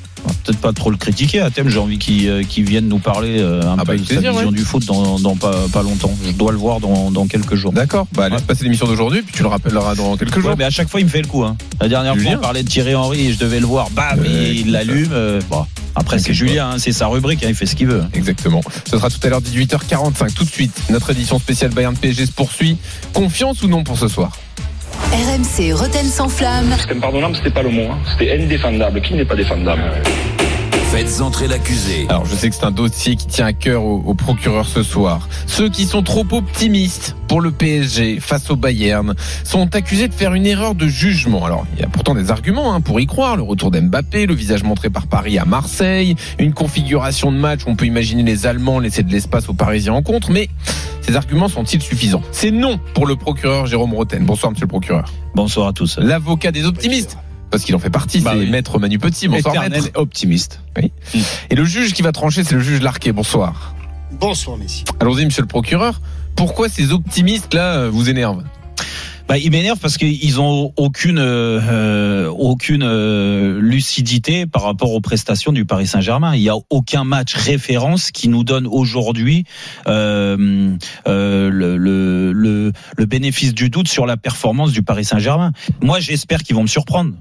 Peut-être 0.46 0.60
pas 0.60 0.72
trop 0.72 0.90
le 0.90 0.96
critiquer 0.96 1.42
à 1.42 1.50
thème, 1.50 1.68
j'ai 1.68 1.80
envie 1.80 1.98
qu'il 1.98 2.28
euh, 2.30 2.44
qu'il 2.44 2.64
vienne 2.64 2.88
nous 2.88 3.00
parler 3.00 3.40
euh, 3.40 3.62
un 3.62 3.74
Ah 3.80 3.84
bah, 3.84 3.94
peu 3.94 3.98
de 3.98 4.06
sa 4.06 4.16
vision 4.16 4.34
ouais. 4.50 4.52
du 4.54 4.64
foot 4.64 4.86
dans, 4.86 5.20
dans 5.20 5.36
pas, 5.36 5.54
pas 5.72 5.84
longtemps. 5.84 6.12
Je 6.26 6.32
dois 6.32 6.52
le 6.54 6.58
voir 6.58 6.80
dans, 6.80 7.12
dans 7.12 7.28
quelques 7.28 7.56
jours. 7.56 7.74
D'accord. 7.74 8.08
Bah 8.14 8.30
laisse 8.30 8.40
Ouais. 8.40 8.46
passer 8.48 8.64
l'émission 8.64 8.86
d'aujourd'hui, 8.88 9.22
puis 9.22 9.34
tu 9.36 9.42
le 9.44 9.50
rappelleras 9.50 9.96
dans 9.96 10.16
quelques 10.16 10.40
jours. 10.40 10.56
Mais 10.58 10.64
à 10.64 10.70
chaque 10.70 10.90
fois, 10.90 11.02
il 11.02 11.06
me 11.06 11.10
fait 11.10 11.22
le 11.22 11.28
coup. 11.28 11.44
Hein. 11.44 11.58
La 11.82 11.90
dernière 11.90 12.14
Julien. 12.16 12.32
fois, 12.32 12.40
on 12.40 12.42
parlait 12.42 12.64
de 12.64 12.70
Thierry 12.70 12.96
Henry 12.96 13.28
et 13.28 13.34
je 13.34 13.38
devais 13.38 13.60
le 13.60 13.66
voir. 13.66 13.90
Bam, 13.92 14.20
Ouais, 14.20 14.56
il 14.56 14.72
l'allume. 14.72 15.10
euh. 15.12 15.42
Après, 15.96 16.18
c'est 16.20 16.34
Julien, 16.34 16.72
hein, 16.72 16.76
c'est 16.80 16.92
sa 16.94 17.08
rubrique, 17.08 17.44
hein, 17.44 17.48
il 17.50 17.56
fait 17.56 17.66
ce 17.68 17.76
qu'il 17.76 17.88
veut. 17.88 18.04
Exactement. 18.14 18.62
Ce 18.86 18.98
sera 18.98 19.10
tout 19.10 19.20
à 19.24 19.28
l'heure 19.30 19.42
18h45. 19.42 20.34
Tout 20.34 20.44
de 20.46 20.50
suite, 20.50 20.72
notre 20.90 21.12
édition 21.12 21.38
spéciale 21.38 21.72
Bayern 21.72 21.96
PSG 21.96 22.26
se 22.28 22.32
poursuit. 22.32 22.78
Confiance 23.14 23.62
ou 23.62 23.68
non 23.68 23.84
pour 23.84 23.98
ce 24.00 24.08
soir? 24.08 24.32
RMC 25.14 25.74
Roten 25.74 26.06
sans 26.08 26.28
flamme. 26.28 26.74
C'était 26.80 26.96
impardonnable, 26.96 27.36
c'était 27.36 27.52
pas 27.52 27.62
le 27.62 27.70
mot. 27.70 27.84
hein. 27.92 27.98
C'était 28.12 28.34
indéfendable. 28.34 29.00
Qui 29.02 29.14
n'est 29.14 29.26
pas 29.26 29.36
défendable? 29.36 29.82
Faites 30.94 31.22
entrer 31.22 31.48
l'accusé. 31.48 32.06
Alors 32.08 32.28
je 32.28 32.36
sais 32.36 32.52
que 32.52 32.56
c'est 32.56 32.66
un 32.66 32.70
dossier 32.70 33.16
qui 33.16 33.26
tient 33.26 33.48
à 33.48 33.54
cœur 33.54 33.84
au, 33.84 34.04
au 34.06 34.14
procureur 34.14 34.68
ce 34.68 34.84
soir. 34.84 35.28
Ceux 35.48 35.68
qui 35.68 35.86
sont 35.86 36.04
trop 36.04 36.24
optimistes 36.30 37.16
pour 37.28 37.42
le 37.42 37.50
PSG 37.50 38.20
face 38.20 38.52
au 38.52 38.56
Bayern 38.56 39.16
sont 39.44 39.76
accusés 39.76 40.08
de 40.08 40.14
faire 40.14 40.36
une 40.36 40.46
erreur 40.46 40.76
de 40.76 40.86
jugement. 40.86 41.46
Alors 41.46 41.66
il 41.74 41.82
y 41.82 41.84
a 41.84 41.88
pourtant 41.88 42.14
des 42.14 42.30
arguments 42.30 42.76
hein, 42.76 42.80
pour 42.80 43.00
y 43.00 43.08
croire. 43.08 43.38
Le 43.38 43.42
retour 43.42 43.72
d'Mbappé, 43.72 44.28
le 44.28 44.36
visage 44.36 44.62
montré 44.62 44.92
par 44.92 45.08
Paris 45.08 45.40
à 45.40 45.46
Marseille, 45.46 46.16
une 46.38 46.54
configuration 46.54 47.32
de 47.32 47.38
match 47.38 47.62
où 47.66 47.72
on 47.72 47.76
peut 47.76 47.88
imaginer 47.88 48.22
les 48.22 48.46
Allemands 48.46 48.78
laisser 48.78 49.02
de 49.02 49.12
l'espace 49.12 49.50
aux 49.50 49.56
Parisiens 49.56 49.94
en 49.94 50.04
contre. 50.04 50.30
Mais 50.30 50.48
ces 51.02 51.16
arguments 51.16 51.50
sont-ils 51.50 51.82
suffisants? 51.82 52.22
C'est 52.32 52.52
non 52.52 52.80
pour 52.94 53.08
le 53.08 53.16
procureur 53.16 53.66
Jérôme 53.66 53.96
Roten. 53.96 54.24
Bonsoir 54.26 54.52
monsieur 54.52 54.66
le 54.66 54.70
procureur. 54.70 55.12
Bonsoir 55.34 55.70
à 55.70 55.74
tous. 55.74 55.98
L'avocat 55.98 56.52
des 56.52 56.66
optimistes. 56.66 57.18
Parce 57.54 57.66
qu'il 57.66 57.76
en 57.76 57.80
fait 57.80 57.92
partie, 57.92 58.20
Bah 58.20 58.32
c'est 58.34 58.40
oui. 58.40 58.50
maître 58.50 58.80
Manu 58.80 58.98
Petit. 58.98 59.28
Bonsoir 59.28 59.54
Éternel 59.54 59.84
maître. 59.84 60.00
optimiste. 60.00 60.60
Et 61.52 61.56
le 61.56 61.66
juge 61.66 61.94
qui 61.94 62.02
va 62.02 62.12
trancher, 62.12 62.44
c'est 62.44 62.56
le 62.56 62.62
juge 62.62 62.82
Larquet. 62.82 63.12
Bonsoir. 63.12 63.76
Bonsoir, 64.20 64.58
messieurs. 64.58 64.86
Allons-y, 65.00 65.26
monsieur 65.26 65.44
le 65.44 65.48
procureur. 65.48 66.02
Pourquoi 66.36 66.68
ces 66.68 66.92
optimistes-là 66.92 67.74
euh, 67.76 67.90
vous 67.92 68.10
énervent 68.10 68.44
Bah, 69.28 69.38
ils 69.38 69.52
m'énervent 69.52 69.78
parce 69.80 69.98
qu'ils 70.00 70.40
ont 70.42 70.74
aucune 70.78 71.20
euh, 71.20 72.28
aucune 72.28 72.82
euh, 72.82 73.60
lucidité 73.62 74.48
par 74.48 74.64
rapport 74.64 74.92
aux 74.92 75.00
prestations 75.02 75.52
du 75.52 75.64
Paris 75.64 75.86
Saint-Germain. 75.86 76.34
Il 76.36 76.42
y 76.42 76.50
a 76.50 76.56
aucun 76.72 77.04
match 77.04 77.36
référence 77.36 78.10
qui 78.10 78.30
nous 78.30 78.44
donne 78.44 78.66
aujourd'hui 78.66 79.44
euh, 79.86 80.76
euh, 81.08 81.50
le, 81.52 81.78
le, 81.78 82.34
le, 82.34 82.72
le 82.98 83.06
bénéfice 83.06 83.54
du 83.54 83.70
doute 83.70 83.88
sur 83.88 84.08
la 84.08 84.18
performance 84.18 84.72
du 84.72 84.82
Paris 84.82 85.06
Saint-Germain. 85.06 85.52
Moi, 85.84 86.00
j'espère 86.00 86.42
qu'ils 86.42 86.56
vont 86.56 86.64
me 86.64 86.68
surprendre. 86.68 87.14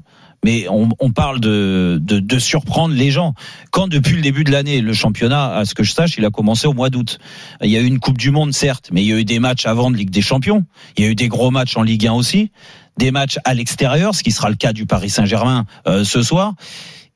Mais 0.44 0.66
on, 0.68 0.88
on 0.98 1.10
parle 1.10 1.38
de, 1.38 2.00
de, 2.02 2.18
de 2.18 2.38
surprendre 2.38 2.94
les 2.94 3.10
gens. 3.10 3.34
Quand 3.70 3.86
depuis 3.86 4.16
le 4.16 4.22
début 4.22 4.42
de 4.42 4.50
l'année, 4.50 4.80
le 4.80 4.92
championnat, 4.92 5.54
à 5.54 5.64
ce 5.64 5.74
que 5.74 5.84
je 5.84 5.92
sache, 5.92 6.16
il 6.18 6.24
a 6.24 6.30
commencé 6.30 6.66
au 6.66 6.72
mois 6.72 6.90
d'août. 6.90 7.18
Il 7.62 7.70
y 7.70 7.76
a 7.76 7.80
eu 7.80 7.86
une 7.86 8.00
Coupe 8.00 8.18
du 8.18 8.32
Monde, 8.32 8.52
certes, 8.52 8.90
mais 8.92 9.02
il 9.02 9.08
y 9.08 9.12
a 9.12 9.18
eu 9.18 9.24
des 9.24 9.38
matchs 9.38 9.66
avant 9.66 9.90
de 9.90 9.96
Ligue 9.96 10.10
des 10.10 10.22
Champions. 10.22 10.64
Il 10.96 11.04
y 11.04 11.06
a 11.06 11.10
eu 11.10 11.14
des 11.14 11.28
gros 11.28 11.50
matchs 11.50 11.76
en 11.76 11.82
Ligue 11.82 12.08
1 12.08 12.12
aussi, 12.12 12.50
des 12.98 13.12
matchs 13.12 13.38
à 13.44 13.54
l'extérieur, 13.54 14.14
ce 14.14 14.22
qui 14.24 14.32
sera 14.32 14.50
le 14.50 14.56
cas 14.56 14.72
du 14.72 14.84
Paris 14.84 15.10
Saint-Germain 15.10 15.64
euh, 15.86 16.02
ce 16.02 16.22
soir. 16.22 16.54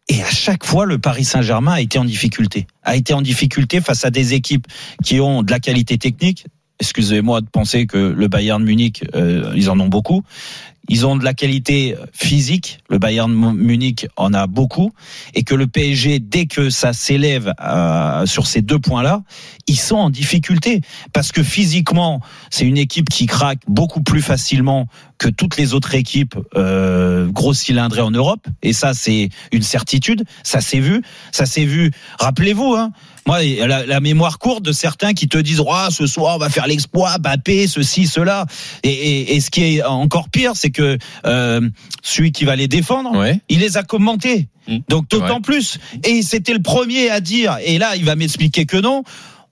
Et 0.09 0.23
à 0.23 0.31
chaque 0.31 0.65
fois, 0.65 0.87
le 0.87 0.99
Paris 0.99 1.25
Saint-Germain 1.25 1.73
a 1.73 1.81
été 1.81 1.99
en 1.99 2.05
difficulté. 2.05 2.69
A 2.85 2.95
été 2.95 3.13
en 3.13 3.23
difficulté 3.23 3.81
face 3.81 4.05
à 4.05 4.11
des 4.11 4.35
équipes 4.35 4.67
qui 5.05 5.21
ont 5.21 5.43
de 5.43 5.51
la 5.51 5.59
qualité 5.59 5.99
technique. 5.99 6.47
Excusez-moi 6.79 7.41
de 7.41 7.47
penser 7.47 7.87
que 7.87 7.97
le 7.97 8.29
Bayern 8.29 8.63
Munich, 8.63 9.03
euh, 9.15 9.53
ils 9.57 9.69
en 9.71 9.81
ont 9.81 9.89
beaucoup. 9.89 10.23
Ils 10.89 11.07
ont 11.07 11.17
de 11.17 11.25
la 11.25 11.35
qualité 11.35 11.97
physique. 12.13 12.79
Le 12.89 12.99
Bayern 12.99 13.33
Munich 13.33 14.07
en 14.17 14.33
a 14.35 14.47
beaucoup. 14.47 14.93
Et 15.35 15.43
que 15.43 15.55
le 15.55 15.67
PSG, 15.67 16.19
dès 16.19 16.47
que 16.47 16.71
ça 16.71 16.93
s'élève 16.93 17.53
euh, 17.61 18.27
sur 18.27 18.47
ces 18.47 18.63
deux 18.63 18.79
points-là, 18.79 19.23
ils 19.67 19.79
sont 19.79 19.97
en 19.97 20.11
difficulté. 20.11 20.81
Parce 21.13 21.33
que 21.33 21.43
physiquement, 21.43 22.21
c'est 22.51 22.67
une 22.67 22.79
équipe 22.79 23.09
qui 23.09 23.27
craque 23.27 23.61
beaucoup 23.67 24.03
plus 24.03 24.23
facilement 24.23 24.87
que 25.19 25.29
toutes 25.29 25.57
les 25.57 25.75
autres 25.75 25.95
équipes 25.95 26.37
euh, 26.57 27.27
gros 27.29 27.55
cylindrées 27.55 28.03
en 28.03 28.11
Europe. 28.11 28.47
Et 28.63 28.73
ça, 28.73 28.95
c'est 28.95 29.31
une 29.53 29.63
certitude. 29.63 30.25
Ça 30.43 30.61
s'est 30.61 30.81
vu. 30.81 31.03
Ça 31.33 31.47
s'est 31.47 31.65
vu. 31.65 31.91
Rappelez-vous, 32.19 32.75
hein, 32.75 32.93
moi, 33.27 33.43
la, 33.43 33.85
la, 33.85 34.01
mémoire 34.01 34.39
courte 34.39 34.63
de 34.63 34.73
certains 34.73 35.13
qui 35.13 35.29
te 35.29 35.39
disent, 35.39 35.61
oh, 35.61 35.91
ce 35.91 36.07
soir, 36.07 36.37
on 36.37 36.39
va 36.39 36.49
faire 36.49 36.67
l'exploit, 36.67 37.19
Bappé, 37.19 37.67
ceci, 37.67 38.07
cela. 38.07 38.47
Et, 38.83 38.91
et, 38.91 39.37
et, 39.37 39.41
ce 39.41 39.51
qui 39.51 39.65
est 39.65 39.83
encore 39.83 40.29
pire, 40.29 40.53
c'est 40.55 40.71
que 40.71 40.97
euh, 41.27 41.69
celui 42.03 42.33
qui 42.33 42.45
va 42.45 42.55
les 42.57 42.69
défendre, 42.69 43.17
ouais. 43.17 43.41
il 43.49 43.61
les 43.61 43.77
a 43.77 43.83
commentés. 43.83 44.49
Mmh. 44.69 44.79
Donc 44.89 45.09
d'autant 45.09 45.37
ouais. 45.37 45.41
plus. 45.41 45.79
Et 46.05 46.23
c'était 46.23 46.53
le 46.53 46.63
premier 46.63 47.11
à 47.11 47.21
dire, 47.21 47.59
et 47.65 47.79
là, 47.79 47.97
il 47.97 48.05
va 48.05 48.15
m'expliquer 48.15 48.65
que 48.65 48.77
non. 48.77 49.03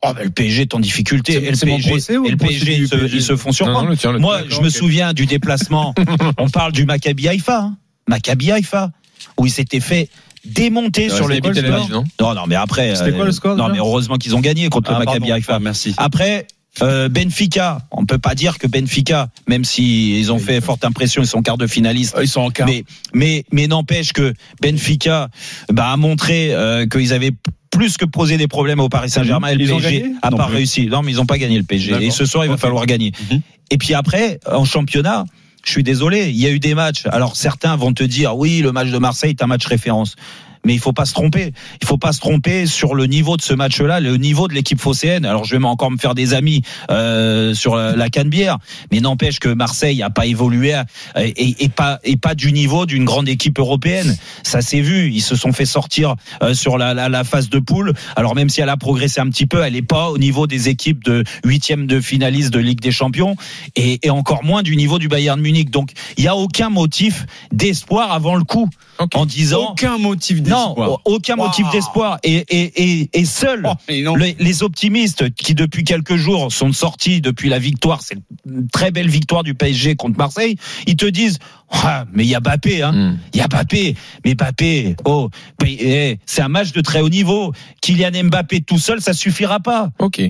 Oh, 0.06 0.12
ben, 0.14 0.24
le 0.24 0.30
PSG 0.30 0.62
est 0.62 0.74
en 0.74 0.80
difficulté. 0.80 1.34
Et 1.34 1.50
le 1.50 1.56
PSG, 1.56 1.90
procès, 1.90 2.14
et 2.14 2.30
le 2.30 2.36
PSG, 2.36 2.76
ils, 2.76 2.88
se, 2.88 3.14
ils 3.14 3.22
se 3.22 3.36
font 3.36 3.52
surprendre. 3.52 3.88
Non, 3.88 3.96
non, 4.04 4.12
le 4.12 4.18
Moi, 4.18 4.42
je 4.48 4.60
me 4.60 4.66
okay. 4.66 4.70
souviens 4.70 5.12
du 5.14 5.26
déplacement. 5.26 5.94
on 6.38 6.50
parle 6.50 6.72
du 6.72 6.84
Maccabi 6.84 7.26
Haïfa. 7.26 7.60
Hein. 7.60 7.76
Maccabi 8.06 8.52
Haïfa. 8.52 8.90
Où 9.38 9.46
il 9.46 9.50
s'était 9.50 9.80
fait 9.80 10.10
démonter 10.44 11.08
sur 11.08 11.28
le 11.28 11.40
but 11.40 11.56
non, 11.62 12.04
non, 12.20 12.34
non, 12.34 12.46
mais 12.46 12.54
après. 12.54 12.94
C'était 12.94 13.12
quoi 13.12 13.24
le 13.24 13.32
score 13.32 13.56
Non, 13.56 13.68
mais 13.68 13.78
heureusement 13.78 14.16
qu'ils 14.16 14.36
ont 14.36 14.40
gagné 14.40 14.68
contre 14.68 14.90
ah, 14.90 14.98
le 14.98 15.04
Maccabi 15.04 15.32
Haïfa. 15.32 15.56
Ah, 15.56 15.60
merci. 15.60 15.94
Après. 15.96 16.46
Euh, 16.82 17.08
Benfica, 17.08 17.78
on 17.92 18.04
peut 18.04 18.18
pas 18.18 18.34
dire 18.34 18.58
que 18.58 18.66
Benfica, 18.66 19.28
même 19.46 19.64
si 19.64 20.18
ils 20.18 20.32
ont 20.32 20.40
fait 20.40 20.60
forte 20.60 20.84
impression, 20.84 21.22
ils 21.22 21.28
sont 21.28 21.40
quart 21.40 21.56
de 21.56 21.68
finaliste. 21.68 22.16
Ils 22.20 22.26
sont 22.26 22.40
en 22.40 22.50
quart. 22.50 22.66
Mais 22.66 22.82
mais 23.12 23.44
mais 23.52 23.68
n'empêche 23.68 24.12
que 24.12 24.34
Benfica 24.60 25.28
bah, 25.72 25.92
a 25.92 25.96
montré 25.96 26.52
euh, 26.52 26.84
qu'ils 26.88 27.12
avaient 27.12 27.30
plus 27.70 27.96
que 27.96 28.04
poser 28.04 28.38
des 28.38 28.48
problèmes 28.48 28.80
au 28.80 28.88
Paris 28.88 29.10
Saint-Germain. 29.10 29.48
Et 29.48 29.54
le 29.54 29.62
Ils 29.62 29.72
ont 29.72 29.78
PSG 29.78 30.00
gagné 30.00 30.14
a 30.20 30.30
pas 30.32 30.46
réussi. 30.46 30.86
Non, 30.86 31.02
mais 31.02 31.12
ils 31.12 31.20
ont 31.20 31.26
pas 31.26 31.38
gagné 31.38 31.58
le 31.58 31.64
PSG. 31.64 31.94
Et 32.00 32.10
ce 32.10 32.24
soir, 32.24 32.44
il 32.44 32.50
va 32.50 32.56
falloir 32.56 32.86
gagner. 32.86 33.12
Mhm. 33.30 33.40
Et 33.70 33.78
puis 33.78 33.94
après, 33.94 34.40
en 34.50 34.64
championnat, 34.64 35.24
je 35.64 35.70
suis 35.70 35.82
désolé, 35.82 36.28
il 36.28 36.36
y 36.36 36.46
a 36.46 36.50
eu 36.50 36.58
des 36.58 36.74
matchs. 36.74 37.06
Alors 37.06 37.36
certains 37.36 37.76
vont 37.76 37.92
te 37.92 38.04
dire, 38.04 38.36
oui, 38.36 38.60
le 38.60 38.72
match 38.72 38.90
de 38.90 38.98
Marseille 38.98 39.30
est 39.30 39.42
un 39.42 39.46
match 39.46 39.66
référence. 39.66 40.16
Mais 40.64 40.74
il 40.74 40.78
faut 40.80 40.92
pas 40.92 41.04
se 41.04 41.12
tromper. 41.12 41.52
Il 41.82 41.86
faut 41.86 41.98
pas 41.98 42.12
se 42.12 42.20
tromper 42.20 42.66
sur 42.66 42.94
le 42.94 43.06
niveau 43.06 43.36
de 43.36 43.42
ce 43.42 43.52
match-là, 43.54 44.00
le 44.00 44.16
niveau 44.16 44.48
de 44.48 44.54
l'équipe 44.54 44.80
phocéenne. 44.80 45.24
Alors 45.24 45.44
je 45.44 45.56
vais 45.56 45.64
encore 45.64 45.90
me 45.90 45.98
faire 45.98 46.14
des 46.14 46.34
amis 46.34 46.62
euh, 46.90 47.54
sur 47.54 47.76
la, 47.76 47.94
la 47.96 48.08
Canebière, 48.10 48.58
mais 48.90 49.00
n'empêche 49.00 49.38
que 49.40 49.48
Marseille 49.48 50.02
a 50.02 50.10
pas 50.10 50.26
évolué 50.26 50.72
à- 50.74 50.86
et, 51.16 51.64
et 51.64 51.68
pas 51.68 51.98
et 52.04 52.16
pas 52.16 52.34
du 52.34 52.52
niveau 52.52 52.86
d'une 52.86 53.04
grande 53.04 53.28
équipe 53.28 53.58
européenne. 53.58 54.16
Ça 54.42 54.62
s'est 54.62 54.80
vu. 54.80 55.10
Ils 55.12 55.20
se 55.22 55.36
sont 55.36 55.52
fait 55.52 55.66
sortir 55.66 56.14
euh, 56.42 56.54
sur 56.54 56.78
la, 56.78 56.94
la, 56.94 57.08
la 57.08 57.24
phase 57.24 57.48
de 57.50 57.58
poule. 57.58 57.92
Alors 58.16 58.34
même 58.34 58.48
si 58.48 58.60
elle 58.60 58.68
a 58.68 58.76
progressé 58.76 59.20
un 59.20 59.28
petit 59.28 59.46
peu, 59.46 59.62
elle 59.62 59.76
est 59.76 59.82
pas 59.82 60.10
au 60.10 60.18
niveau 60.18 60.46
des 60.46 60.68
équipes 60.68 61.04
de 61.04 61.24
huitième 61.44 61.86
de 61.86 62.00
finaliste 62.00 62.50
de 62.52 62.58
Ligue 62.58 62.80
des 62.80 62.92
Champions 62.92 63.36
et, 63.76 64.00
et 64.06 64.10
encore 64.10 64.44
moins 64.44 64.62
du 64.62 64.76
niveau 64.76 64.98
du 64.98 65.08
Bayern 65.08 65.40
Munich. 65.40 65.70
Donc 65.70 65.90
il 66.16 66.24
y 66.24 66.28
a 66.28 66.36
aucun 66.36 66.70
motif 66.70 67.26
d'espoir 67.52 68.12
avant 68.12 68.34
le 68.36 68.44
coup 68.44 68.68
en 69.14 69.26
disant 69.26 69.70
Aucun 69.72 69.98
motif 69.98 70.40
non, 70.54 70.98
aucun 71.04 71.36
motif 71.36 71.66
d'espoir. 71.70 72.18
Et, 72.22 72.44
et, 72.48 73.00
et, 73.00 73.10
et 73.12 73.24
seuls 73.24 73.64
Oh, 73.88 74.16
les, 74.16 74.36
les 74.38 74.62
optimistes 74.62 75.34
qui 75.34 75.54
depuis 75.54 75.84
quelques 75.84 76.16
jours 76.16 76.52
sont 76.52 76.72
sortis 76.72 77.20
depuis 77.20 77.48
la 77.48 77.58
victoire, 77.58 78.02
c'est 78.02 78.16
une 78.46 78.68
très 78.68 78.90
belle 78.90 79.08
victoire 79.08 79.42
du 79.42 79.54
PSG 79.54 79.96
contre 79.96 80.18
Marseille, 80.18 80.56
ils 80.86 80.96
te 80.96 81.06
disent 81.06 81.38
ah, 81.70 82.04
mais 82.12 82.24
il 82.24 82.28
y 82.28 82.34
a 82.34 82.40
Bappé, 82.40 82.82
hein. 82.82 82.92
Hmm. 82.92 83.18
Il 83.32 83.38
y 83.38 83.42
a 83.42 83.48
Bappé, 83.48 83.96
mais 84.24 84.34
Bappé, 84.34 84.96
oh, 85.04 85.28
eh, 85.64 86.18
c'est 86.26 86.42
un 86.42 86.48
match 86.48 86.72
de 86.72 86.80
très 86.80 87.00
haut 87.00 87.08
niveau. 87.08 87.52
Kylian 87.80 88.24
Mbappé 88.24 88.60
tout 88.60 88.78
seul, 88.78 89.00
ça 89.00 89.12
suffira 89.12 89.60
pas. 89.60 89.90
Ok. 89.98 90.20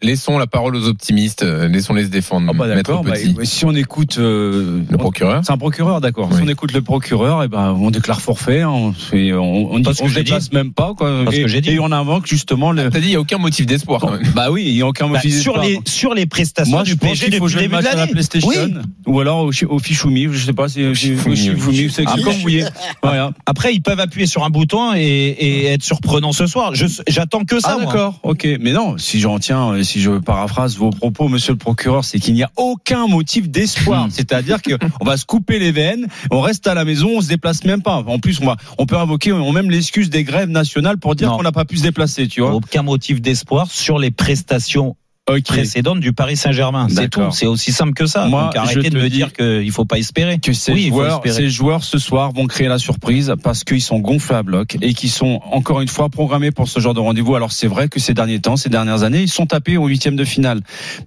Laissons 0.00 0.38
la 0.38 0.46
parole 0.46 0.76
aux 0.76 0.86
optimistes, 0.86 1.42
euh, 1.42 1.66
laissons-les 1.66 2.04
se 2.04 2.08
défendre. 2.08 2.46
Ah 2.50 2.56
bah 2.56 2.66
bah, 3.02 3.02
Petit. 3.12 3.34
si 3.42 3.64
on 3.64 3.74
écoute 3.74 4.18
euh, 4.18 4.82
le 4.88 4.96
procureur. 4.96 5.42
C'est 5.44 5.50
un 5.52 5.58
procureur, 5.58 6.00
d'accord. 6.00 6.28
Oui. 6.30 6.36
Si 6.36 6.42
on 6.44 6.48
écoute 6.48 6.72
le 6.72 6.82
procureur, 6.82 7.42
et 7.42 7.48
ben 7.48 7.76
on 7.76 7.90
déclare 7.90 8.20
forfait. 8.20 8.60
hein, 8.60 8.70
On 8.70 8.92
fait, 8.92 9.32
on, 9.32 9.80
déplace 9.80 10.52
même 10.52 10.72
pas. 10.72 10.94
Quoi. 10.96 11.24
Parce 11.24 11.36
et, 11.36 11.42
que 11.42 11.48
j'ai 11.48 11.60
dit. 11.60 11.70
et 11.70 11.80
on 11.80 11.90
invoque 11.90 12.26
justement 12.28 12.70
le. 12.70 12.90
T'as 12.90 13.00
dit 13.00 13.08
il 13.08 13.12
y 13.12 13.16
a 13.16 13.20
aucun 13.20 13.38
motif 13.38 13.66
d'espoir. 13.66 14.06
Bah 14.36 14.52
oui, 14.52 14.64
il 14.68 14.76
y 14.76 14.82
a 14.82 14.86
aucun 14.86 15.06
Bah, 15.06 15.14
motif 15.14 15.34
sur 15.40 15.54
d'espoir. 15.60 15.66
les 15.84 15.90
sur 15.90 16.14
les 16.14 16.26
prestations 16.26 16.70
Moi, 16.76 16.84
je 16.84 16.92
du 16.92 16.96
pense 16.96 17.08
PSG 17.08 17.24
qu'il 17.30 17.34
faut 17.38 17.46
depuis 17.46 17.52
jouer 17.54 17.62
le 17.62 17.68
début 17.68 17.76
de 17.78 17.82
match 17.82 17.92
à 17.92 17.96
la 17.96 18.00
l'année. 18.02 18.12
PlayStation 18.12 18.48
Oui. 18.48 18.74
ou 19.06 19.18
alors 19.20 19.40
au, 19.46 19.50
au 19.68 19.78
Fichoumi. 19.80 20.28
Je 20.30 20.46
sais 20.46 20.52
pas 20.52 20.68
si 20.68 20.84
au 20.86 20.94
Shifumi, 20.94 21.90
c'est 21.90 22.04
Ah, 22.06 22.14
comme 22.22 22.34
vous 22.34 22.40
voulez. 22.42 22.64
Après, 23.46 23.74
ils 23.74 23.82
peuvent 23.82 23.98
appuyer 23.98 24.26
sur 24.28 24.44
un 24.44 24.50
bouton 24.50 24.92
et, 24.94 25.64
être 25.66 25.82
surprenants 25.82 26.30
ce 26.32 26.46
soir. 26.46 26.72
J'attends 27.08 27.44
que 27.44 27.58
ça. 27.58 27.76
Ah 27.80 27.84
d'accord, 27.84 28.20
ok. 28.22 28.46
Mais 28.60 28.72
non, 28.72 28.96
si 28.96 29.18
j'en 29.18 29.40
tiens, 29.40 29.82
si 29.88 30.00
je 30.00 30.10
paraphrase 30.18 30.76
vos 30.76 30.90
propos, 30.90 31.28
monsieur 31.28 31.52
le 31.52 31.58
procureur, 31.58 32.04
c'est 32.04 32.18
qu'il 32.18 32.34
n'y 32.34 32.42
a 32.42 32.50
aucun 32.56 33.06
motif 33.06 33.48
d'espoir. 33.48 34.06
Hmm. 34.06 34.10
C'est-à-dire 34.10 34.58
qu'on 34.62 35.04
va 35.04 35.16
se 35.16 35.24
couper 35.24 35.58
les 35.58 35.72
veines, 35.72 36.06
on 36.30 36.40
reste 36.40 36.66
à 36.66 36.74
la 36.74 36.84
maison, 36.84 37.08
on 37.16 37.20
se 37.20 37.28
déplace 37.28 37.64
même 37.64 37.82
pas. 37.82 37.94
En 37.94 38.18
plus, 38.18 38.40
on, 38.40 38.46
va, 38.46 38.56
on 38.78 38.86
peut 38.86 38.96
invoquer 38.96 39.32
on 39.32 39.52
même 39.52 39.70
l'excuse 39.70 40.10
des 40.10 40.24
grèves 40.24 40.50
nationales 40.50 40.98
pour 40.98 41.14
dire 41.14 41.32
qu'on 41.32 41.42
n'a 41.42 41.52
pas 41.52 41.64
pu 41.64 41.78
se 41.78 41.82
déplacer, 41.82 42.28
tu 42.28 42.42
vois. 42.42 42.54
Aucun 42.54 42.82
motif 42.82 43.20
d'espoir 43.20 43.70
sur 43.70 43.98
les 43.98 44.10
prestations 44.10 44.96
Ok. 45.28 45.42
précédentes 45.44 46.00
du 46.00 46.12
Paris 46.12 46.36
Saint-Germain. 46.36 46.88
C'est 46.90 47.08
tout. 47.08 47.30
C'est 47.32 47.46
aussi 47.46 47.72
simple 47.72 47.92
que 47.94 48.06
ça. 48.06 48.26
Moi, 48.26 48.44
Donc 48.44 48.56
arrêtez 48.56 48.90
te 48.90 48.94
de 48.96 49.00
me 49.00 49.08
dire 49.08 49.32
qu'il 49.32 49.70
faut 49.72 49.84
pas 49.84 49.98
espérer. 49.98 50.38
que 50.38 50.52
ces 50.52 50.72
oui, 50.72 50.88
joueurs, 50.88 51.16
espérer. 51.24 51.34
ces 51.34 51.50
joueurs 51.50 51.84
ce 51.84 51.98
soir 51.98 52.32
vont 52.32 52.46
créer 52.46 52.68
la 52.68 52.78
surprise 52.78 53.34
parce 53.42 53.64
qu'ils 53.64 53.82
sont 53.82 53.98
gonflés 53.98 54.36
à 54.36 54.42
bloc 54.42 54.76
et 54.80 54.94
qui 54.94 55.08
sont 55.08 55.40
encore 55.52 55.80
une 55.80 55.88
fois 55.88 56.08
programmés 56.08 56.50
pour 56.50 56.68
ce 56.68 56.80
genre 56.80 56.94
de 56.94 57.00
rendez-vous. 57.00 57.34
Alors 57.34 57.52
c'est 57.52 57.66
vrai 57.66 57.88
que 57.88 58.00
ces 58.00 58.14
derniers 58.14 58.40
temps, 58.40 58.56
ces 58.56 58.68
dernières 58.70 59.02
années, 59.02 59.22
ils 59.22 59.28
sont 59.28 59.46
tapés 59.46 59.76
au 59.76 59.86
huitième 59.86 60.16
de 60.16 60.24
finale. 60.24 60.60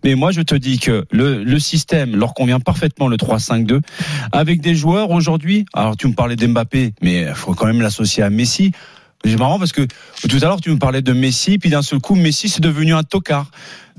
Mais 0.03 0.15
moi 0.15 0.31
je 0.31 0.41
te 0.41 0.55
dis 0.55 0.79
que 0.79 1.05
le, 1.11 1.43
le 1.43 1.59
système 1.59 2.15
leur 2.15 2.33
convient 2.33 2.59
parfaitement 2.59 3.07
le 3.07 3.17
3-5-2 3.17 3.81
avec 4.31 4.61
des 4.61 4.75
joueurs 4.75 5.11
aujourd'hui. 5.11 5.65
Alors 5.73 5.97
tu 5.97 6.07
me 6.07 6.13
parlais 6.13 6.35
d'Mbappé, 6.35 6.93
mais 7.01 7.21
il 7.29 7.33
faut 7.35 7.53
quand 7.53 7.65
même 7.65 7.81
l'associer 7.81 8.23
à 8.23 8.29
Messi. 8.29 8.71
C'est 9.23 9.37
marrant 9.37 9.59
parce 9.59 9.71
que 9.71 9.85
tout 10.27 10.37
à 10.41 10.45
l'heure 10.45 10.61
tu 10.61 10.71
me 10.71 10.77
parlais 10.79 11.01
de 11.03 11.13
Messi, 11.13 11.59
puis 11.59 11.69
d'un 11.69 11.83
seul 11.83 11.99
coup 11.99 12.15
Messi 12.15 12.49
c'est 12.49 12.61
devenu 12.61 12.93
un 12.93 13.03
tocard. 13.03 13.51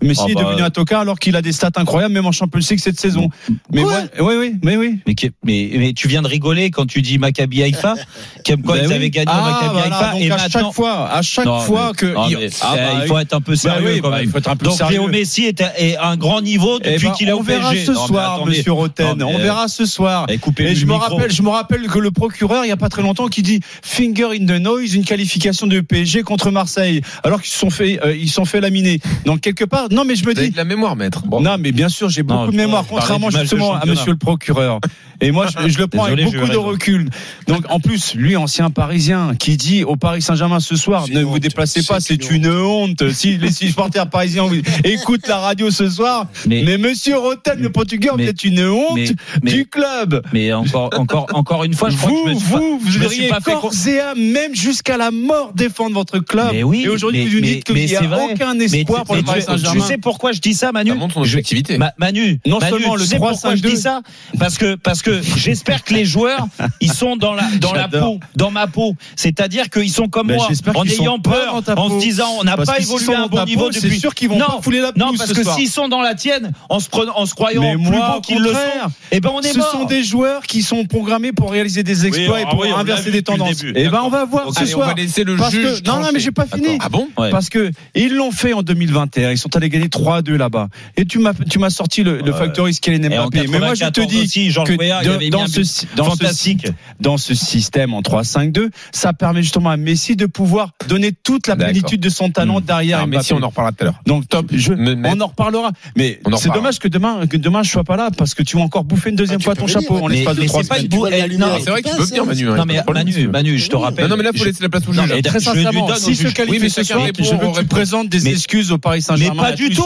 Messi 0.02 0.22
Ah 0.26 0.30
est 0.30 0.34
bah. 0.34 0.44
devenu 0.44 0.62
un 0.62 0.70
tocard 0.70 1.00
alors 1.00 1.18
qu'il 1.18 1.36
a 1.36 1.42
des 1.42 1.52
stats 1.52 1.70
incroyables 1.76 2.14
même 2.14 2.26
en 2.26 2.32
Champions 2.32 2.60
League 2.68 2.80
cette 2.80 2.98
saison. 3.00 3.28
Mais 3.72 3.82
moi, 3.82 3.94
oui 4.20 4.34
oui, 4.38 4.54
mais 4.62 4.76
oui. 4.76 4.98
Mais, 5.06 5.14
qui- 5.14 5.30
mais, 5.44 5.70
mais 5.76 5.92
tu 5.92 6.08
viens 6.08 6.22
de 6.22 6.28
rigoler 6.28 6.70
quand 6.70 6.86
tu 6.86 7.02
dis 7.02 7.18
Maccabi 7.18 7.62
Haïfa, 7.62 7.94
comme 8.46 8.62
quoi 8.62 8.76
Ben 8.76 8.84
ils 8.84 8.88
oui. 8.88 8.94
avaient 8.94 9.10
gagné 9.10 9.30
Ah, 9.32 9.60
Maccabi 9.60 9.78
Haïfa 9.80 10.18
et 10.18 10.30
à 10.30 10.36
maintenant. 10.36 10.48
chaque 10.66 10.72
fois, 10.74 11.08
à 11.10 11.22
chaque 11.22 11.46
Non, 11.46 11.60
fois 11.60 11.88
mais- 11.88 11.96
que 11.98 12.06
non, 12.06 12.26
il, 12.28 12.50
ah, 12.62 12.74
bah, 12.76 13.06
faut 13.06 13.18
être 13.18 13.34
un 13.34 13.40
peu 13.40 13.56
sérieux 13.56 13.92
oui, 13.94 14.00
quand 14.00 14.10
bah, 14.10 14.16
même. 14.16 14.24
il 14.24 14.30
faut 14.30 14.38
être 14.38 14.48
un 14.50 14.56
peu 14.56 14.64
Donc 14.66 14.76
sérieux. 14.76 14.98
Léo 15.00 15.08
Messi 15.08 15.44
est 15.44 15.60
à, 15.60 16.08
un 16.08 16.16
grand 16.16 16.40
niveau 16.40 16.78
Eh 16.82 16.92
depuis 16.94 17.06
ben, 17.08 17.12
qu'il 17.14 17.28
est 17.28 17.32
on 17.32 17.40
au 17.40 17.42
verra 17.42 17.70
PSG. 17.70 17.86
ce 17.86 17.90
Non, 17.92 18.00
mais 18.02 18.06
soir. 18.08 18.46
Monsieur 18.46 18.72
Roten. 18.72 19.22
On 19.22 19.38
verra 19.38 19.68
ce 19.68 19.86
soir. 19.86 20.26
Et 20.28 20.74
je 20.74 20.86
me 20.86 20.94
rappelle, 20.94 21.30
je 21.32 21.42
me 21.42 21.48
rappelle 21.50 21.86
que 21.86 21.98
le 21.98 22.10
procureur, 22.10 22.64
il 22.64 22.68
y 22.68 22.72
a 22.72 22.76
pas 22.76 22.88
très 22.88 23.02
longtemps, 23.02 23.28
qui 23.28 23.42
dit 23.42 23.60
finger 23.82 24.28
in 24.32 24.46
the 24.46 24.60
noise, 24.60 24.94
une 24.94 25.04
qualification 25.04 25.66
de 25.66 25.80
PSG 25.80 26.22
contre 26.22 26.50
Marseille, 26.50 27.00
alors 27.24 27.40
qu'ils 27.42 27.52
se 27.52 27.58
sont 27.58 27.70
fait, 27.70 27.98
euh, 28.04 28.14
ils 28.16 28.30
sont 28.30 28.44
fait 28.44 28.60
laminer. 28.60 29.00
Donc 29.24 29.40
quelque 29.40 29.64
part, 29.64 29.81
non, 29.90 30.04
mais 30.04 30.14
je 30.14 30.26
me 30.26 30.34
dis, 30.34 30.50
de 30.50 30.56
la 30.56 30.64
mémoire, 30.64 30.96
maître. 30.96 31.22
Bon. 31.26 31.40
non, 31.40 31.56
mais 31.58 31.72
bien 31.72 31.88
sûr, 31.88 32.08
j'ai 32.08 32.22
beaucoup 32.22 32.46
Non, 32.46 32.50
de 32.50 32.56
mémoire, 32.56 32.84
contrairement 32.88 33.30
justement 33.30 33.74
à. 33.74 33.84
Monsieur 33.86 34.12
le 34.12 34.18
procureur. 34.18 34.80
Et 35.22 35.30
moi, 35.30 35.46
je, 35.46 35.68
je 35.68 35.78
le 35.78 35.86
prends 35.86 36.04
Désolé, 36.04 36.22
avec 36.24 36.34
beaucoup 36.34 36.50
de 36.52 36.56
recul. 36.56 37.08
Donc, 37.46 37.64
en 37.70 37.80
plus, 37.80 38.14
lui, 38.14 38.36
ancien 38.36 38.70
Parisien, 38.70 39.34
qui 39.38 39.56
dit 39.56 39.84
au 39.84 39.96
Paris 39.96 40.20
Saint-Germain 40.20 40.60
ce 40.60 40.76
soir, 40.76 41.06
ne 41.08 41.20
une 41.20 41.22
vous 41.22 41.34
honte. 41.36 41.40
déplacez 41.40 41.82
pas, 41.84 42.00
C'est 42.00 42.30
une 42.30 42.48
honte. 42.50 43.08
Si 43.12 43.38
les 43.38 43.50
supporters 43.52 44.10
parisiens 44.10 44.44
vous- 44.44 44.56
écoutent 44.84 45.26
la 45.28 45.38
radio 45.38 45.70
ce 45.70 45.88
soir, 45.88 46.26
Mais- 46.46 46.62
mais, 46.64 46.76
Monsieur 46.76 47.16
Roten, 47.16 47.58
le 47.60 47.70
Portugais, 47.70 48.10
vous 48.12 48.20
êtes 48.20 48.42
une 48.44 48.60
honte 48.68 48.96
mais- 48.96 49.06
mais- 49.42 49.52
du 49.52 49.66
club. 49.66 50.22
Mais 50.32 50.52
encore, 50.52 50.90
encore, 50.98 51.26
encore 51.34 51.64
une 51.64 51.74
fois, 51.74 51.88
je 51.90 51.96
crois 51.96 52.10
que 52.10 52.14
Vous, 52.14 52.28
je 52.28 52.32
me 52.34 52.38
suis 52.38 52.48
pas- 52.50 52.58
vous, 52.58 52.78
vous 52.78 52.98
devriez 52.98 53.28
corps 53.44 53.72
et 53.88 54.00
âme, 54.00 54.18
même 54.20 54.54
jusqu'à 54.54 54.96
la 54.96 55.10
mort, 55.12 55.52
défendre 55.54 55.94
votre 55.94 56.18
club. 56.18 56.48
Mais 56.52 56.62
oui, 56.64 56.82
et 56.84 56.88
aujourd'hui, 56.88 57.26
vous 57.26 57.36
nous 57.36 57.40
mais- 57.42 57.54
dites 57.54 57.64
qu'il 57.64 57.74
n'y 57.76 57.94
a 57.94 58.00
vrai. 58.02 58.32
aucun 58.32 58.58
espoir 58.58 59.04
pour 59.04 59.14
le 59.14 59.22
Paris 59.22 59.42
Saint-Germain. 59.42 59.80
Tu 59.80 59.86
sais 59.86 59.98
pourquoi 59.98 60.32
je 60.32 60.40
dis 60.40 60.54
ça, 60.54 60.72
Manu 60.72 60.90
Ça 60.90 60.96
montre 60.96 61.14
son 61.14 61.24
Je- 61.24 61.30
objectivité. 61.34 61.78
Ma- 61.78 61.92
Manu, 61.98 62.40
Non 62.46 62.58
seulement 62.60 62.96
le 62.96 63.02
tu 63.02 63.08
sais 63.08 63.16
3, 63.16 63.30
pourquoi 63.30 63.50
5, 63.50 63.56
je 63.58 63.62
dis 63.62 63.74
2. 63.74 63.76
ça 63.78 64.00
Parce 64.38 64.58
que 64.58 64.74
parce 64.74 65.02
que 65.02 65.11
j'espère 65.36 65.84
que 65.84 65.94
les 65.94 66.04
joueurs 66.04 66.46
ils 66.80 66.92
sont 66.92 67.16
dans 67.16 67.34
la 67.34 67.44
dans 67.60 67.72
la 67.74 67.88
peau, 67.88 68.18
dans 68.36 68.50
ma 68.50 68.66
peau. 68.66 68.94
C'est-à-dire 69.16 69.68
qu'ils 69.70 69.90
sont 69.92 70.08
comme 70.08 70.28
Ben, 70.28 70.36
moi, 70.36 70.46
j'espère 70.48 70.76
en 70.76 70.84
ayant 70.84 71.18
peur, 71.18 71.54
en 71.56 71.62
peau. 71.62 72.00
se 72.00 72.04
disant 72.04 72.28
on 72.40 72.44
n'a 72.44 72.56
Parce 72.56 72.68
pas 72.70 72.78
évolué 72.80 73.04
sont 73.04 73.12
à 73.12 73.18
un 73.18 73.20
dans 73.22 73.28
bon 73.28 73.44
niveau 73.44 73.64
peau, 73.66 73.72
c'est 73.72 73.82
depuis. 73.82 74.00
sûr 74.00 74.14
qu'ils 74.14 74.28
vont 74.28 74.38
non, 74.38 74.46
pas 74.46 74.62
fouler 74.62 74.80
la 74.80 74.92
non 74.96 75.12
parce 75.16 75.30
ce 75.30 75.34
que 75.34 75.42
soir. 75.42 75.56
s'ils 75.56 75.68
sont 75.70 75.88
dans 75.88 76.00
la 76.00 76.14
tienne, 76.14 76.52
en 76.68 76.80
se 76.80 76.88
prenant, 76.88 77.12
en 77.16 77.26
se 77.26 77.34
croyant 77.34 77.60
Mais 77.62 77.72
plus 77.74 77.82
moi, 77.82 78.10
beaux 78.12 78.18
au 78.18 78.20
qu'ils 78.20 78.38
le 78.38 78.46
sont, 78.48 78.52
contraire, 78.54 78.88
eh 79.10 79.20
ben 79.20 79.30
on 79.34 79.40
est 79.40 79.52
Ce 79.52 79.58
mort. 79.58 79.70
sont 79.72 79.84
des 79.84 80.02
joueurs 80.04 80.42
qui 80.42 80.62
sont 80.62 80.84
programmés 80.86 81.32
pour 81.32 81.50
réaliser 81.52 81.82
des 81.82 82.06
exploits 82.06 82.36
Oui, 82.36 82.42
et 82.42 82.44
pour 82.44 82.60
ah 82.62 82.62
oui, 82.62 82.68
l'a 82.70 82.78
inverser 82.78 83.10
des 83.10 83.22
tendances. 83.22 83.62
Et 83.64 83.88
ben 83.88 84.00
on 84.04 84.08
va 84.08 84.24
voir 84.24 84.52
ce 84.52 84.60
allez, 84.60 84.68
on 84.74 84.76
soir. 84.78 84.88
va 84.88 84.94
laisser 84.94 85.24
le 85.24 85.36
Parce 85.36 85.52
juge. 85.52 85.82
que 85.82 85.88
non, 85.88 86.00
non, 86.00 86.08
mais 86.12 86.20
j'ai 86.20 86.30
pas 86.32 86.46
fini. 86.46 86.78
Ah 86.80 86.88
bon 86.88 87.08
Ouais. 87.18 87.30
Parce 87.30 87.48
que 87.48 87.70
ils 87.94 88.14
l'ont 88.14 88.30
fait 88.32 88.52
en 88.52 88.62
2021. 88.62 89.30
Ils 89.32 89.38
sont 89.38 89.54
allés 89.56 89.68
gagner 89.68 89.88
3-2 89.88 90.36
là-bas. 90.36 90.68
Et 90.96 91.04
tu 91.04 91.18
m'as 91.18 91.32
tu 91.34 91.58
m'as 91.58 91.70
sorti 91.70 92.02
le, 92.02 92.18
le 92.18 92.32
factory 92.32 92.72
Kylian 92.74 93.02
Et 93.04 93.08
Mbappé. 93.08 93.46
Mais 93.48 93.58
moi 93.58 93.74
je 93.74 93.84
te 93.84 94.00
94 94.00 94.06
dis 94.08 94.48
que 94.52 94.72
il 95.20 95.30
dans- 95.30 95.40
avait 95.42 95.64
ce 95.64 95.86
dans 95.96 96.14
ce 96.14 96.68
dans 97.00 97.16
ce 97.16 97.34
système 97.34 97.94
en 97.94 98.02
3-5-2, 98.02 98.70
ça 98.92 99.12
permet 99.12 99.42
justement 99.42 99.70
à 99.70 99.76
Messi 99.76 100.16
de 100.16 100.26
pouvoir 100.26 100.70
donner 100.88 101.12
toute 101.12 101.46
la 101.46 101.56
plénitude 101.56 102.00
de 102.00 102.08
son 102.08 102.30
talent 102.30 102.60
Mmh. 102.60 102.64
derrière 102.64 102.98
Ah, 103.02 103.06
mais 103.06 103.16
Mbappé. 103.16 103.26
si 103.26 103.32
on 103.34 103.42
en 103.42 103.48
reparlera 103.48 103.72
tout 103.72 103.82
à 103.82 103.84
l'heure. 103.86 104.00
Donc 104.06 104.28
top, 104.28 104.46
je, 104.52 104.72
Mais- 104.74 104.94
mais- 104.94 105.10
on 105.12 105.20
en 105.20 105.26
reparlera. 105.26 105.70
Mais 105.96 106.20
c'est 106.38 106.52
dommage 106.52 106.78
que 106.78 106.88
demain 106.88 107.26
que 107.26 107.36
demain 107.36 107.62
je 107.62 107.70
sois 107.70 107.84
pas 107.84 107.96
là 107.96 108.10
parce 108.16 108.34
que 108.34 108.42
tu 108.42 108.56
vas 108.56 108.62
encore 108.62 108.84
bouffer 108.84 109.10
une 109.10 109.16
deuxième 109.16 109.38
Ah, 109.40 109.44
fois 109.44 109.54
ton 109.54 109.66
venir, 109.66 109.80
chapeau 109.80 110.08
Mais- 110.08 110.16
l'espace 110.16 110.36
de 110.36 110.40
mais 110.42 110.46
trois 110.46 110.62
c'est 110.62 110.68
pas 110.68 110.76
semaines. 110.76 110.88
eh, 111.32 111.36
non, 111.38 111.46
C'est 111.62 111.70
vrai 111.70 111.82
que 111.82 111.88
tu 111.88 111.96
passe, 111.96 112.10
peux 112.10 112.16
venir. 112.16 112.24
Manu. 112.26 112.44
Non 112.44 112.52
hein, 112.52 112.64
mais 112.66 112.74
pas 112.74 112.80
de 112.80 112.84
problème, 112.84 113.30
Manu, 113.30 113.58
je 113.58 113.68
te 113.70 113.76
rappelle. 113.76 114.04
Non, 114.04 114.10
non, 114.10 114.16
mais 114.16 114.22
là, 114.24 114.30
il 114.34 114.38
faut 114.38 114.44
laisser 114.44 114.62
la 114.62 114.68
place 114.68 114.82
au 114.88 114.92
Non, 114.94 115.02
juge. 115.02 115.12
mais 115.14 115.22
Très 115.22 115.40
sincèrement, 115.40 115.94
si 115.96 116.14
se 116.16 116.26
Oui, 116.26 116.32
qualifie 116.32 116.58
mais 116.60 116.68
ce 116.68 116.82
soir, 116.82 116.98
je 117.00 117.04
veux 117.04 117.10
aux 117.10 117.12
que 117.12 117.22
tu 117.22 117.34
réponses. 117.34 117.64
présentes 117.68 118.08
des 118.08 118.20
Mais- 118.20 118.30
excuses 118.30 118.72
au 118.72 118.78
Paris 118.78 118.98
Mais 118.98 119.00
Saint-Germain. 119.02 119.42
pas 119.42 119.50
et 119.50 119.52
à 119.52 119.56
du 119.56 119.70
tout. 119.70 119.84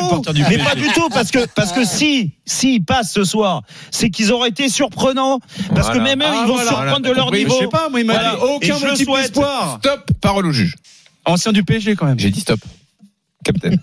Mais 0.49 0.59
pas 0.59 0.75
du 0.75 0.89
tout 0.95 1.09
parce 1.11 1.31
que 1.31 1.47
parce 1.55 1.73
que 1.73 1.85
si 1.85 2.33
s'ils 2.45 2.85
passent 2.85 3.13
ce 3.13 3.25
soir, 3.25 3.63
c'est 3.91 4.11
qu'ils 4.11 4.33
auraient 4.33 4.49
été 4.51 4.69
surprenants 5.01 5.41
parce 5.75 5.91
que 5.91 5.99
même 5.99 6.21
eux 6.23 6.27
Ah, 6.27 6.41
ils 6.43 6.49
vont 6.49 6.55
voilà. 6.55 6.71
surprendre 6.71 7.01
de 7.07 7.11
leur 7.13 7.27
compris. 7.27 7.39
niveau. 7.45 7.55
Je 7.59 7.65
sais 7.65 7.71
pas, 7.71 7.89
moi 7.89 8.01
il 8.01 8.07
m'a 8.07 8.15
Voilà. 8.15 8.45
aucun 8.45 8.79
motif 8.79 9.07
d'espoir. 9.07 9.79
Stop, 9.83 10.11
parole 10.21 10.47
au 10.47 10.53
juge. 10.53 10.77
Ancien 11.25 11.53
du 11.53 11.65
PSG 11.65 11.97
quand 11.97 12.07
même. 12.07 12.19
J'ai 12.19 12.31
dit 12.31 12.41
stop. 12.41 12.61
Capitaine. 13.45 13.79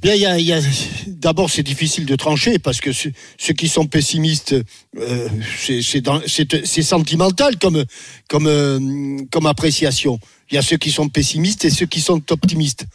Bien, 0.00 0.14
il 0.14 0.20
y 0.20 0.26
a, 0.26 0.38
il 0.38 0.46
y 0.46 0.52
a- 0.52 0.60
d'abord, 1.08 1.50
c'est 1.50 1.64
difficile 1.64 2.06
de 2.06 2.14
trancher 2.14 2.60
parce 2.60 2.80
que 2.80 2.92
ceux, 2.92 3.10
ceux 3.36 3.52
qui 3.52 3.66
sont 3.68 3.86
pessimistes, 3.86 4.54
euh, 4.96 5.28
c'est, 5.58 5.82
c'est, 5.82 6.00
dans- 6.00 6.20
c'est- 6.24 6.64
c'est 6.64 6.82
sentimental 6.82 7.58
comme, 7.58 7.84
comme, 8.28 8.46
euh, 8.46 9.18
comme 9.32 9.46
appréciation. 9.46 10.20
Il 10.50 10.54
y 10.54 10.58
a 10.58 10.62
ceux 10.62 10.76
qui 10.76 10.92
sont 10.92 11.08
pessimistes 11.08 11.64
et 11.64 11.70
ceux 11.70 11.86
qui 11.86 12.00
sont 12.00 12.22
optimistes. 12.30 12.86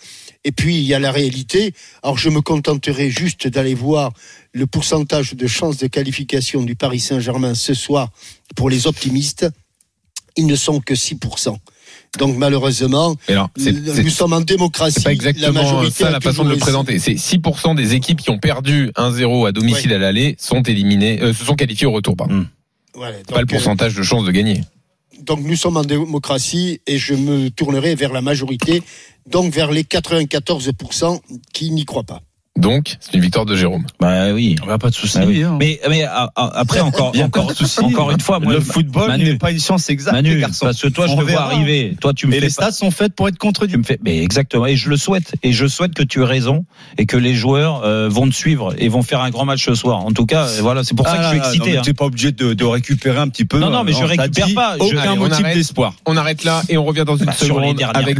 Et 0.45 0.51
puis, 0.51 0.77
il 0.77 0.83
y 0.83 0.93
a 0.93 0.99
la 0.99 1.11
réalité. 1.11 1.73
Alors, 2.01 2.17
je 2.17 2.29
me 2.29 2.41
contenterai 2.41 3.09
juste 3.09 3.47
d'aller 3.47 3.73
voir 3.73 4.11
le 4.51 4.67
pourcentage 4.67 5.33
de 5.33 5.47
chances 5.47 5.77
de 5.77 5.87
qualification 5.87 6.63
du 6.63 6.75
Paris 6.75 6.99
Saint-Germain 6.99 7.55
ce 7.55 7.73
soir 7.73 8.09
pour 8.55 8.69
les 8.69 8.87
optimistes. 8.87 9.47
Ils 10.35 10.47
ne 10.47 10.55
sont 10.55 10.79
que 10.79 10.93
6%. 10.93 11.57
Donc 12.19 12.37
malheureusement, 12.37 13.15
nous 13.57 14.09
sommes 14.09 14.33
en 14.33 14.41
démocratie. 14.41 14.95
C'est 14.97 15.03
pas 15.03 15.11
exactement 15.11 15.47
la 15.47 15.63
majorité 15.63 16.03
ça 16.03 16.07
a 16.09 16.11
la 16.11 16.21
façon 16.21 16.43
de 16.43 16.49
le 16.49 16.57
présenter. 16.57 16.99
C'est 16.99 17.13
6% 17.13 17.75
des 17.75 17.95
équipes 17.95 18.21
qui 18.21 18.29
ont 18.29 18.37
perdu 18.37 18.91
1-0 18.95 19.47
à 19.47 19.51
domicile 19.51 19.93
à 19.93 19.97
l'aller 19.97 20.35
sont 20.37 20.61
éliminées, 20.61 21.21
euh, 21.21 21.33
se 21.33 21.43
sont 21.43 21.55
qualifiées 21.55 21.87
au 21.87 21.91
retour. 21.91 22.15
Pardon. 22.15 22.45
Voilà, 22.93 23.17
Pas 23.27 23.37
le 23.37 23.43
euh, 23.43 23.45
pourcentage 23.47 23.95
de 23.95 24.03
chances 24.03 24.25
de 24.25 24.31
gagner. 24.31 24.61
Donc 25.23 25.39
nous 25.39 25.55
sommes 25.55 25.77
en 25.77 25.83
démocratie 25.83 26.81
et 26.85 26.97
je 26.97 27.13
me 27.13 27.49
tournerai 27.49 27.95
vers 27.95 28.11
la 28.11 28.21
majorité, 28.21 28.83
donc 29.25 29.53
vers 29.53 29.71
les 29.71 29.83
94% 29.83 31.21
qui 31.53 31.71
n'y 31.71 31.85
croient 31.85 32.03
pas. 32.03 32.21
Donc, 32.55 32.97
c'est 32.99 33.15
une 33.15 33.21
victoire 33.21 33.45
de 33.45 33.55
Jérôme. 33.55 33.83
Bah 33.99 34.31
oui. 34.31 34.55
On 34.65 34.69
a 34.69 34.77
pas 34.77 34.89
de 34.91 34.93
souci. 34.95 35.17
Ah 35.19 35.25
oui. 35.25 35.41
hein. 35.41 35.57
Mais, 35.59 35.79
mais 35.89 36.03
a- 36.03 36.29
a- 36.35 36.59
après 36.59 36.81
encore, 36.81 37.09
Il 37.15 37.19
y 37.19 37.23
a 37.23 37.25
encore, 37.25 37.47
de 37.47 38.11
une 38.13 38.19
fois, 38.19 38.39
moi, 38.39 38.53
le 38.53 38.59
football 38.61 39.11
n'est 39.17 39.35
pas 39.39 39.49
une 39.51 39.57
science 39.59 39.89
exacte, 39.89 40.13
Manu, 40.13 40.39
garçons. 40.39 40.65
parce 40.67 40.79
que 40.79 40.87
toi, 40.87 41.07
je 41.07 41.13
On 41.13 41.17
te 41.17 41.23
vois 41.23 41.41
arriver. 41.41 41.95
Toi, 41.99 42.13
tu 42.13 42.27
me 42.27 42.33
Et 42.33 42.39
les 42.39 42.47
pas- 42.47 42.51
stats 42.53 42.71
sont 42.71 42.91
faites 42.91 43.15
pour 43.15 43.27
être 43.27 43.39
contredits. 43.39 43.71
tu 43.73 43.79
me 43.79 43.83
fais, 43.83 43.97
mais 44.05 44.21
exactement. 44.21 44.67
Et 44.67 44.75
je 44.75 44.87
le 44.89 44.97
souhaite. 44.97 45.33
Et 45.41 45.51
je 45.51 45.65
souhaite 45.65 45.95
que 45.95 46.03
tu 46.03 46.21
aies 46.21 46.25
raison 46.25 46.63
et 46.99 47.07
que 47.07 47.17
les 47.17 47.33
joueurs 47.33 47.81
euh, 47.85 48.07
vont 48.07 48.29
te 48.29 48.35
suivre 48.35 48.75
et 48.77 48.87
vont 48.87 49.01
faire 49.01 49.21
un 49.21 49.31
grand 49.31 49.45
match 49.45 49.65
ce 49.65 49.73
soir. 49.73 50.05
En 50.05 50.11
tout 50.11 50.27
cas, 50.27 50.45
euh, 50.47 50.59
voilà, 50.61 50.83
c'est 50.83 50.95
pour 50.95 51.07
ça 51.07 51.17
que 51.17 51.23
je 51.23 51.29
suis 51.29 51.37
excité. 51.39 51.77
hein. 51.79 51.81
Tu 51.83 51.89
n'es 51.89 51.93
pas 51.95 52.05
obligé 52.05 52.31
de, 52.31 52.53
de 52.53 52.63
récupérer 52.65 53.17
un 53.17 53.29
petit 53.29 53.45
peu. 53.45 53.57
Non, 53.57 53.71
non, 53.71 53.83
mais 53.83 53.93
je 53.93 53.97
On 53.97 54.01
t'a 54.01 54.23
récupère 54.23 54.45
dit 54.45 54.53
pas. 54.53 54.75
Je- 54.77 54.95
Aucun 54.95 55.15
motif 55.15 55.43
d'espoir. 55.43 55.95
On 56.05 56.15
arrête 56.17 56.43
là 56.43 56.61
et 56.69 56.77
on 56.77 56.85
revient 56.85 57.03
dans 57.05 57.17
une 57.17 57.25
Bah, 57.25 57.33
seconde 57.33 57.81
avec. 57.95 58.17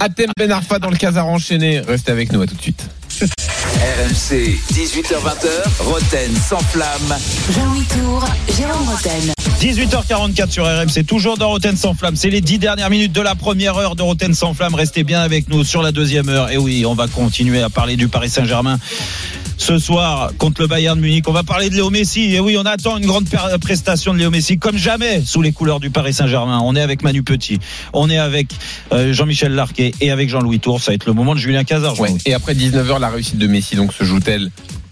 Atem 0.00 0.30
Ben 0.36 0.50
Arfa 0.50 0.80
dans 0.80 0.90
le 0.90 0.96
casar 0.96 1.28
enchaîné. 1.28 1.78
Restez 1.80 2.10
avec 2.10 2.32
nous, 2.32 2.42
à 2.42 2.46
tout 2.48 2.56
de 2.56 2.60
suite. 2.62 2.88
RMC, 3.22 4.58
18h20h, 4.72 5.84
Roten 5.84 6.34
sans 6.36 6.58
flamme. 6.58 7.16
Jean-Louis 7.54 7.84
Tour, 7.84 8.24
Jérôme 8.56 8.88
Roten. 8.88 9.32
18h44 9.60 10.50
sur 10.50 10.64
RMC, 10.64 11.04
toujours 11.06 11.38
dans 11.38 11.50
Roten 11.50 11.76
sans 11.76 11.94
flamme. 11.94 12.16
C'est 12.16 12.30
les 12.30 12.40
10 12.40 12.58
dernières 12.58 12.90
minutes 12.90 13.12
de 13.12 13.20
la 13.20 13.36
première 13.36 13.76
heure 13.76 13.94
de 13.94 14.02
Roten 14.02 14.34
sans 14.34 14.52
flamme. 14.52 14.74
Restez 14.74 15.04
bien 15.04 15.20
avec 15.20 15.48
nous 15.48 15.62
sur 15.62 15.80
la 15.80 15.92
deuxième 15.92 16.28
heure. 16.28 16.50
Et 16.50 16.56
oui, 16.56 16.84
on 16.86 16.94
va 16.94 17.06
continuer 17.06 17.62
à 17.62 17.70
parler 17.70 17.96
du 17.96 18.08
Paris 18.08 18.30
Saint-Germain. 18.30 18.80
Ce 19.56 19.78
soir, 19.78 20.32
contre 20.38 20.62
le 20.62 20.66
Bayern 20.66 20.98
Munich, 20.98 21.28
on 21.28 21.32
va 21.32 21.42
parler 21.42 21.70
de 21.70 21.74
Léo 21.74 21.90
Messi. 21.90 22.34
Et 22.34 22.40
oui, 22.40 22.56
on 22.58 22.66
attend 22.66 22.96
une 22.96 23.06
grande 23.06 23.28
prestation 23.60 24.12
de 24.12 24.18
Léo 24.18 24.30
Messi, 24.30 24.58
comme 24.58 24.76
jamais, 24.76 25.22
sous 25.24 25.42
les 25.42 25.52
couleurs 25.52 25.80
du 25.80 25.90
Paris 25.90 26.12
Saint-Germain. 26.12 26.60
On 26.62 26.74
est 26.76 26.80
avec 26.80 27.02
Manu 27.02 27.22
Petit, 27.22 27.58
on 27.92 28.10
est 28.10 28.18
avec 28.18 28.48
euh, 28.92 29.12
Jean-Michel 29.12 29.52
Larquet 29.52 29.92
et 30.00 30.10
avec 30.10 30.28
Jean-Louis 30.28 30.60
Tour. 30.60 30.80
Ça 30.80 30.90
va 30.90 30.94
être 30.94 31.06
le 31.06 31.12
moment 31.12 31.34
de 31.34 31.40
Julien 31.40 31.64
Cazard. 31.64 31.94
Et 32.26 32.34
après 32.34 32.54
19h, 32.54 32.98
la 32.98 33.08
réussite 33.08 33.38
de 33.38 33.46
Messi 33.46 33.76
donc 33.76 33.92
se 33.92 34.04
joue-t-elle? 34.04 34.50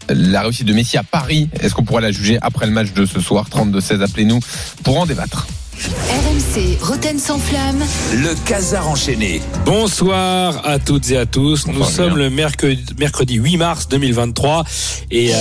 La 0.09 0.43
réussite 0.43 0.67
de 0.67 0.75
Messi 0.75 0.97
à 0.97 1.05
Paris, 1.05 1.49
est-ce 1.61 1.75
qu'on 1.75 1.85
pourra 1.85 2.01
la 2.01 2.11
juger 2.11 2.39
après 2.43 2.67
le 2.67 2.73
match 2.73 2.93
de 2.93 3.07
ce 3.07 3.21
soir? 3.21 3.47
32-16, 3.49 4.03
appelez-nous 4.03 4.41
pour 4.83 4.99
en 4.99 5.07
débattre. 5.07 5.47
RMC, 5.83 6.79
Roten 6.81 7.19
sans 7.19 7.39
flamme. 7.39 7.83
Le 8.15 8.35
casar 8.47 8.89
enchaîné. 8.89 9.43
Bonsoir 9.65 10.61
à 10.65 10.79
toutes 10.79 11.11
et 11.11 11.17
à 11.17 11.27
tous. 11.27 11.67
Nous 11.67 11.85
sommes 11.85 12.17
le 12.17 12.31
mercredi, 12.31 12.85
mercredi 12.99 13.35
8 13.35 13.57
mars 13.57 13.89
2023 13.89 14.65
et 15.11 15.35
euh, 15.35 15.37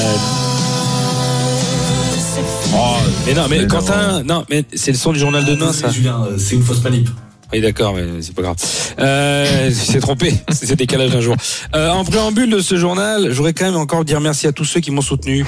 mais 3.27 3.33
non, 3.33 3.43
mais 3.49 3.59
mais 3.59 3.67
Quentin, 3.67 4.23
non, 4.23 4.45
mais 4.49 4.65
c'est 4.73 4.91
le 4.91 4.97
son 4.97 5.13
du 5.13 5.19
journal 5.19 5.45
de 5.45 5.53
demain, 5.53 5.73
ça. 5.73 5.89
Julien, 5.89 6.23
euh, 6.23 6.37
c'est 6.39 6.55
une 6.55 6.63
fausse 6.63 6.81
manip. 6.83 7.07
Oui, 7.53 7.59
d'accord, 7.59 7.93
mais 7.95 8.21
c'est 8.21 8.33
pas 8.33 8.41
grave. 8.41 8.55
Euh, 8.99 9.69
c'est 9.73 9.99
trompé, 9.99 10.33
c'est 10.51 10.75
décalage 10.75 11.11
d'un 11.11 11.21
jour. 11.21 11.35
Euh, 11.75 11.89
en 11.89 12.05
préambule 12.05 12.49
de 12.49 12.59
ce 12.59 12.77
journal, 12.77 13.31
j'aurais 13.31 13.53
quand 13.53 13.65
même 13.65 13.75
encore 13.75 14.05
dire 14.05 14.21
merci 14.21 14.47
à 14.47 14.51
tous 14.51 14.65
ceux 14.65 14.79
qui 14.79 14.91
m'ont 14.91 15.01
soutenu 15.01 15.45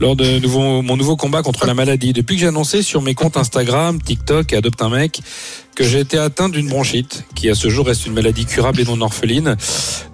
lors 0.00 0.16
de 0.16 0.38
nouveau, 0.38 0.82
mon 0.82 0.96
nouveau 0.96 1.16
combat 1.16 1.42
contre 1.42 1.66
la 1.66 1.74
maladie. 1.74 2.12
Depuis 2.12 2.36
que 2.36 2.40
j'ai 2.40 2.48
annoncé 2.48 2.82
sur 2.82 3.00
mes 3.00 3.14
comptes 3.14 3.36
Instagram, 3.36 4.00
TikTok 4.00 4.52
et 4.52 4.56
Adopte 4.56 4.82
un 4.82 4.90
mec 4.90 5.20
que 5.76 5.84
j'ai 5.84 6.00
été 6.00 6.16
atteint 6.16 6.48
d'une 6.48 6.68
bronchite, 6.68 7.24
qui 7.34 7.50
à 7.50 7.54
ce 7.54 7.68
jour 7.68 7.86
reste 7.86 8.06
une 8.06 8.14
maladie 8.14 8.46
curable 8.46 8.80
et 8.80 8.84
non 8.84 8.98
orpheline. 9.02 9.56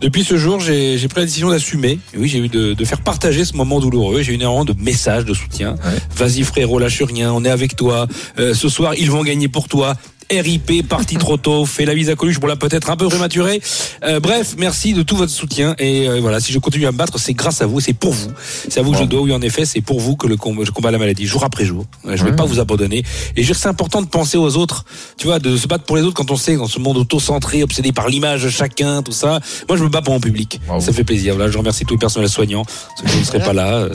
Depuis 0.00 0.24
ce 0.24 0.36
jour, 0.36 0.58
j'ai 0.58 0.98
pris 1.08 1.20
la 1.20 1.26
décision 1.26 1.50
d'assumer. 1.50 2.00
Oui, 2.16 2.28
j'ai 2.28 2.40
eu 2.40 2.48
de, 2.48 2.74
de 2.74 2.84
faire 2.84 3.00
partager 3.00 3.44
ce 3.44 3.56
moment 3.56 3.78
douloureux. 3.78 4.22
J'ai 4.22 4.32
eu 4.32 4.34
énormément 4.34 4.64
de 4.64 4.74
messages 4.82 5.24
de 5.24 5.32
soutien. 5.32 5.76
Vas-y 6.16 6.42
frérot, 6.42 6.80
lâche 6.80 7.00
rien, 7.02 7.32
on 7.32 7.44
est 7.44 7.50
avec 7.50 7.76
toi. 7.76 8.08
Euh, 8.40 8.54
ce 8.54 8.68
soir, 8.68 8.94
ils 8.96 9.10
vont 9.10 9.22
gagner 9.22 9.46
pour 9.46 9.68
toi. 9.68 9.94
RIP, 10.30 10.86
parti 10.88 11.16
trop 11.16 11.36
tôt, 11.36 11.66
fait 11.66 11.84
la 11.84 11.94
bise 11.94 12.10
à 12.10 12.14
Coluche, 12.16 12.40
bon 12.40 12.46
là 12.46 12.56
peut-être 12.56 12.90
un 12.90 12.96
peu 12.96 13.08
prématuré. 13.08 13.60
Euh, 14.04 14.20
bref, 14.20 14.54
merci 14.58 14.92
de 14.94 15.02
tout 15.02 15.16
votre 15.16 15.32
soutien 15.32 15.74
et 15.78 16.08
euh, 16.08 16.20
voilà, 16.20 16.40
si 16.40 16.52
je 16.52 16.58
continue 16.58 16.86
à 16.86 16.92
me 16.92 16.96
battre, 16.96 17.18
c'est 17.18 17.34
grâce 17.34 17.60
à 17.62 17.66
vous, 17.66 17.80
c'est 17.80 17.92
pour 17.92 18.12
vous. 18.12 18.30
C'est 18.68 18.80
à 18.80 18.82
vous 18.82 18.92
que 18.92 18.98
je 18.98 19.04
dois, 19.04 19.20
oui 19.20 19.32
en 19.32 19.42
effet, 19.42 19.64
c'est 19.64 19.80
pour 19.80 20.00
vous 20.00 20.16
que 20.16 20.26
le 20.26 20.36
combat, 20.36 20.62
je 20.64 20.70
combats 20.70 20.90
la 20.90 20.98
maladie, 20.98 21.26
jour 21.26 21.44
après 21.44 21.64
jour. 21.64 21.84
Ouais, 22.04 22.16
Je 22.16 22.24
vais 22.24 22.30
Ouais. 22.30 22.36
pas 22.36 22.44
vous 22.44 22.60
abandonner. 22.60 22.98
Et 22.98 23.04
je 23.36 23.40
veux 23.40 23.46
dire, 23.46 23.56
c'est 23.56 23.68
important 23.68 24.00
de 24.02 24.06
penser 24.06 24.38
aux 24.38 24.56
autres, 24.56 24.84
tu 25.18 25.26
vois, 25.26 25.38
de 25.38 25.56
se 25.56 25.66
battre 25.66 25.84
pour 25.84 25.96
les 25.96 26.02
autres 26.02 26.14
quand 26.14 26.30
on 26.30 26.36
sait 26.36 26.56
dans 26.56 26.66
ce 26.66 26.78
monde 26.78 26.96
auto-centré, 26.96 27.62
obsédé 27.62 27.92
par 27.92 28.08
l'image 28.08 28.42
de 28.44 28.48
chacun, 28.48 29.02
tout 29.02 29.12
ça. 29.12 29.40
Moi, 29.68 29.76
je 29.76 29.82
me 29.84 29.88
bats 29.88 30.02
pour 30.02 30.14
mon 30.14 30.20
public. 30.20 30.60
Bravo. 30.66 30.80
Ça 30.80 30.92
fait 30.92 31.04
plaisir. 31.04 31.34
Voilà, 31.34 31.50
je 31.50 31.58
remercie 31.58 31.84
tout 31.84 31.94
le 31.94 31.98
personnel 32.00 32.28
soignant. 32.28 32.64
Ceux 32.98 33.10
qui 33.10 33.18
ne 33.18 33.24
seraient 33.24 33.42
pas 33.44 33.52
là, 33.52 33.72
euh, 33.74 33.90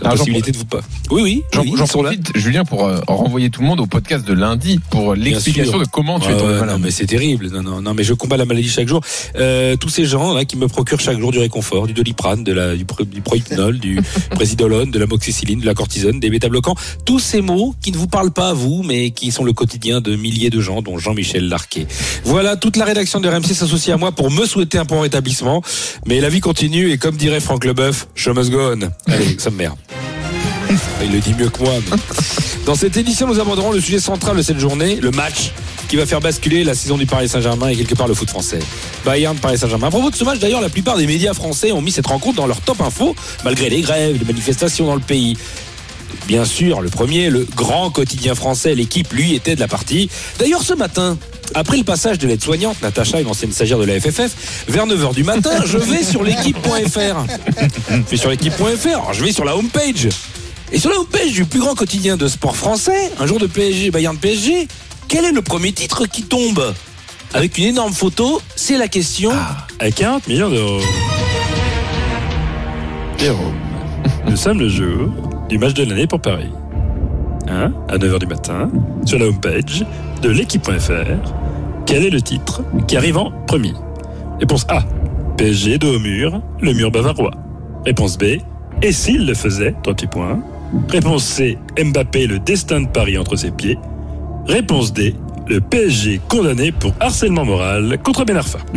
la 0.00 0.10
Ah, 0.10 0.16
possibilité 0.16 0.52
de 0.52 0.56
vous 0.58 0.64
pas. 0.64 0.80
Oui, 1.10 1.22
oui. 1.22 1.42
J'en 1.52 1.62
oui, 1.62 1.72
là. 1.76 1.84
profite, 1.86 2.36
Julien, 2.36 2.64
pour 2.64 2.84
euh, 2.86 3.00
renvoyer 3.08 3.50
tout 3.50 3.62
le 3.62 3.66
monde 3.66 3.80
au 3.80 3.86
podcast 3.86 4.24
de 4.26 4.32
lundi 4.32 4.80
pour 4.90 5.14
l'explication 5.14 5.45
de 5.52 5.84
comment 5.90 6.18
tu 6.20 6.30
es 6.30 6.36
tombé 6.36 6.54
malade. 6.54 6.68
non, 6.70 6.78
mais 6.78 6.90
c'est 6.90 7.06
terrible. 7.06 7.48
Non, 7.50 7.62
non, 7.62 7.80
non, 7.80 7.94
mais 7.94 8.04
je 8.04 8.14
combats 8.14 8.36
la 8.36 8.44
maladie 8.44 8.68
chaque 8.68 8.88
jour. 8.88 9.00
Euh, 9.36 9.76
tous 9.76 9.88
ces 9.88 10.04
gens 10.04 10.32
là 10.34 10.44
qui 10.44 10.56
me 10.56 10.68
procurent 10.68 11.00
chaque 11.00 11.18
jour 11.18 11.32
du 11.32 11.38
réconfort, 11.38 11.86
du 11.86 11.92
doliprane, 11.92 12.44
de 12.44 12.52
la, 12.52 12.74
du, 12.76 12.84
du 13.06 13.20
prohypnol, 13.20 13.78
du 13.78 14.00
présidolone, 14.30 14.90
de 14.90 14.98
la 14.98 15.06
moxicilline, 15.06 15.60
de 15.60 15.66
la 15.66 15.74
cortisone, 15.74 16.20
des 16.20 16.30
bêta-bloquants. 16.30 16.74
Tous 17.04 17.18
ces 17.20 17.40
mots 17.40 17.74
qui 17.82 17.92
ne 17.92 17.96
vous 17.96 18.06
parlent 18.08 18.32
pas 18.32 18.50
à 18.50 18.52
vous, 18.52 18.82
mais 18.82 19.10
qui 19.10 19.30
sont 19.32 19.44
le 19.44 19.52
quotidien 19.52 20.00
de 20.00 20.16
milliers 20.16 20.50
de 20.50 20.60
gens, 20.60 20.82
dont 20.82 20.98
Jean-Michel 20.98 21.48
Larquet. 21.48 21.86
Voilà, 22.24 22.56
toute 22.56 22.76
la 22.76 22.84
rédaction 22.84 23.20
de 23.20 23.28
RMC 23.28 23.46
s'associe 23.54 23.94
à 23.94 23.98
moi 23.98 24.12
pour 24.12 24.30
me 24.30 24.46
souhaiter 24.46 24.78
un 24.78 24.84
bon 24.84 25.00
rétablissement. 25.00 25.62
Mais 26.06 26.20
la 26.20 26.28
vie 26.28 26.40
continue 26.40 26.90
et 26.90 26.98
comme 26.98 27.16
dirait 27.16 27.40
Franck 27.40 27.64
Leboeuf, 27.64 28.08
show 28.14 28.34
must 28.34 28.50
go 28.50 28.72
on. 28.74 28.90
Allez, 29.10 29.36
ça 29.38 29.50
me 29.50 29.56
merde. 29.56 29.76
Il 31.04 31.12
le 31.12 31.20
dit 31.20 31.34
mieux 31.38 31.48
que 31.48 31.62
moi. 31.62 31.72
mais- 31.90 31.96
Dans 32.66 32.74
cette 32.74 32.96
édition, 32.96 33.28
nous 33.28 33.38
aborderons 33.38 33.70
le 33.70 33.80
sujet 33.80 34.00
central 34.00 34.36
de 34.36 34.42
cette 34.42 34.58
journée, 34.58 34.96
le 34.96 35.12
match 35.12 35.52
qui 35.88 35.94
va 35.94 36.04
faire 36.04 36.20
basculer 36.20 36.64
la 36.64 36.74
saison 36.74 36.98
du 36.98 37.06
Paris 37.06 37.28
Saint-Germain 37.28 37.68
et 37.68 37.76
quelque 37.76 37.94
part 37.94 38.08
le 38.08 38.14
foot 38.14 38.28
français. 38.28 38.58
Bayern 39.04 39.36
Paris 39.36 39.56
Saint-Germain. 39.56 39.86
À 39.86 39.90
propos 39.90 40.10
de 40.10 40.16
ce 40.16 40.24
match, 40.24 40.40
d'ailleurs, 40.40 40.60
la 40.60 40.68
plupart 40.68 40.96
des 40.96 41.06
médias 41.06 41.32
français 41.32 41.70
ont 41.70 41.80
mis 41.80 41.92
cette 41.92 42.08
rencontre 42.08 42.34
dans 42.34 42.46
leur 42.48 42.60
top 42.60 42.80
info, 42.80 43.14
malgré 43.44 43.70
les 43.70 43.82
grèves, 43.82 44.18
les 44.18 44.24
manifestations 44.24 44.84
dans 44.84 44.96
le 44.96 45.00
pays. 45.00 45.36
Bien 46.26 46.44
sûr, 46.44 46.80
le 46.80 46.88
premier, 46.88 47.30
le 47.30 47.46
grand 47.54 47.90
quotidien 47.90 48.34
français, 48.34 48.74
l'équipe, 48.74 49.12
lui, 49.12 49.34
était 49.34 49.54
de 49.54 49.60
la 49.60 49.68
partie. 49.68 50.10
D'ailleurs, 50.40 50.62
ce 50.62 50.74
matin, 50.74 51.16
après 51.54 51.76
le 51.76 51.84
passage 51.84 52.18
de 52.18 52.26
l'aide-soignante, 52.26 52.82
Natacha, 52.82 53.20
une 53.20 53.28
ancienne 53.28 53.52
stagiaire 53.52 53.78
de 53.78 53.84
la 53.84 54.00
FFF, 54.00 54.66
vers 54.66 54.86
9h 54.88 55.14
du 55.14 55.22
matin, 55.22 55.62
je 55.64 55.78
vais 55.78 56.02
sur 56.02 56.24
l'équipe.fr. 56.24 57.26
Je 57.90 58.10
vais 58.10 58.16
sur 58.16 58.28
l'équipe.fr, 58.28 59.12
je 59.12 59.24
vais 59.24 59.30
sur 59.30 59.44
la 59.44 59.56
homepage. 59.56 60.08
Et 60.72 60.78
sur 60.78 60.90
la 60.90 60.98
homepage 60.98 61.32
du 61.32 61.44
plus 61.44 61.60
grand 61.60 61.74
quotidien 61.74 62.16
de 62.16 62.26
sport 62.26 62.56
français, 62.56 63.12
un 63.20 63.26
jour 63.26 63.38
de 63.38 63.46
PSG, 63.46 63.90
Bayern 63.90 64.16
PSG, 64.16 64.66
quel 65.08 65.24
est 65.24 65.32
le 65.32 65.42
premier 65.42 65.72
titre 65.72 66.06
qui 66.06 66.24
tombe 66.24 66.74
Avec 67.34 67.56
une 67.58 67.64
énorme 67.64 67.92
photo, 67.92 68.40
c'est 68.56 68.76
la 68.76 68.88
question. 68.88 69.30
À 69.78 69.90
40 69.90 70.26
millions 70.26 70.50
d'euros. 70.50 70.80
Jérôme, 73.18 73.54
nous 74.28 74.36
sommes 74.36 74.58
le 74.58 74.68
jour 74.68 75.08
du 75.48 75.58
match 75.58 75.74
de 75.74 75.84
l'année 75.84 76.06
pour 76.06 76.20
Paris. 76.20 76.50
Hein 77.48 77.72
à 77.88 77.96
9h 77.96 78.18
du 78.18 78.26
matin, 78.26 78.68
sur 79.04 79.18
la 79.20 79.26
homepage 79.26 79.84
de 80.20 80.30
l'équipe.fr, 80.30 81.30
quel 81.86 82.04
est 82.04 82.10
le 82.10 82.20
titre 82.20 82.62
qui 82.88 82.96
arrive 82.96 83.18
en 83.18 83.30
premier 83.46 83.72
Réponse 84.40 84.66
A. 84.68 84.80
PSG 85.36 85.78
dos 85.78 85.94
au 85.94 85.98
mur, 86.00 86.42
le 86.60 86.72
mur 86.72 86.90
bavarois. 86.90 87.30
Réponse 87.84 88.18
B. 88.18 88.38
Et 88.82 88.92
s'il 88.92 89.26
le 89.26 89.34
faisait 89.34 89.74
Trois 89.82 89.94
petits 89.94 90.06
points. 90.08 90.40
Réponse 90.88 91.24
C. 91.24 91.58
Mbappé, 91.82 92.26
le 92.26 92.38
destin 92.38 92.80
de 92.82 92.88
Paris 92.88 93.16
entre 93.18 93.36
ses 93.36 93.50
pieds. 93.50 93.78
Réponse 94.46 94.92
D. 94.92 95.14
Le 95.48 95.60
PSG 95.60 96.20
condamné 96.28 96.72
pour 96.72 96.92
harcèlement 97.00 97.44
moral 97.44 97.98
contre 98.02 98.24
Ben 98.24 98.36
Arfa. 98.36 98.58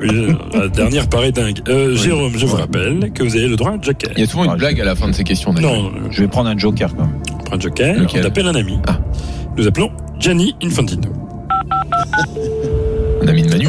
Oui, 0.00 0.08
la 0.54 0.68
dernière 0.68 1.08
paraît 1.08 1.30
dingue. 1.30 1.60
Euh, 1.68 1.94
Jérôme, 1.94 2.32
je 2.36 2.46
vous 2.46 2.56
rappelle 2.56 3.12
que 3.12 3.22
vous 3.22 3.36
avez 3.36 3.48
le 3.48 3.56
droit 3.56 3.70
à 3.70 3.74
un 3.74 3.82
joker. 3.82 4.10
Il 4.16 4.20
y 4.20 4.22
a 4.22 4.26
souvent 4.26 4.44
une 4.50 4.56
blague 4.56 4.80
à 4.80 4.84
la 4.84 4.94
fin 4.94 5.08
de 5.08 5.12
ces 5.12 5.24
questions. 5.24 5.52
d'ailleurs. 5.52 5.74
Non, 5.74 5.90
Je 6.10 6.22
vais 6.22 6.28
prendre 6.28 6.48
un 6.48 6.56
joker 6.56 6.94
quand 6.96 7.02
même. 7.04 7.18
on 7.34 7.44
prend 7.44 7.56
un 7.56 7.60
joker, 7.60 8.00
Lequel 8.00 8.22
on 8.24 8.26
appelle 8.26 8.46
un 8.46 8.54
ami. 8.54 8.78
Ah. 8.88 8.98
Nous 9.56 9.66
appelons 9.66 9.90
Gianni 10.18 10.56
Infantino. 10.62 11.10
Un 13.22 13.28
ami 13.28 13.42
de 13.42 13.50
Manu. 13.50 13.68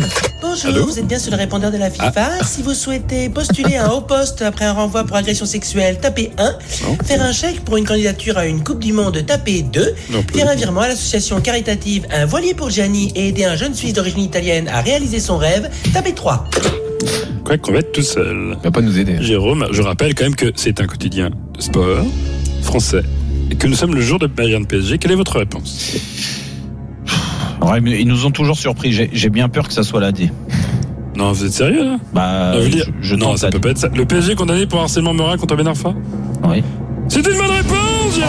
Bonjour, 0.54 0.70
Allô 0.70 0.86
vous 0.86 1.00
êtes 1.00 1.08
bien 1.08 1.18
sur 1.18 1.32
le 1.32 1.38
répondeur 1.38 1.72
de 1.72 1.78
la 1.78 1.90
FIFA. 1.90 2.44
Si 2.44 2.62
vous 2.62 2.76
souhaitez 2.76 3.28
postuler 3.28 3.76
à 3.76 3.88
un 3.88 3.90
haut 3.90 4.02
poste 4.02 4.44
après 4.44 4.66
un 4.66 4.74
renvoi 4.74 5.04
pour 5.04 5.18
agression 5.18 5.48
sexuelle, 5.48 5.98
tapez 6.00 6.30
1. 6.38 6.58
Faire 7.04 7.24
un 7.24 7.32
chèque 7.32 7.62
pour 7.62 7.76
une 7.78 7.86
candidature 7.86 8.38
à 8.38 8.46
une 8.46 8.64
Coupe 8.64 8.78
du 8.78 8.94
Monde, 8.94 9.26
tapez 9.26 9.64
2. 9.64 9.96
Non. 10.12 10.24
Faire 10.32 10.48
un 10.48 10.54
virement 10.54 10.82
à 10.82 10.90
l'association 10.90 11.42
caritative 11.42 12.06
Un 12.12 12.28
voilier 12.28 12.54
pour 12.54 12.70
Gianni 12.70 13.12
et 13.16 13.30
aider 13.30 13.46
un 13.46 13.56
jeune 13.56 13.74
Suisse 13.74 13.94
d'origine 13.94 14.20
italienne 14.20 14.68
à 14.68 14.82
réaliser 14.82 15.20
son 15.20 15.38
rêve, 15.38 15.72
tapez 15.92 16.14
3. 16.14 16.48
Quoi 17.44 17.58
qu'on 17.58 17.72
va 17.72 17.80
être 17.80 17.92
tout 17.92 18.04
seul. 18.04 18.56
Il 18.60 18.64
va 18.64 18.70
pas 18.70 18.82
nous 18.82 19.00
aider. 19.00 19.18
Jérôme, 19.22 19.66
je 19.72 19.82
rappelle 19.82 20.14
quand 20.14 20.26
même 20.26 20.36
que 20.36 20.52
c'est 20.56 20.80
un 20.80 20.86
quotidien 20.86 21.32
de 21.32 21.62
sport 21.62 22.06
français 22.62 23.02
et 23.50 23.56
que 23.56 23.66
nous 23.66 23.76
sommes 23.76 23.96
le 23.96 24.02
jour 24.02 24.20
de 24.20 24.28
Bayern 24.28 24.68
PSG. 24.68 25.00
Quelle 25.00 25.14
est 25.14 25.16
votre 25.16 25.40
réponse? 25.40 25.96
Ouais, 27.64 27.80
mais 27.80 28.02
ils 28.02 28.08
nous 28.08 28.26
ont 28.26 28.32
toujours 28.32 28.58
surpris. 28.58 28.92
J'ai 28.92 29.10
j'ai 29.14 29.30
bien 29.30 29.48
peur 29.48 29.68
que 29.68 29.74
ça 29.74 29.84
soit 29.84 30.02
la 30.02 30.12
D. 30.12 30.30
Non, 31.24 31.32
vous 31.32 31.46
êtes 31.46 31.54
sérieux 31.54 31.86
là 31.86 31.98
Bah, 32.14 32.52
je, 32.62 32.68
dire- 32.68 32.86
je 33.02 33.16
Non, 33.16 33.38
ça 33.38 33.50
peut 33.50 33.60
pas 33.60 33.70
être 33.70 33.78
ça. 33.78 33.88
Le 33.96 34.06
PSG 34.06 34.36
condamné 34.36 34.66
pour 34.68 34.82
harcèlement 34.82 35.14
moral 35.14 35.38
contre 35.40 35.56
Ben 35.56 35.68
Arfa 35.68 35.94
Oui. 36.44 36.62
C'est 37.08 37.20
une 37.26 37.38
bonne 37.38 37.52
réponse, 37.52 38.20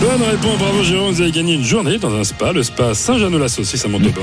Bonne 0.00 0.22
réponse, 0.22 0.58
bravo 0.58 0.82
Jérôme, 0.82 1.12
vous 1.14 1.22
avez 1.22 1.30
gagné 1.32 1.54
une 1.54 1.64
journée 1.64 1.96
dans 1.98 2.14
un 2.14 2.22
spa, 2.22 2.52
le 2.52 2.62
spa 2.62 2.92
Saint-Jean-de-la-Saucisse 2.94 3.82
à 3.84 3.88
Montauban. 3.88 4.20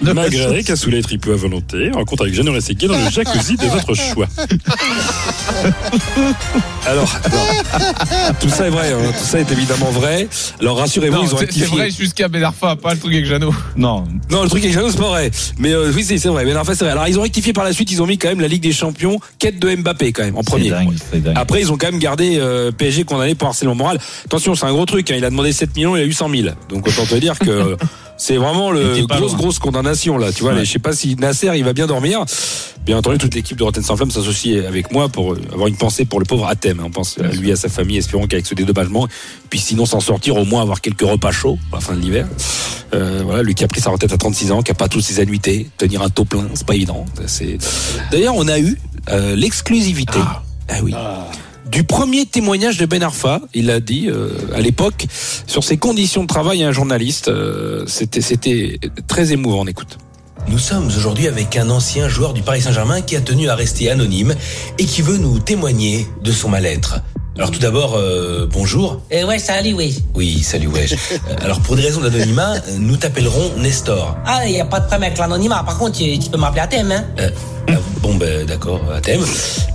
Magret, 0.00 0.62
cassoulet, 0.62 1.02
tripeux 1.02 1.34
à 1.34 1.36
volonté, 1.36 1.90
rencontre 1.92 2.22
avec 2.22 2.34
Jeannot 2.34 2.52
Rességuier 2.52 2.88
dans 2.88 2.96
le 2.96 3.10
jacuzzi 3.10 3.56
de 3.56 3.66
votre 3.66 3.92
choix. 3.94 4.26
Alors, 6.86 7.14
alors, 7.24 8.34
tout 8.40 8.48
ça 8.48 8.66
est 8.66 8.70
vrai, 8.70 8.92
hein, 8.92 9.12
tout 9.18 9.24
ça 9.24 9.40
est 9.40 9.50
évidemment 9.52 9.90
vrai. 9.90 10.26
Alors 10.60 10.78
rassurez-vous, 10.78 11.18
ils 11.22 11.34
ont 11.34 11.36
c'est 11.36 11.44
rectifié. 11.44 11.66
vrai 11.66 11.90
jusqu'à 11.90 12.28
Ben 12.28 12.42
Arfa, 12.42 12.76
pas 12.76 12.94
le 12.94 12.98
truc 13.00 13.12
avec 13.12 13.26
Jeannot. 13.26 13.52
Non. 13.76 14.04
Non, 14.30 14.42
le 14.42 14.48
truc 14.48 14.62
avec 14.62 14.74
Jeannot, 14.74 14.90
c'est 14.90 14.98
pas 14.98 15.08
vrai. 15.08 15.30
Mais 15.58 15.72
euh, 15.72 15.92
oui, 15.94 16.02
c'est 16.02 16.16
c'est 16.16 16.28
vrai. 16.28 16.46
Fait, 16.46 16.74
c'est 16.74 16.84
vrai. 16.84 16.92
Alors, 16.92 17.06
ils 17.06 17.18
ont 17.18 17.22
rectifié 17.22 17.52
par 17.52 17.64
la 17.64 17.72
suite. 17.74 17.90
Ils 17.92 18.00
ont 18.00 18.06
mis 18.06 18.16
quand 18.16 18.28
même 18.28 18.40
la 18.40 18.48
Ligue 18.48 18.62
des 18.62 18.72
Champions, 18.72 19.18
quête 19.38 19.58
de 19.58 19.74
Mbappé 19.76 20.12
quand 20.12 20.24
même 20.24 20.36
en 20.36 20.42
premier. 20.42 20.70
dingue, 20.70 20.94
c'est 21.10 21.22
dingue. 21.22 21.34
Après, 21.36 21.60
ils 21.60 21.70
ont 21.70 21.76
quand 21.76 21.90
même 21.90 22.00
gardé 22.00 22.38
euh, 22.38 22.70
PSG 22.72 23.04
condamné 23.04 23.34
pour 23.34 23.48
harcèlement 23.48 23.74
moral. 23.74 23.98
Attention, 24.24 24.54
c'est 24.54 24.64
un 24.64 24.72
gros 24.72 24.77
truc. 24.86 25.10
hein. 25.10 25.14
Il 25.16 25.24
a 25.24 25.30
demandé 25.30 25.52
7 25.52 25.74
millions, 25.76 25.96
il 25.96 26.02
a 26.02 26.04
eu 26.04 26.12
100 26.12 26.28
000. 26.30 26.48
Donc 26.68 26.86
autant 26.86 27.04
te 27.04 27.14
dire 27.16 27.38
que 27.38 27.76
c'est 28.16 28.36
vraiment 28.36 28.70
le 28.70 29.04
grosse 29.06 29.30
loin. 29.32 29.38
grosse 29.38 29.58
condamnation 29.58 30.18
là. 30.18 30.32
Tu 30.32 30.42
vois, 30.42 30.54
Ouais. 30.54 30.64
je 30.64 30.70
sais 30.72 30.78
pas 30.78 30.92
si 30.92 31.16
Nasser 31.16 31.50
il 31.56 31.64
va 31.64 31.72
bien 31.72 31.86
dormir. 31.86 32.24
Bien 32.86 32.96
entendu, 32.96 33.18
toute 33.18 33.34
l'équipe 33.34 33.56
de 33.58 33.62
Rotten 33.64 33.82
sans 33.82 33.96
flamme 33.96 34.10
s'associe 34.10 34.64
avec 34.64 34.92
moi 34.92 35.10
pour 35.10 35.34
euh, 35.34 35.40
avoir 35.52 35.66
une 35.68 35.76
pensée 35.76 36.06
pour 36.06 36.20
le 36.20 36.24
pauvre 36.24 36.46
Athème. 36.46 36.80
On 36.82 36.88
pense 36.90 37.18
à 37.18 37.24
lui 37.28 37.52
à 37.52 37.56
sa 37.56 37.68
famille, 37.68 37.98
espérons 37.98 38.26
qu'avec 38.26 38.46
ce 38.46 38.54
dédommagement, 38.54 39.06
puis 39.50 39.58
sinon 39.58 39.84
s'en 39.84 40.00
sortir, 40.00 40.36
au 40.36 40.46
moins 40.46 40.62
avoir 40.62 40.80
quelques 40.80 41.02
repas 41.02 41.30
chauds 41.32 41.58
à 41.72 41.76
la 41.76 41.80
fin 41.82 41.94
de 41.94 42.00
l'hiver. 42.00 42.26
Euh, 42.94 43.20
voilà, 43.26 43.42
lui 43.42 43.54
qui 43.54 43.62
a 43.62 43.68
pris 43.68 43.82
sa 43.82 43.90
retraite 43.90 44.12
à 44.14 44.16
36 44.16 44.52
ans, 44.52 44.62
qui 44.62 44.70
a 44.70 44.74
pas 44.74 44.88
toutes 44.88 45.02
ses 45.02 45.20
annuités, 45.20 45.68
tenir 45.76 46.00
un 46.00 46.08
taux 46.08 46.24
plein, 46.24 46.46
c'est 46.54 46.66
pas 46.66 46.74
évident. 46.76 47.04
D'ailleurs 48.10 48.34
on 48.36 48.48
a 48.48 48.58
eu 48.58 48.78
euh, 49.10 49.36
l'exclusivité. 49.36 50.18
Ah. 50.18 50.42
oui. 50.82 50.94
Du 51.70 51.84
premier 51.84 52.26
témoignage 52.26 52.78
de 52.78 52.86
Ben 52.86 53.02
Arfa, 53.02 53.40
il 53.54 53.70
a 53.70 53.80
dit 53.80 54.08
euh, 54.08 54.30
à 54.54 54.60
l'époque 54.60 55.06
sur 55.46 55.62
ses 55.62 55.76
conditions 55.76 56.22
de 56.22 56.26
travail 56.26 56.64
à 56.64 56.68
un 56.68 56.72
journaliste. 56.72 57.28
euh, 57.28 57.84
c'était 57.86 58.20
c'était 58.20 58.78
très 59.06 59.32
émouvant. 59.32 59.60
On 59.60 59.66
écoute. 59.66 59.98
Nous 60.48 60.58
sommes 60.58 60.86
aujourd'hui 60.86 61.28
avec 61.28 61.56
un 61.56 61.68
ancien 61.68 62.08
joueur 62.08 62.32
du 62.32 62.42
Paris 62.42 62.62
Saint-Germain 62.62 63.02
qui 63.02 63.16
a 63.16 63.20
tenu 63.20 63.48
à 63.50 63.54
rester 63.54 63.90
anonyme 63.90 64.34
et 64.78 64.84
qui 64.84 65.02
veut 65.02 65.18
nous 65.18 65.38
témoigner 65.40 66.06
de 66.24 66.32
son 66.32 66.48
mal-être. 66.48 67.00
Alors 67.36 67.50
tout 67.50 67.60
d'abord, 67.60 67.94
euh, 67.96 68.48
bonjour. 68.50 69.00
Euh, 69.12 69.24
ouais, 69.26 69.38
salut, 69.38 69.74
oui. 69.74 70.02
Oui, 70.14 70.42
salut 70.42 70.66
Wesh. 70.68 70.94
Alors 71.42 71.60
pour 71.60 71.76
des 71.76 71.82
raisons 71.82 72.00
d'anonymat, 72.00 72.54
nous 72.78 72.96
t'appellerons 72.96 73.52
Nestor. 73.58 74.16
Ah, 74.24 74.46
il 74.46 74.52
n'y 74.52 74.60
a 74.60 74.64
pas 74.64 74.80
de 74.80 74.86
problème 74.86 75.04
avec 75.04 75.18
l'anonymat. 75.18 75.62
Par 75.64 75.78
contre, 75.78 75.98
tu, 75.98 76.18
tu 76.18 76.30
peux 76.30 76.38
m'appeler 76.38 76.62
Athème, 76.62 76.90
hein. 76.90 77.04
Euh, 77.20 77.30
bon 78.00 78.14
ben 78.16 78.44
d'accord, 78.46 78.80
Athème. 78.92 79.20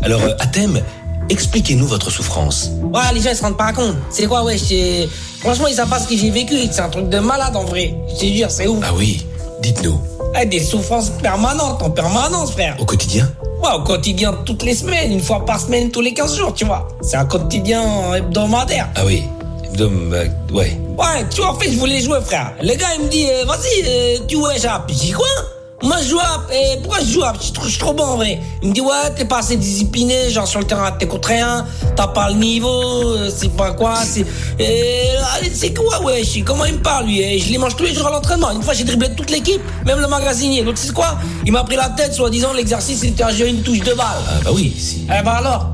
Alors 0.01 0.21
euh, 0.23 0.33
Athème, 0.39 0.81
expliquez-nous 1.29 1.87
votre 1.87 2.09
souffrance. 2.09 2.71
Ouais, 2.93 3.01
les 3.13 3.21
gens, 3.21 3.29
ils 3.31 3.35
se 3.35 3.43
rendent 3.43 3.57
pas 3.57 3.73
compte. 3.73 3.95
C'est 4.09 4.25
quoi, 4.25 4.43
ouais, 4.43 4.57
c'est... 4.57 5.07
Franchement, 5.39 5.67
ils 5.67 5.75
savent 5.75 5.89
pas 5.89 5.99
ce 5.99 6.07
que 6.07 6.15
j'ai 6.15 6.29
vécu. 6.29 6.55
C'est 6.71 6.81
un 6.81 6.89
truc 6.89 7.09
de 7.09 7.19
malade, 7.19 7.55
en 7.55 7.63
vrai. 7.63 7.93
Je 8.09 8.19
te 8.19 8.25
jure, 8.25 8.49
c'est 8.49 8.67
ouf. 8.67 8.79
Ah 8.83 8.93
oui, 8.95 9.25
dites-nous. 9.61 9.99
Ah, 10.35 10.45
des 10.45 10.59
souffrances 10.59 11.09
permanentes, 11.09 11.81
en 11.81 11.89
permanence, 11.89 12.51
frère. 12.51 12.75
Au 12.79 12.85
quotidien 12.85 13.31
Ouais, 13.61 13.69
au 13.75 13.83
quotidien, 13.83 14.33
toutes 14.45 14.63
les 14.63 14.73
semaines, 14.73 15.11
une 15.11 15.21
fois 15.21 15.45
par 15.45 15.59
semaine, 15.59 15.89
tous 15.89 16.01
les 16.01 16.13
15 16.13 16.35
jours, 16.37 16.53
tu 16.53 16.65
vois. 16.65 16.87
C'est 17.01 17.17
un 17.17 17.25
quotidien 17.25 18.13
hebdomadaire. 18.13 18.89
Ah 18.95 19.03
oui, 19.05 19.23
bah, 19.77 19.85
ouais. 20.53 20.77
Ouais, 20.97 21.25
tu 21.29 21.41
vois, 21.41 21.51
en 21.51 21.55
fait, 21.59 21.71
je 21.71 21.77
voulais 21.77 22.01
jouer, 22.01 22.19
frère. 22.25 22.53
Le 22.61 22.75
gars, 22.75 22.87
il 22.97 23.05
me 23.05 23.09
dit, 23.09 23.25
euh, 23.29 23.45
vas-y, 23.45 23.83
euh, 23.87 24.17
tu 24.27 24.37
Jap. 24.59 24.83
Je 24.89 24.93
dis, 24.93 25.11
quoi 25.11 25.25
Moi, 25.83 25.97
je 26.01 26.09
joue 26.09 26.19
à... 26.19 26.45
Et 26.53 26.77
pourquoi 26.81 26.99
je 27.01 27.11
joue 27.11 27.23
à 27.23 27.33
Je 27.37 27.43
suis 27.43 27.51
trop- 27.53 27.65
je 27.65 27.69
suis 27.71 27.79
trop 27.79 27.93
bon, 27.93 28.03
en 28.03 28.15
vrai. 28.15 28.39
Il 28.61 28.69
me 28.69 28.73
dit, 28.73 28.81
ouais, 28.81 29.09
t'es 29.15 29.25
pas 29.25 29.39
assez 29.39 29.57
discipliné, 29.57 30.29
genre, 30.29 30.47
sur 30.47 30.59
le 30.59 30.65
terrain, 30.65 30.91
t'es 30.93 31.07
contre 31.07 31.27
rien, 31.27 31.65
t'as 31.95 32.07
pas 32.07 32.29
le 32.29 32.35
niveau, 32.35 32.69
euh, 32.71 33.29
c'est 33.35 33.51
pas 33.55 33.71
quoi, 33.73 33.95
c'est... 34.05 34.21
Euh, 34.61 35.45
c'est 35.53 35.73
quoi, 35.73 36.01
ouais, 36.03 36.21
comment 36.45 36.65
il 36.65 36.75
me 36.75 36.79
parle, 36.81 37.05
lui? 37.07 37.19
Et 37.19 37.37
Je 37.39 37.51
les 37.51 37.57
mange 37.57 37.75
tous 37.75 37.83
les 37.83 37.93
jours 37.93 38.07
à 38.07 38.11
l'entraînement. 38.11 38.51
Une 38.51 38.63
fois, 38.63 38.73
j'ai 38.73 38.85
dribblé 38.85 39.09
toute 39.15 39.29
l'équipe, 39.29 39.61
même 39.85 39.99
le 39.99 40.07
magasinier. 40.07 40.61
L'autre, 40.63 40.77
c'est 40.81 40.93
quoi? 40.93 41.17
Il 41.45 41.51
m'a 41.51 41.63
pris 41.63 41.75
la 41.75 41.89
tête, 41.89 42.13
soi-disant, 42.13 42.53
l'exercice, 42.53 42.99
c'était 43.01 43.23
un 43.23 43.31
jeu, 43.31 43.47
une 43.47 43.61
touche 43.61 43.79
de 43.81 43.93
balle. 43.93 44.05
Ah 44.27 44.39
bah 44.45 44.51
oui, 44.53 44.73
si. 44.77 45.05
Eh 45.05 45.21
ben 45.23 45.31
alors 45.31 45.67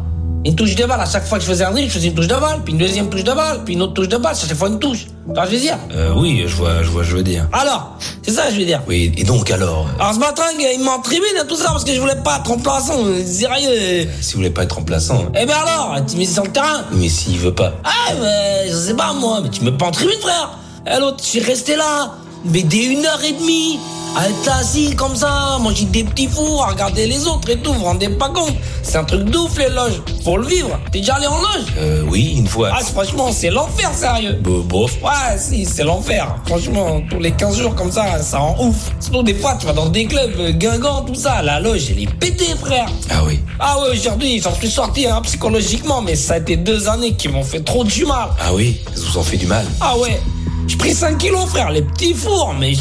une 0.45 0.55
touche 0.55 0.73
de 0.73 0.85
balle, 0.85 1.01
à 1.01 1.05
chaque 1.05 1.25
fois 1.27 1.37
que 1.37 1.43
je 1.43 1.49
faisais 1.49 1.65
un 1.65 1.71
dribble, 1.71 1.89
je 1.89 1.95
faisais 1.95 2.07
une 2.07 2.13
touche 2.15 2.27
de 2.27 2.33
balle, 2.35 2.61
puis 2.63 2.71
une 2.71 2.79
deuxième 2.79 3.09
touche 3.09 3.25
de 3.25 3.33
balle, 3.33 3.61
puis 3.65 3.73
une 3.73 3.81
autre 3.81 3.93
touche 3.93 4.07
de 4.07 4.15
balle, 4.15 4.33
chaque 4.35 4.53
fois 4.55 4.69
une 4.69 4.79
touche. 4.79 5.05
Que 5.35 5.45
je 5.45 5.51
veux 5.51 5.59
dire 5.61 5.77
Euh, 5.93 6.13
oui, 6.15 6.43
je 6.47 6.55
vois, 6.55 6.81
je 6.83 6.89
vois, 6.89 7.03
je 7.03 7.15
veux 7.15 7.23
dire. 7.23 7.47
Alors, 7.53 7.97
c'est 8.23 8.31
ça 8.31 8.49
je 8.51 8.57
veux 8.59 8.65
dire. 8.65 8.81
Oui, 8.87 9.11
et 9.15 9.23
donc 9.23 9.49
alors, 9.51 9.87
euh, 9.87 10.01
Alors 10.01 10.13
ce 10.13 10.19
matin, 10.19 10.43
il 10.57 10.83
m'a 10.83 10.91
en 10.91 11.01
tribune 11.01 11.25
et 11.41 11.47
tout 11.47 11.55
ça 11.55 11.65
parce 11.69 11.83
que 11.83 11.93
je 11.93 11.99
voulais 11.99 12.21
pas 12.23 12.37
être 12.39 12.47
remplaçant, 12.49 13.05
euh, 13.05 13.23
sérieux. 13.23 14.07
si 14.21 14.33
vous 14.33 14.39
voulez 14.39 14.49
pas 14.49 14.63
être 14.63 14.75
remplaçant. 14.75 15.25
Eh 15.39 15.45
ben 15.45 15.55
alors, 15.55 15.97
tu 16.07 16.15
me 16.15 16.19
mets 16.21 16.25
sur 16.25 16.43
le 16.43 16.49
terrain. 16.51 16.83
Mais 16.93 17.09
s'il 17.09 17.37
veut 17.37 17.53
pas. 17.53 17.73
Ah, 17.83 18.13
mais 18.19 18.69
je 18.69 18.75
sais 18.75 18.93
pas 18.95 19.13
moi, 19.13 19.39
mais 19.43 19.49
tu 19.49 19.61
me 19.63 19.71
mets 19.71 19.77
pas 19.77 19.85
en 19.85 19.91
tribune, 19.91 20.19
frère. 20.19 20.57
Et 20.87 20.99
l'autre, 20.99 21.17
je 21.21 21.27
suis 21.29 21.39
resté 21.41 21.75
là, 21.75 22.13
mais 22.45 22.63
dès 22.63 22.85
une 22.85 23.05
heure 23.05 23.23
et 23.23 23.33
demie, 23.33 23.79
à 24.15 24.27
être 24.27 24.51
assis 24.59 24.95
comme 24.95 25.15
ça, 25.15 25.57
manger 25.61 25.85
des 25.85 26.03
petits 26.03 26.27
fours, 26.27 26.63
à 26.65 26.71
regarder 26.71 27.07
les 27.07 27.25
autres 27.27 27.49
et 27.49 27.57
tout, 27.57 27.71
vous 27.71 27.79
vous 27.79 27.85
rendez 27.85 28.09
pas 28.09 28.29
compte. 28.29 28.53
C'est 28.83 28.97
un 28.97 29.03
truc 29.03 29.23
de 29.25 29.37
ouf, 29.37 29.57
les 29.57 29.69
loges. 29.69 30.01
Faut 30.25 30.35
le 30.37 30.45
vivre. 30.45 30.77
T'es 30.91 30.99
déjà 30.99 31.15
allé 31.15 31.27
en 31.27 31.37
loge? 31.37 31.65
Euh, 31.77 32.03
oui, 32.09 32.33
une 32.37 32.47
fois. 32.47 32.71
Ah, 32.73 32.83
franchement, 32.83 33.29
c'est 33.31 33.49
l'enfer, 33.51 33.91
sérieux. 33.93 34.33
Bo- 34.41 34.63
bof. 34.63 34.93
Ouais, 35.03 35.37
si, 35.37 35.63
c'est 35.65 35.83
l'enfer. 35.83 36.35
Franchement, 36.47 37.01
tous 37.09 37.19
les 37.19 37.31
15 37.31 37.57
jours 37.59 37.75
comme 37.75 37.91
ça, 37.91 38.21
ça 38.21 38.39
rend 38.39 38.57
ouf. 38.59 38.91
Surtout 38.99 39.23
des 39.23 39.35
fois, 39.35 39.55
tu 39.59 39.67
vas 39.67 39.73
dans 39.73 39.85
des 39.87 40.05
clubs, 40.05 40.33
euh, 40.39 40.51
Guingamp, 40.51 41.03
tout 41.05 41.15
ça, 41.15 41.41
la 41.41 41.59
loge, 41.59 41.89
elle 41.91 42.01
est 42.01 42.13
pétée, 42.13 42.55
frère. 42.59 42.87
Ah 43.11 43.21
oui. 43.25 43.39
Ah 43.59 43.79
ouais, 43.79 43.89
aujourd'hui, 43.91 44.41
j'en 44.41 44.53
suis 44.55 44.71
sorti 44.71 45.05
hein, 45.05 45.21
psychologiquement, 45.23 46.01
mais 46.01 46.15
ça 46.15 46.33
a 46.33 46.37
été 46.37 46.57
deux 46.57 46.89
années 46.89 47.13
qui 47.13 47.29
m'ont 47.29 47.43
fait 47.43 47.61
trop 47.61 47.83
du 47.83 48.05
mal. 48.05 48.29
Ah 48.41 48.53
oui, 48.53 48.79
ça 48.95 49.01
vous 49.05 49.17
en 49.19 49.23
fait 49.23 49.37
du 49.37 49.45
mal. 49.45 49.65
Ah 49.79 49.97
ouais, 49.97 50.19
j'ai 50.67 50.77
pris 50.77 50.93
5 50.93 51.17
kilos, 51.17 51.47
frère, 51.49 51.71
les 51.71 51.81
petits 51.81 52.13
fours, 52.13 52.55
mais 52.59 52.73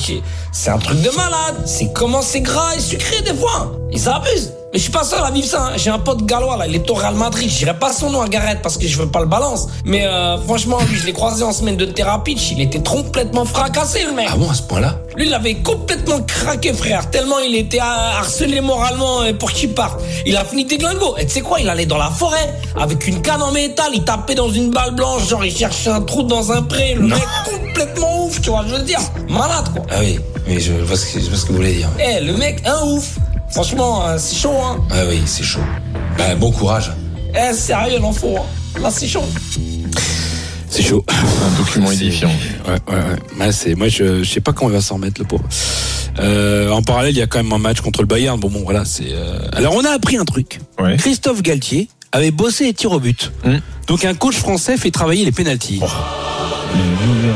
c'est 0.53 0.71
un 0.71 0.79
truc 0.79 1.01
de 1.01 1.11
malade. 1.11 1.63
C'est 1.67 1.93
comment 1.93 2.23
c'est 2.23 2.41
gras 2.41 2.75
et 2.77 2.81
sucré 2.81 3.23
des 3.23 3.35
fois. 3.35 3.73
Ils 3.91 4.09
abusent. 4.09 4.58
Mais 4.73 4.79
je 4.79 4.83
suis 4.83 4.93
pas 4.93 5.03
seul 5.05 5.21
à 5.25 5.31
vivre 5.31 5.47
ça. 5.47 5.63
hein. 5.69 5.73
J'ai 5.77 5.89
un 5.89 5.99
pote 5.99 6.27
gallois 6.27 6.59
là, 6.59 6.67
il 6.67 6.75
est 6.75 6.91
au 6.91 6.95
Real 6.95 7.15
Madrid. 7.15 7.49
J'irai 7.49 7.73
pas 7.79 7.91
son 7.91 8.11
nom 8.11 8.21
à 8.21 8.29
Gareth 8.29 8.59
parce 8.63 8.77
que 8.77 8.87
je 8.87 8.99
veux 8.99 9.09
pas 9.09 9.21
le 9.21 9.27
balance. 9.27 9.67
Mais 9.87 10.05
euh, 10.07 10.37
franchement, 10.43 10.77
lui, 10.91 10.97
je 10.99 11.07
l'ai 11.07 11.15
croisé 11.15 11.43
en 11.43 11.53
semaine 11.53 11.79
de 11.79 11.87
thérapie. 11.87 12.37
Il 12.53 12.61
était 12.61 12.83
complètement 12.83 13.47
fracassé, 13.47 14.05
le 14.05 14.13
mec. 14.13 14.29
Ah 14.31 14.37
bon, 14.37 14.51
à 14.51 14.55
ce 14.55 14.61
point-là? 14.63 15.01
Lui, 15.17 15.29
il 15.29 15.33
avait 15.35 15.55
complètement 15.55 16.21
craqué, 16.21 16.75
frère. 16.75 17.09
Tellement 17.11 17.39
il 17.39 17.55
était 17.57 17.79
harcelé 17.81 18.61
moralement 18.61 19.23
euh, 19.23 19.33
pour 19.33 19.53
qu'il 19.53 19.73
parte. 19.73 20.01
Il 20.27 20.37
a 20.37 20.45
fini 20.45 20.67
déglingo. 20.67 21.17
Et 21.17 21.25
tu 21.25 21.33
sais 21.33 21.41
quoi 21.41 21.61
Il 21.61 21.69
allait 21.71 21.87
dans 21.87 21.97
la 21.97 22.11
forêt 22.11 22.55
avec 22.79 23.07
une 23.07 23.23
canne 23.23 23.41
en 23.41 23.53
métal. 23.53 23.93
Il 23.95 24.05
tapait 24.05 24.35
dans 24.35 24.51
une 24.51 24.71
balle 24.71 24.95
blanche. 24.95 25.27
Genre, 25.29 25.47
il 25.47 25.57
cherchait 25.57 25.89
un 25.91 26.03
trou 26.03 26.25
dans 26.25 26.53
un 26.53 26.61
pré. 26.63 26.93
Le 26.95 27.07
mec 27.07 27.23
complètement 27.51 28.27
ouf, 28.27 28.39
tu 28.43 28.51
vois, 28.51 28.65
je 28.69 28.75
veux 28.75 28.83
dire. 28.83 29.01
Malade, 29.31 29.71
quoi. 29.73 29.87
Ah 29.91 29.95
oui, 30.01 30.19
mais 30.47 30.61
je 30.61 30.75
vois 30.75 30.97
ce 30.99 31.07
que, 31.15 31.21
je 31.21 31.29
vois 31.31 31.39
ce 31.39 31.45
que 31.47 31.53
vous 31.53 31.57
voulez 31.57 31.73
dire. 31.73 31.89
Eh, 31.99 32.21
le 32.23 32.35
mec, 32.37 32.61
un 32.67 32.83
ouf. 32.87 33.15
Franchement, 33.51 34.07
euh, 34.07 34.17
c'est 34.19 34.37
chaud, 34.37 34.55
hein. 34.63 34.79
Ah 34.91 35.03
oui, 35.09 35.23
c'est 35.27 35.43
chaud. 35.43 35.61
Bah, 36.17 36.35
bon 36.37 36.51
courage. 36.53 36.93
Eh, 37.35 37.53
sérieux, 37.55 37.99
l'enfant. 38.01 38.35
Hein. 38.39 38.81
Là, 38.81 38.91
c'est 38.91 39.09
chaud. 39.09 39.25
C'est 40.71 40.83
chaud. 40.83 41.05
Un 41.09 41.59
document 41.59 41.91
édifiant. 41.91 42.31
Ouais, 42.67 42.75
ouais, 42.95 42.95
ouais. 43.01 43.47
Ouais, 43.47 43.53
c'est, 43.53 43.75
moi, 43.75 43.89
je, 43.89 44.23
je 44.23 44.31
sais 44.31 44.41
pas 44.41 44.53
comment 44.53 44.71
il 44.71 44.75
va 44.75 44.81
s'en 44.83 44.97
remettre, 44.97 45.21
le 45.21 45.27
pauvre. 45.27 45.45
Euh, 46.21 46.71
en 46.71 46.83
parallèle, 46.83 47.15
il 47.15 47.19
y 47.19 47.23
a 47.23 47.27
quand 47.27 47.39
même 47.43 47.53
un 47.53 47.59
match 47.59 47.81
contre 47.81 48.03
le 48.03 48.07
Bayern. 48.07 48.39
Bon, 48.39 48.51
bon, 48.51 48.63
voilà, 48.65 48.85
c'est. 48.85 49.13
euh, 49.13 49.39
Alors, 49.53 49.75
on 49.75 49.85
a 49.85 49.91
appris 49.91 50.17
un 50.19 50.25
truc. 50.25 50.61
Ouais. 50.79 50.97
Christophe 50.97 51.43
Galtier 51.43 51.89
avait 52.13 52.31
bossé 52.31 52.65
les 52.65 52.75
tirs 52.75 52.93
au 52.93 53.01
but. 53.01 53.33
Hum. 53.45 53.61
Donc, 53.87 54.05
un 54.05 54.15
coach 54.15 54.37
français 54.37 54.77
fait 54.77 54.91
travailler 54.91 55.25
les 55.25 55.33
pénalties. 55.33 55.81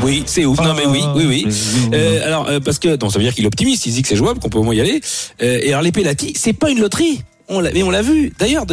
Oui, 0.02 0.22
c'est 0.26 0.44
ouf. 0.44 0.60
Non, 0.60 0.74
mais 0.74 0.86
oui, 0.86 1.00
oui, 1.14 1.24
oui. 1.26 1.46
Euh, 1.92 2.26
alors, 2.26 2.48
euh, 2.48 2.60
parce 2.60 2.78
que, 2.78 2.96
non, 3.00 3.08
ça 3.10 3.18
veut 3.18 3.24
dire 3.24 3.34
qu'il 3.34 3.44
est 3.44 3.46
optimiste. 3.46 3.86
Il 3.86 3.92
dit 3.92 4.02
que 4.02 4.08
c'est 4.08 4.16
jouable, 4.16 4.40
qu'on 4.40 4.48
peut 4.48 4.58
au 4.58 4.62
moins 4.62 4.74
y 4.74 4.80
aller. 4.80 5.00
Euh, 5.42 5.60
et 5.62 5.70
alors, 5.70 5.82
les 5.82 5.92
pénalties, 5.92 6.34
c'est 6.36 6.52
pas 6.52 6.70
une 6.70 6.80
loterie. 6.80 7.22
On 7.54 7.60
l'a, 7.60 7.70
mais 7.72 7.82
on 7.82 7.90
l'a 7.90 8.00
vu. 8.00 8.32
D'ailleurs, 8.38 8.64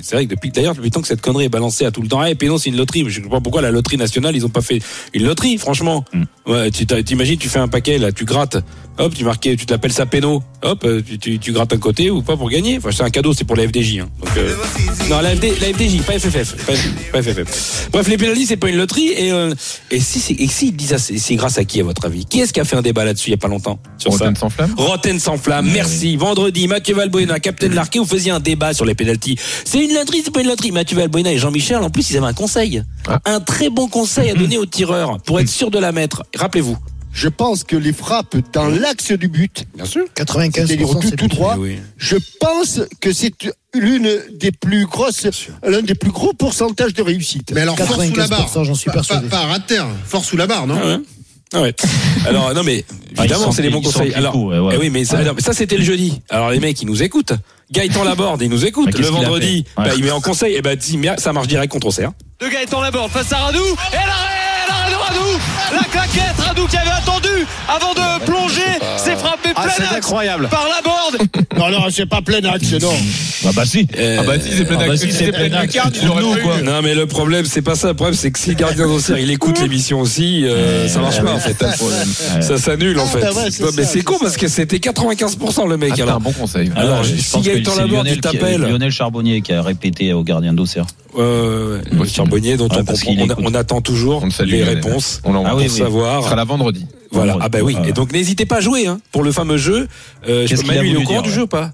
c'est 0.00 0.14
vrai 0.14 0.26
que 0.26 0.30
depuis, 0.30 0.50
d'ailleurs, 0.50 0.74
depuis 0.74 0.86
le 0.86 0.92
temps 0.92 1.00
que 1.00 1.08
cette 1.08 1.20
connerie 1.20 1.46
est 1.46 1.48
balancée 1.48 1.84
à 1.84 1.90
tout 1.90 2.02
le 2.02 2.08
temps, 2.08 2.24
eh, 2.24 2.36
pénon, 2.36 2.56
c'est 2.56 2.70
une 2.70 2.76
loterie. 2.76 3.04
Je 3.08 3.20
sais 3.20 3.28
pas 3.28 3.40
pourquoi 3.40 3.62
la 3.62 3.72
loterie 3.72 3.96
nationale, 3.96 4.36
ils 4.36 4.46
ont 4.46 4.50
pas 4.50 4.62
fait 4.62 4.80
une 5.12 5.24
loterie, 5.24 5.58
franchement. 5.58 6.04
Ouais, 6.46 6.70
tu 6.70 6.86
t'imagines, 6.86 7.38
tu 7.38 7.48
fais 7.48 7.58
un 7.58 7.68
paquet, 7.68 7.98
là, 7.98 8.12
tu 8.12 8.24
grattes. 8.24 8.56
Hop, 8.98 9.14
tu 9.14 9.24
marques, 9.24 9.40
tu 9.40 9.66
t'appelles 9.66 9.92
ça 9.92 10.06
péno. 10.06 10.42
Hop, 10.62 10.84
euh, 10.84 11.00
tu, 11.04 11.18
tu, 11.18 11.38
tu 11.38 11.52
grattes 11.52 11.72
un 11.72 11.78
côté 11.78 12.10
ou 12.10 12.22
pas 12.22 12.36
pour 12.36 12.50
gagner. 12.50 12.76
Enfin, 12.76 12.90
c'est 12.92 13.02
un 13.02 13.10
cadeau, 13.10 13.32
c'est 13.32 13.44
pour 13.44 13.56
la 13.56 13.66
FDJ. 13.66 14.00
Hein. 14.00 14.08
Donc, 14.20 14.36
euh, 14.36 14.54
non, 15.08 15.20
la, 15.20 15.34
FD, 15.34 15.54
la 15.60 15.68
FDJ, 15.72 16.02
pas 16.02 16.18
FFF. 16.18 16.66
Pas, 16.66 16.72
pas 17.10 17.22
FFF. 17.22 17.88
Bref, 17.90 18.08
les 18.08 18.18
pénalités, 18.18 18.46
c'est 18.46 18.56
pas 18.58 18.68
une 18.68 18.76
loterie. 18.76 19.08
Et, 19.08 19.32
euh, 19.32 19.54
et 19.90 19.98
si, 19.98 20.36
et 20.38 20.46
si 20.46 20.68
ils 20.68 20.76
disent 20.76 20.90
ça, 20.90 20.98
c'est 20.98 21.34
grâce 21.36 21.56
à 21.56 21.64
qui, 21.64 21.80
à 21.80 21.84
votre 21.84 22.04
avis? 22.04 22.26
Qui 22.26 22.40
est-ce 22.40 22.52
qui 22.52 22.60
a 22.60 22.64
fait 22.64 22.76
un 22.76 22.82
débat 22.82 23.04
là-dessus 23.04 23.30
il 23.30 23.32
y 23.32 23.34
a 23.34 23.38
pas 23.38 23.48
longtemps 23.48 23.78
sur 23.96 24.12
ça? 24.12 24.26
Rotten 24.26 24.36
sans 24.36 24.50
flamme 24.50 24.74
Rotten 24.76 25.18
sans 25.18 25.38
flamme, 25.38 25.70
merci. 25.72 26.16
Vendredi, 26.16 26.68
Mathieu 26.68 26.94
Valbuena, 26.94 27.40
capitaine 27.40 27.74
Larquet, 27.74 27.98
vous 27.98 28.04
faisiez 28.12 28.30
un 28.32 28.40
débat 28.40 28.74
sur 28.74 28.84
les 28.84 28.94
pénalties. 28.94 29.36
C'est 29.64 29.78
une 29.84 29.94
loterie, 29.94 30.22
c'est 30.24 30.30
pas 30.32 30.40
une 30.42 30.48
loterie. 30.48 30.72
Mathieu 30.72 30.96
Valbuena 30.96 31.32
et 31.32 31.38
Jean-Michel, 31.38 31.78
en 31.78 31.90
plus, 31.90 32.10
ils 32.10 32.16
avaient 32.18 32.26
un 32.26 32.32
conseil. 32.32 32.82
Ah. 33.08 33.20
Un 33.24 33.40
très 33.40 33.70
bon 33.70 33.88
conseil 33.88 34.30
à 34.30 34.34
donner 34.34 34.58
aux 34.58 34.66
tireurs 34.66 35.18
pour 35.22 35.40
être 35.40 35.48
sûr 35.48 35.70
de 35.70 35.78
la 35.78 35.92
mettre. 35.92 36.22
Rappelez-vous. 36.36 36.76
je 37.12 37.28
pense 37.28 37.64
que 37.64 37.76
les 37.76 37.92
frappes 37.92 38.36
dans 38.52 38.66
l'axe 38.68 39.12
du 39.12 39.28
but, 39.28 39.64
Bien 39.74 39.84
sûr. 39.84 40.04
95%, 40.16 40.52
c'est-à-dire 40.66 40.88
tout, 40.88 40.98
c'est 41.02 41.16
tout 41.16 41.28
droit, 41.28 41.56
oui. 41.58 41.78
je 41.98 42.16
pense 42.40 42.80
que 43.00 43.12
c'est 43.12 43.32
l'une 43.74 44.10
des 44.32 44.50
plus 44.52 44.86
grosses, 44.86 45.26
l'un 45.62 45.82
des 45.82 45.94
plus 45.94 46.10
gros 46.10 46.32
pourcentages 46.32 46.94
de 46.94 47.02
réussite. 47.02 47.52
Mais 47.54 47.60
alors, 47.62 47.76
force 47.78 48.06
sous 48.08 48.14
la 48.16 48.26
barre. 48.28 48.48
95%, 48.50 48.64
j'en 48.64 48.74
suis 48.74 48.86
Pas- 48.86 48.92
persuadé. 48.94 49.28
Pas, 49.28 49.46
à 49.52 49.58
terre, 49.60 49.86
force 50.06 50.26
sous 50.28 50.36
la 50.38 50.46
barre, 50.46 50.66
non? 50.66 50.78
Ah 50.82 50.86
ouais. 50.86 50.98
Ah 51.54 51.60
ouais. 51.60 51.74
Alors 52.26 52.54
non 52.54 52.62
mais 52.62 52.84
Ah, 53.16 53.24
évidemment 53.24 53.52
c'est 53.52 53.62
les 53.62 53.70
bons 53.70 53.82
conseils. 53.82 54.14
Alors 54.14 54.32
coup, 54.32 54.48
ouais, 54.50 54.58
ouais. 54.58 54.74
eh 54.76 54.78
oui 54.78 54.90
mais 54.90 55.04
ça, 55.04 55.18
alors, 55.18 55.34
mais 55.34 55.42
ça, 55.42 55.52
c'était 55.52 55.76
le 55.76 55.84
jeudi. 55.84 56.20
Alors 56.30 56.50
les 56.50 56.60
mecs 56.60 56.80
ils 56.80 56.86
nous 56.86 57.02
écoutent. 57.02 57.32
Gaëtan 57.70 58.04
Laborde 58.04 58.42
il 58.42 58.50
nous 58.50 58.64
écoute. 58.64 58.90
Mais 58.94 59.00
Le 59.00 59.06
vendredi 59.08 59.64
Ouais. 59.78 59.84
bah, 59.84 59.90
il 59.96 60.04
met 60.04 60.10
en 60.10 60.20
conseil 60.20 60.54
et 60.54 60.62
bah 60.62 60.76
dis, 60.76 60.96
mais 60.98 61.10
ça 61.18 61.32
marche 61.32 61.48
direct 61.48 61.72
contre 61.72 61.86
Auxerre. 61.88 62.12
De 62.40 62.48
Gaëtan 62.48 62.80
Laborde 62.80 63.10
face 63.10 63.32
à 63.32 63.36
Radou. 63.38 63.58
Et 63.60 63.96
l'arrêt, 63.96 64.68
l'arrêt 64.68 64.90
de 64.90 64.96
Radou. 64.96 65.38
La 65.72 65.84
claquette, 65.84 66.38
Radou 66.38 66.66
qui 66.66 66.76
avait 66.76 66.90
attendu 66.90 67.28
avant 67.68 67.92
de 67.94 68.24
plonger. 68.24 68.60
C'est 68.96 69.16
frappé 69.16 69.50
Ah, 69.54 69.62
plein 69.62 69.72
c'est 69.76 69.82
axe 69.82 69.94
incroyable. 69.96 70.48
par 70.48 70.64
Laborde. 70.68 71.28
Non, 71.58 71.70
non, 71.70 71.86
c'est 71.90 72.06
pas 72.06 72.22
plein 72.22 72.42
axe, 72.44 72.72
non. 72.80 72.90
Ah 73.46 73.50
bah 73.54 73.64
si. 73.66 73.86
Ah 73.96 74.22
bah 74.26 74.32
si, 74.40 74.50
c'est 74.56 74.64
plein 74.64 74.76
Ah 74.80 74.84
bah 74.84 74.88
d'axe. 74.88 75.02
si, 75.02 75.12
c'est 75.12 75.30
plein 75.32 75.48
quoi. 76.42 76.60
Non 76.62 76.80
mais 76.82 76.94
le 76.94 77.06
problème 77.06 77.44
c'est 77.44 77.62
pas 77.62 77.74
ça. 77.74 77.88
Le 77.88 77.94
problème 77.94 78.16
c'est 78.16 78.30
que 78.30 78.38
si 78.38 78.50
le 78.50 78.54
gardien 78.56 78.86
d'Auxerre 78.86 79.18
il 79.18 79.30
écoute 79.30 79.60
l'émission 79.60 80.00
aussi, 80.00 80.44
euh, 80.46 80.88
ça 80.88 81.00
marche 81.00 81.20
pas 81.22 81.32
en 81.34 81.38
fait. 81.38 81.56
Ça 82.40 82.58
s'annule 82.58 82.98
en 82.98 83.04
Ah, 83.04 83.06
fait. 83.06 83.60
bah 83.60 83.68
mais 83.76 83.84
c'est 83.84 84.02
con 84.02 84.16
parce 84.20 84.36
que 84.36 84.48
c'était 84.48 84.78
95% 84.78 85.68
le 85.68 85.76
mec. 85.76 85.90
Ah, 85.92 85.96
c'est 85.96 86.02
alors 86.02 86.16
un 86.16 86.20
bon 86.20 86.32
conseil. 86.32 86.70
Alors, 86.74 87.00
Ah, 87.02 87.04
si 87.04 87.40
Gaëtan 87.40 87.74
Laborde, 87.76 87.90
Lionel 87.90 88.12
il 88.12 88.14
qui- 88.16 88.20
t'appelle. 88.20 88.60
Lionel 88.62 88.90
Charbonnier 88.90 89.40
qui 89.42 89.52
a 89.52 89.62
répété 89.62 90.12
au 90.12 90.22
gardien 90.22 90.52
d'Auxerre. 90.54 90.86
Ouais, 91.14 91.22
ouais, 91.22 91.98
ouais. 92.00 92.08
Charbonnier 92.08 92.56
dont 92.56 92.68
on, 92.72 93.54
attend 93.54 93.80
toujours 93.82 94.22
On 94.22 94.26
le 94.26 94.30
salue, 94.32 94.50
les 94.52 94.64
réponses 94.64 95.20
On 95.24 95.32
l'envoie 95.32 95.50
Ah 95.52 95.62
pour 95.62 95.70
savoir. 95.70 96.20
Ce 96.22 96.26
sera 96.26 96.36
là 96.36 96.44
vendredi. 96.44 96.86
Voilà. 97.12 97.36
Ah 97.40 97.48
bah 97.48 97.58
oui. 97.62 97.74
Voilà. 97.74 97.88
Et 97.88 97.92
donc 97.92 98.12
n'hésitez 98.12 98.46
pas 98.46 98.56
à 98.56 98.60
jouer 98.60 98.86
hein, 98.86 98.98
pour 99.12 99.22
le 99.22 99.30
fameux 99.32 99.58
jeu. 99.58 99.86
Euh, 100.28 100.46
je 100.46 100.56
qu'il 100.56 100.66
Manu, 100.66 100.88
il 100.88 100.94
est 100.94 100.96
au 100.96 101.02
courant 101.02 101.22
du 101.22 101.30
jeu 101.30 101.42
ou 101.42 101.46
pas 101.46 101.72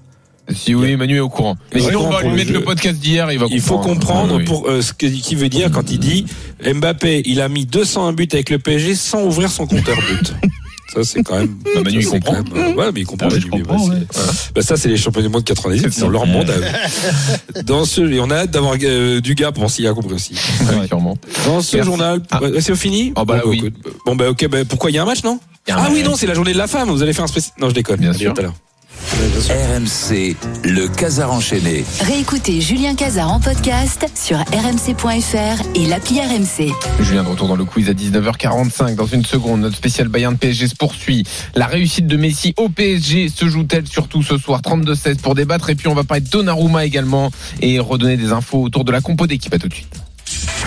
Si 0.53 0.75
oui, 0.75 0.95
Manu 0.95 1.15
est 1.17 1.19
au 1.21 1.29
courant. 1.29 1.55
Mais 1.73 1.81
sinon, 1.81 2.05
on 2.05 2.09
va 2.09 2.21
lui 2.21 2.29
le 2.29 2.35
mettre 2.35 2.51
le 2.51 2.63
podcast 2.63 2.99
d'hier, 2.99 3.31
il 3.31 3.39
va 3.39 3.45
Il 3.49 3.61
faut 3.61 3.79
comprendre 3.79 4.33
Ah 4.35 4.37
oui. 4.39 4.43
pour 4.45 4.67
euh, 4.67 4.81
ce 4.81 4.93
que 4.93 5.05
qui 5.07 5.35
veut 5.35 5.49
dire 5.49 5.71
quand 5.71 5.89
il 5.91 5.99
dit 5.99 6.25
Mbappé, 6.63 7.21
il 7.25 7.41
a 7.41 7.49
mis 7.49 7.65
201 7.65 8.13
buts 8.13 8.27
avec 8.33 8.49
le 8.49 8.59
PSG 8.59 8.95
sans 8.95 9.23
ouvrir 9.23 9.49
son 9.49 9.65
compteur 9.65 9.97
but. 9.97 10.33
Ça 10.93 11.03
c'est 11.03 11.23
quand 11.23 11.37
même. 11.37 11.55
Bah, 11.75 11.81
Manu, 11.83 11.89
ça, 11.91 11.97
il 11.99 12.03
c'est 12.03 12.09
comprend. 12.19 12.33
même, 12.33 12.45
euh, 12.55 12.73
ouais, 12.73 12.91
mais 12.93 13.01
il 13.01 13.05
comprend. 13.05 13.27
Ah 13.31 13.33
oui, 13.35 13.39
Manu, 13.49 13.63
je 13.63 13.63
comprends, 13.69 13.87
bah, 13.87 13.93
ouais. 13.95 14.07
c'est- 14.11 14.53
bah, 14.55 14.61
ça 14.61 14.75
c'est 14.77 14.89
les 14.89 14.97
champions 14.97 15.21
du 15.21 15.29
monde 15.29 15.43
98, 15.43 15.91
c'est 15.93 16.01
dans 16.01 16.09
leur 16.09 16.25
monde. 16.25 16.49
euh. 16.49 17.61
Dans 17.63 17.85
ce, 17.85 18.01
et 18.01 18.19
on 18.19 18.29
a 18.31 18.35
hâte 18.37 18.51
d'avoir 18.51 18.75
euh, 18.81 19.21
du 19.21 19.35
gars 19.35 19.51
pour 19.51 19.69
s'il 19.69 19.85
a 19.87 19.93
compris 19.93 20.13
aussi. 20.13 20.33
Ouais, 20.33 20.87
sûrement. 20.87 21.17
Dans 21.45 21.61
ce 21.61 21.75
Merci. 21.75 21.85
journal, 21.89 22.21
Ah. 22.31 22.39
c'est 22.59 22.75
fini 22.75 23.13
Oh, 23.15 23.25
bah 23.25 23.41
bon, 23.43 23.49
oui. 23.51 23.57
écoute, 23.57 23.73
bon 24.05 24.15
bah 24.15 24.29
ok, 24.29 24.47
bah, 24.47 24.59
pourquoi 24.67 24.89
il 24.91 24.95
y 24.95 24.97
a 24.97 25.03
un 25.03 25.05
match 25.05 25.23
non 25.23 25.39
Ah 25.69 25.75
match. 25.81 25.91
oui 25.93 26.03
non, 26.03 26.15
c'est 26.15 26.27
la 26.27 26.33
journée 26.33 26.53
de 26.53 26.57
la 26.57 26.67
femme. 26.67 26.89
Vous 26.89 27.03
allez 27.03 27.13
faire 27.13 27.25
un 27.25 27.27
spécial. 27.27 27.53
Non, 27.59 27.69
je 27.69 27.75
déconne. 27.75 27.99
Bien 27.99 28.13
sûr. 28.13 28.33
tout 28.33 28.39
à 28.39 28.43
l'heure. 28.43 28.53
RMC, 28.99 30.35
le 30.65 30.87
Casar 30.87 31.31
enchaîné. 31.31 31.85
Réécoutez 32.01 32.59
Julien 32.59 32.95
Cazard 32.95 33.31
en 33.31 33.39
podcast 33.39 34.05
sur 34.13 34.37
rmc.fr 34.37 35.63
et 35.75 35.87
l'appli 35.87 36.19
RMC. 36.19 36.73
Julien 36.99 37.23
de 37.23 37.29
retour 37.29 37.47
dans 37.47 37.55
le 37.55 37.63
quiz 37.65 37.89
à 37.89 37.93
19h45. 37.93 38.95
Dans 38.95 39.05
une 39.05 39.25
seconde, 39.25 39.61
notre 39.61 39.77
spécial 39.77 40.09
Bayern 40.09 40.37
PSG 40.37 40.67
se 40.67 40.75
poursuit. 40.75 41.23
La 41.55 41.67
réussite 41.67 42.07
de 42.07 42.17
Messi 42.17 42.53
au 42.57 42.67
PSG 42.67 43.29
se 43.29 43.47
joue-t-elle 43.47 43.87
surtout 43.87 44.21
ce 44.21 44.37
soir? 44.37 44.61
32-16 44.61 45.17
pour 45.17 45.33
débattre. 45.33 45.69
Et 45.69 45.75
puis 45.75 45.87
on 45.87 45.95
va 45.95 46.03
parler 46.03 46.21
de 46.21 46.29
Donnarumma 46.29 46.85
également 46.85 47.31
et 47.61 47.79
redonner 47.79 48.17
des 48.17 48.31
infos 48.33 48.61
autour 48.61 48.83
de 48.83 48.91
la 48.91 48.99
compo 49.01 49.27
d'équipe. 49.27 49.53
À 49.53 49.59
tout 49.59 49.69
de 49.69 49.73
suite. 49.73 49.95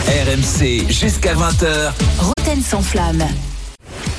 RMC, 0.07 0.91
jusqu'à 0.91 1.35
20h. 1.35 1.93
Roten 2.19 2.63
sans 2.63 2.83
flamme. 2.83 3.25